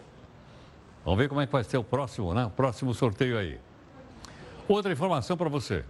Vamos 1.04 1.18
ver 1.18 1.28
como 1.28 1.40
é 1.40 1.46
que 1.46 1.52
vai 1.52 1.64
ser 1.64 1.78
o 1.78 1.84
próximo, 1.84 2.32
né? 2.32 2.46
O 2.46 2.50
próximo 2.50 2.94
sorteio 2.94 3.36
aí. 3.36 3.58
Outra 4.68 4.92
informação 4.92 5.36
para 5.36 5.48
você. 5.48 5.84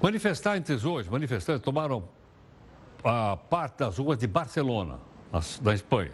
Manifestantes 0.00 0.84
hoje, 0.84 1.10
manifestantes 1.10 1.62
tomaram 1.62 2.04
a 3.02 3.36
parte 3.36 3.78
das 3.78 3.98
ruas 3.98 4.18
de 4.18 4.28
Barcelona, 4.28 4.98
da 5.60 5.74
Espanha, 5.74 6.12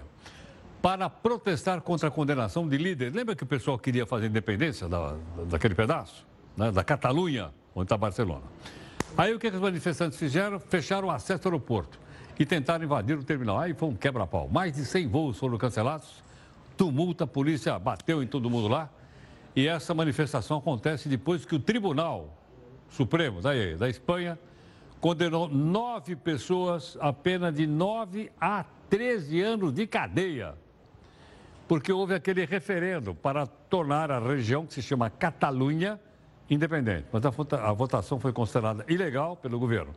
para 0.83 1.09
protestar 1.09 1.81
contra 1.81 2.09
a 2.09 2.11
condenação 2.11 2.69
de 2.69 2.77
líderes. 2.77 3.15
Lembra 3.15 3.37
que 3.37 3.45
o 3.45 3.47
pessoal 3.47 3.79
queria 3.79 4.05
fazer 4.05 4.27
independência 4.27 4.89
da, 4.89 5.15
daquele 5.49 5.77
pedaço? 5.77 6.27
Né? 6.57 6.73
Da 6.73 6.83
Catalunha, 6.83 7.51
onde 7.73 7.85
está 7.85 7.97
Barcelona. 7.97 8.43
Aí 9.17 9.33
o 9.33 9.39
que, 9.39 9.49
que 9.49 9.57
os 9.57 9.63
manifestantes 9.63 10.19
fizeram? 10.19 10.59
Fecharam 10.59 11.07
o 11.07 11.11
acesso 11.13 11.47
ao 11.47 11.53
aeroporto 11.53 12.01
e 12.37 12.45
tentaram 12.45 12.85
invadir 12.85 13.17
o 13.17 13.23
terminal. 13.23 13.61
Aí 13.61 13.73
foi 13.75 13.91
um 13.91 13.95
quebra-pau. 13.95 14.49
Mais 14.49 14.73
de 14.75 14.85
100 14.85 15.07
voos 15.07 15.39
foram 15.39 15.57
cancelados, 15.57 16.23
tumulto, 16.77 17.23
a 17.23 17.27
polícia 17.27 17.79
bateu 17.79 18.21
em 18.21 18.27
todo 18.27 18.51
mundo 18.51 18.67
lá. 18.67 18.91
E 19.55 19.69
essa 19.69 19.95
manifestação 19.95 20.59
acontece 20.59 21.09
depois 21.09 21.45
que 21.45 21.55
o 21.55 21.61
Tribunal 21.61 22.37
Supremo 22.91 23.41
daí, 23.41 23.77
da 23.77 23.89
Espanha 23.89 24.39
condenou 25.01 25.49
nove 25.49 26.17
pessoas 26.17 26.97
a 27.01 27.13
pena 27.13 27.53
de 27.53 27.67
nove 27.67 28.33
a 28.41 28.65
13 28.91 29.41
anos 29.41 29.73
de 29.73 29.87
cadeia. 29.87 30.55
Porque 31.73 31.91
houve 31.91 32.13
aquele 32.15 32.45
referendo 32.45 33.15
para 33.15 33.47
tornar 33.47 34.11
a 34.11 34.19
região 34.19 34.67
que 34.67 34.75
se 34.75 34.83
chama 34.83 35.09
Catalunha 35.09 35.99
independente. 36.51 37.07
Mas 37.11 37.23
a 37.25 37.73
votação 37.73 38.21
foi 38.21 38.31
considerada 38.31 38.85
ilegal 38.91 39.39
pelo 39.39 39.59
governo. 39.59 39.95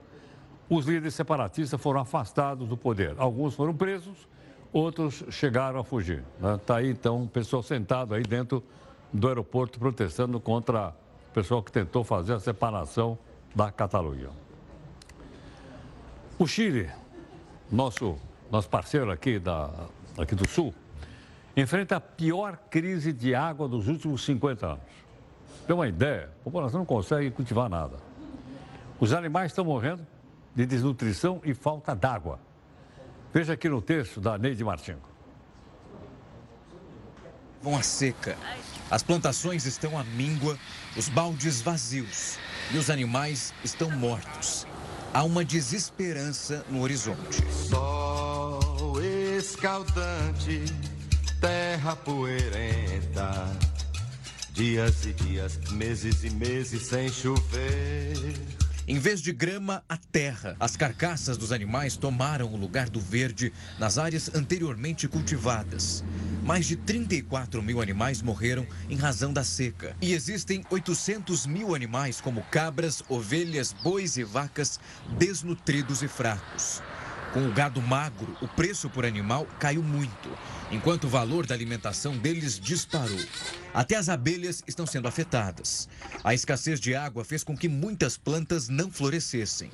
Os 0.69 0.85
líderes 0.85 1.15
separatistas 1.15 1.81
foram 1.81 1.99
afastados 1.99 2.69
do 2.69 2.77
poder. 2.77 3.15
Alguns 3.17 3.55
foram 3.55 3.75
presos, 3.75 4.25
outros 4.71 5.25
chegaram 5.29 5.81
a 5.81 5.83
fugir. 5.83 6.23
Está 6.37 6.75
né? 6.75 6.79
Aí, 6.79 6.91
então, 6.91 7.23
um 7.23 7.27
pessoal 7.27 7.61
sentado 7.61 8.13
aí 8.13 8.23
dentro 8.23 8.63
do 9.11 9.27
aeroporto 9.27 9.77
protestando 9.77 10.39
contra 10.39 10.95
pessoal 11.33 11.61
que 11.61 11.73
tentou 11.73 12.05
fazer 12.05 12.35
a 12.35 12.39
separação 12.39 13.17
da 13.53 13.69
Catalunha. 13.69 14.29
O 16.39 16.47
Chile, 16.47 16.89
nosso, 17.69 18.15
nosso 18.49 18.69
parceiro 18.69 19.11
aqui, 19.11 19.39
da, 19.39 19.69
aqui 20.17 20.35
do 20.35 20.47
Sul, 20.47 20.73
enfrenta 21.55 21.97
a 21.97 21.99
pior 21.99 22.57
crise 22.69 23.13
de 23.13 23.33
água 23.33 23.67
dos 23.67 23.87
últimos 23.87 24.23
50 24.25 24.65
anos. 24.65 24.83
Tem 25.65 25.75
uma 25.75 25.87
ideia, 25.87 26.29
a 26.41 26.43
população 26.43 26.79
não 26.79 26.85
consegue 26.85 27.31
cultivar 27.31 27.69
nada. 27.69 27.97
Os 28.99 29.13
animais 29.13 29.51
estão 29.51 29.65
morrendo 29.65 30.05
de 30.53 30.65
desnutrição 30.65 31.41
e 31.43 31.53
falta 31.53 31.95
d'água. 31.95 32.39
Veja 33.33 33.53
aqui 33.53 33.67
no 33.67 33.81
texto 33.81 34.21
da 34.21 34.37
Neide 34.37 34.63
Martins. 34.63 34.97
Vão 37.61 37.75
a 37.75 37.81
seca 37.81 38.37
as 38.89 39.01
plantações 39.01 39.65
estão 39.65 39.97
à 39.97 40.03
míngua, 40.03 40.57
os 40.95 41.09
baldes 41.09 41.59
vazios 41.59 42.37
e 42.71 42.77
os 42.77 42.89
animais 42.89 43.51
estão 43.63 43.89
mortos. 43.89 44.67
Há 45.11 45.23
uma 45.23 45.43
desesperança 45.43 46.63
no 46.69 46.81
horizonte. 46.81 47.43
Sol 47.51 49.01
escaldante, 49.01 50.65
terra 51.39 51.95
poeirenta. 51.95 53.31
Dias 54.53 55.05
e 55.05 55.13
dias, 55.13 55.57
meses 55.71 56.23
e 56.23 56.29
meses 56.29 56.83
sem 56.83 57.09
chover. 57.09 58.15
Em 58.87 58.99
vez 58.99 59.19
de 59.19 59.33
grama, 59.33 59.83
a 59.89 59.97
terra. 59.97 60.55
As 60.59 60.77
carcaças 60.77 61.37
dos 61.37 61.51
animais 61.51 61.97
tomaram 61.97 62.53
o 62.53 62.55
lugar 62.55 62.87
do 62.87 62.99
verde 62.99 63.51
nas 63.79 63.97
áreas 63.97 64.33
anteriormente 64.33 65.07
cultivadas. 65.07 66.03
Mais 66.43 66.67
de 66.67 66.75
34 66.75 67.63
mil 67.63 67.81
animais 67.81 68.21
morreram 68.21 68.65
em 68.87 68.95
razão 68.95 69.33
da 69.33 69.43
seca. 69.43 69.95
E 69.99 70.13
existem 70.13 70.63
800 70.69 71.47
mil 71.47 71.73
animais, 71.73 72.21
como 72.21 72.43
cabras, 72.43 73.03
ovelhas, 73.09 73.73
bois 73.73 74.17
e 74.17 74.23
vacas, 74.23 74.79
desnutridos 75.17 76.03
e 76.03 76.07
fracos. 76.07 76.81
Com 77.35 77.49
o 77.49 77.51
gado 77.51 77.81
magro, 77.81 78.33
o 78.41 78.47
preço 78.47 78.89
por 78.89 79.05
animal 79.05 79.45
caiu 79.59 79.83
muito, 79.83 80.29
enquanto 80.71 81.03
o 81.03 81.09
valor 81.09 81.45
da 81.45 81.53
alimentação 81.53 82.17
deles 82.17 82.57
disparou. 82.57 83.19
Até 83.73 83.97
as 83.97 84.07
abelhas 84.07 84.63
estão 84.65 84.87
sendo 84.87 85.05
afetadas. 85.05 85.89
A 86.23 86.33
escassez 86.33 86.79
de 86.79 86.95
água 86.95 87.25
fez 87.25 87.43
com 87.43 87.53
que 87.57 87.67
muitas 87.67 88.15
plantas 88.15 88.69
não 88.69 88.89
florescessem. 88.89 89.69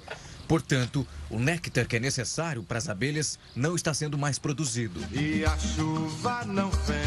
Portanto, 0.48 1.06
o 1.30 1.38
néctar 1.38 1.86
que 1.88 1.98
é 1.98 2.00
necessário 2.00 2.64
para 2.64 2.80
as 2.80 2.90
abelhas 2.90 3.38
não 3.56 3.76
está 3.76 3.94
sendo 3.94 4.18
mais 4.18 4.40
produzido. 4.40 5.00
E 5.12 5.46
a 5.46 5.56
chuva 5.56 6.44
não 6.46 6.72
vem, 6.72 6.98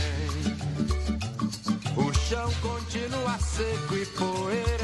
o 1.97 2.15
chão 2.15 2.49
continua 2.63 3.37
seco 3.41 3.97
e 3.97 4.07
poeirento. 4.07 4.84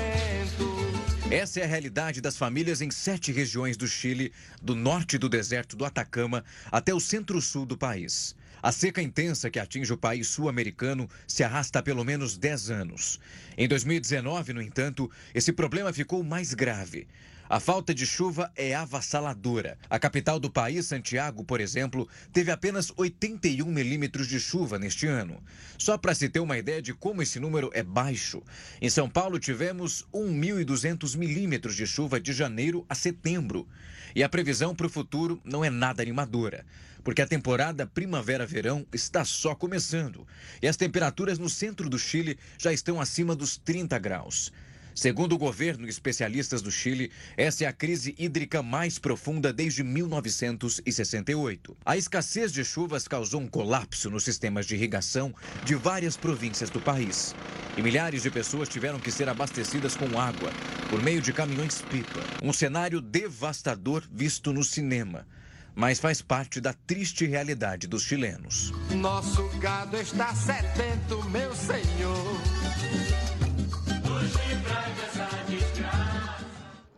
Essa 1.31 1.61
é 1.61 1.63
a 1.63 1.67
realidade 1.69 2.21
das 2.21 2.37
famílias 2.37 2.81
em 2.81 2.91
sete 2.91 3.31
regiões 3.31 3.77
do 3.77 3.87
Chile, 3.87 4.33
do 4.61 4.75
norte 4.75 5.17
do 5.17 5.29
deserto 5.29 5.77
do 5.77 5.85
Atacama 5.85 6.45
até 6.73 6.93
o 6.93 6.99
centro-sul 6.99 7.65
do 7.65 7.79
país. 7.79 8.35
A 8.61 8.73
seca 8.73 9.01
intensa 9.01 9.49
que 9.49 9.61
atinge 9.61 9.93
o 9.93 9.97
país 9.97 10.27
sul-americano 10.27 11.09
se 11.29 11.45
arrasta 11.45 11.79
há 11.79 11.83
pelo 11.85 12.05
menos 12.05 12.37
10 12.37 12.71
anos. 12.73 13.21
Em 13.57 13.69
2019, 13.69 14.53
no 14.55 14.61
entanto, 14.61 15.09
esse 15.33 15.53
problema 15.53 15.93
ficou 15.93 16.25
mais 16.25 16.53
grave. 16.53 17.07
A 17.51 17.59
falta 17.59 17.93
de 17.93 18.07
chuva 18.07 18.53
é 18.55 18.77
avassaladora. 18.77 19.77
A 19.91 19.99
capital 19.99 20.39
do 20.39 20.49
país, 20.49 20.87
Santiago, 20.87 21.43
por 21.43 21.61
exemplo, 21.61 22.09
teve 22.33 22.53
apenas 22.53 22.93
81 22.97 23.67
milímetros 23.67 24.29
de 24.29 24.39
chuva 24.39 24.79
neste 24.79 25.09
ano. 25.09 25.43
Só 25.77 25.99
para 25.99 26.15
se 26.15 26.29
ter 26.29 26.39
uma 26.39 26.57
ideia 26.57 26.81
de 26.81 26.95
como 26.95 27.23
esse 27.23 27.41
número 27.41 27.69
é 27.75 27.83
baixo, 27.83 28.41
em 28.81 28.89
São 28.89 29.11
Paulo 29.11 29.41
tivemos 29.41 30.07
1.200 30.15 31.17
milímetros 31.17 31.75
de 31.75 31.89
chuva 31.89 32.21
de 32.21 32.33
janeiro 32.33 32.87
a 32.89 32.95
setembro. 32.95 33.67
E 34.15 34.23
a 34.23 34.29
previsão 34.29 34.73
para 34.73 34.87
o 34.87 34.91
futuro 34.91 35.41
não 35.45 35.65
é 35.65 35.71
nada 35.71 36.03
animadora 36.03 36.65
porque 37.03 37.23
a 37.23 37.27
temporada 37.27 37.87
primavera-verão 37.87 38.87
está 38.93 39.25
só 39.25 39.55
começando 39.55 40.29
e 40.61 40.69
as 40.69 40.77
temperaturas 40.77 41.39
no 41.39 41.49
centro 41.49 41.89
do 41.89 41.99
Chile 41.99 42.39
já 42.59 42.75
estão 42.75 43.01
acima 43.01 43.35
dos 43.35 43.57
30 43.57 43.99
graus. 43.99 44.53
Segundo 44.95 45.35
o 45.35 45.39
governo 45.39 45.87
e 45.87 45.91
especialistas 45.91 46.63
do 46.63 46.71
Chile, 46.71 47.11
essa 47.37 47.65
é 47.65 47.67
a 47.67 47.73
crise 47.73 48.15
hídrica 48.19 48.63
mais 48.63 48.99
profunda 48.99 49.53
desde 49.53 49.83
1968. 49.83 51.77
A 51.85 51.97
escassez 51.97 52.53
de 52.53 52.65
chuvas 52.65 53.07
causou 53.07 53.41
um 53.41 53.49
colapso 53.49 54.11
nos 54.11 54.25
sistemas 54.25 54.67
de 54.67 54.75
irrigação 54.75 55.35
de 55.65 55.75
várias 55.75 56.17
províncias 56.17 56.71
do 56.71 56.81
país. 56.81 57.35
E 57.77 57.83
milhares 57.83 58.23
de 58.23 58.31
pessoas 58.31 58.69
tiveram 58.69 58.99
que 58.99 59.11
ser 59.11 59.29
abastecidas 59.29 59.97
com 59.97 60.19
água 60.19 60.53
por 60.89 61.03
meio 61.03 61.23
de 61.23 61.33
caminhões-pipa. 61.33 62.21
Um 62.43 62.53
cenário 62.53 63.01
devastador 63.01 64.03
visto 64.13 64.53
no 64.53 64.65
cinema 64.65 65.27
mas 65.75 66.01
faz 66.01 66.21
parte 66.21 66.61
da 66.61 66.73
triste 66.73 67.27
realidade 67.27 67.87
dos 67.87 68.03
chilenos. 68.03 68.73
Nosso 68.91 69.49
gado 69.59 69.97
está 69.97 70.35
sedento, 70.35 71.23
meu 71.31 71.55
senhor. 71.55 73.30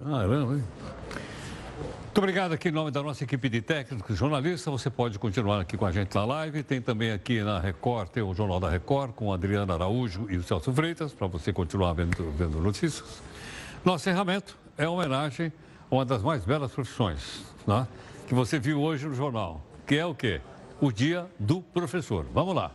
Caramba, 0.03 0.55
hein? 0.55 0.65
Muito 2.13 2.19
obrigado 2.19 2.53
aqui 2.53 2.69
em 2.69 2.73
nome 2.73 2.91
da 2.91 3.03
nossa 3.03 3.25
equipe 3.25 3.49
de 3.49 3.63
técnicos 3.63 4.19
jornalistas. 4.19 4.71
Você 4.71 4.91
pode 4.91 5.19
continuar 5.19 5.61
aqui 5.61 5.79
com 5.79 5.87
a 5.87 5.93
gente 5.93 6.15
na 6.15 6.25
live. 6.25 6.63
Tem 6.63 6.81
também 6.81 7.11
aqui 7.11 7.41
na 7.41 7.59
Record, 7.59 8.09
tem 8.09 8.23
o 8.23 8.35
Jornal 8.35 8.61
da 8.61 8.69
Record 8.69 9.13
com 9.13 9.33
Adriana 9.33 9.75
Araújo 9.75 10.27
e 10.29 10.37
o 10.37 10.43
Celso 10.43 10.73
Freitas, 10.73 11.15
para 11.15 11.27
você 11.27 11.53
continuar 11.53 11.95
vendo, 11.95 12.31
vendo 12.33 12.61
notícias. 12.61 13.23
Nosso 13.83 14.09
encerramento 14.09 14.59
é 14.77 14.87
uma 14.87 14.99
homenagem 14.99 15.51
a 15.91 15.95
uma 15.95 16.05
das 16.05 16.23
mais 16.23 16.45
belas 16.45 16.73
profissões 16.73 17.45
né, 17.67 17.89
que 18.27 18.35
você 18.35 18.59
viu 18.59 18.83
hoje 18.83 19.07
no 19.07 19.15
jornal, 19.15 19.63
que 19.87 19.95
é 19.95 20.05
o 20.05 20.15
quê? 20.15 20.41
O 20.81 20.93
Dia 20.93 21.27
do 21.39 21.63
Professor. 21.63 22.27
Vamos 22.35 22.55
lá. 22.55 22.73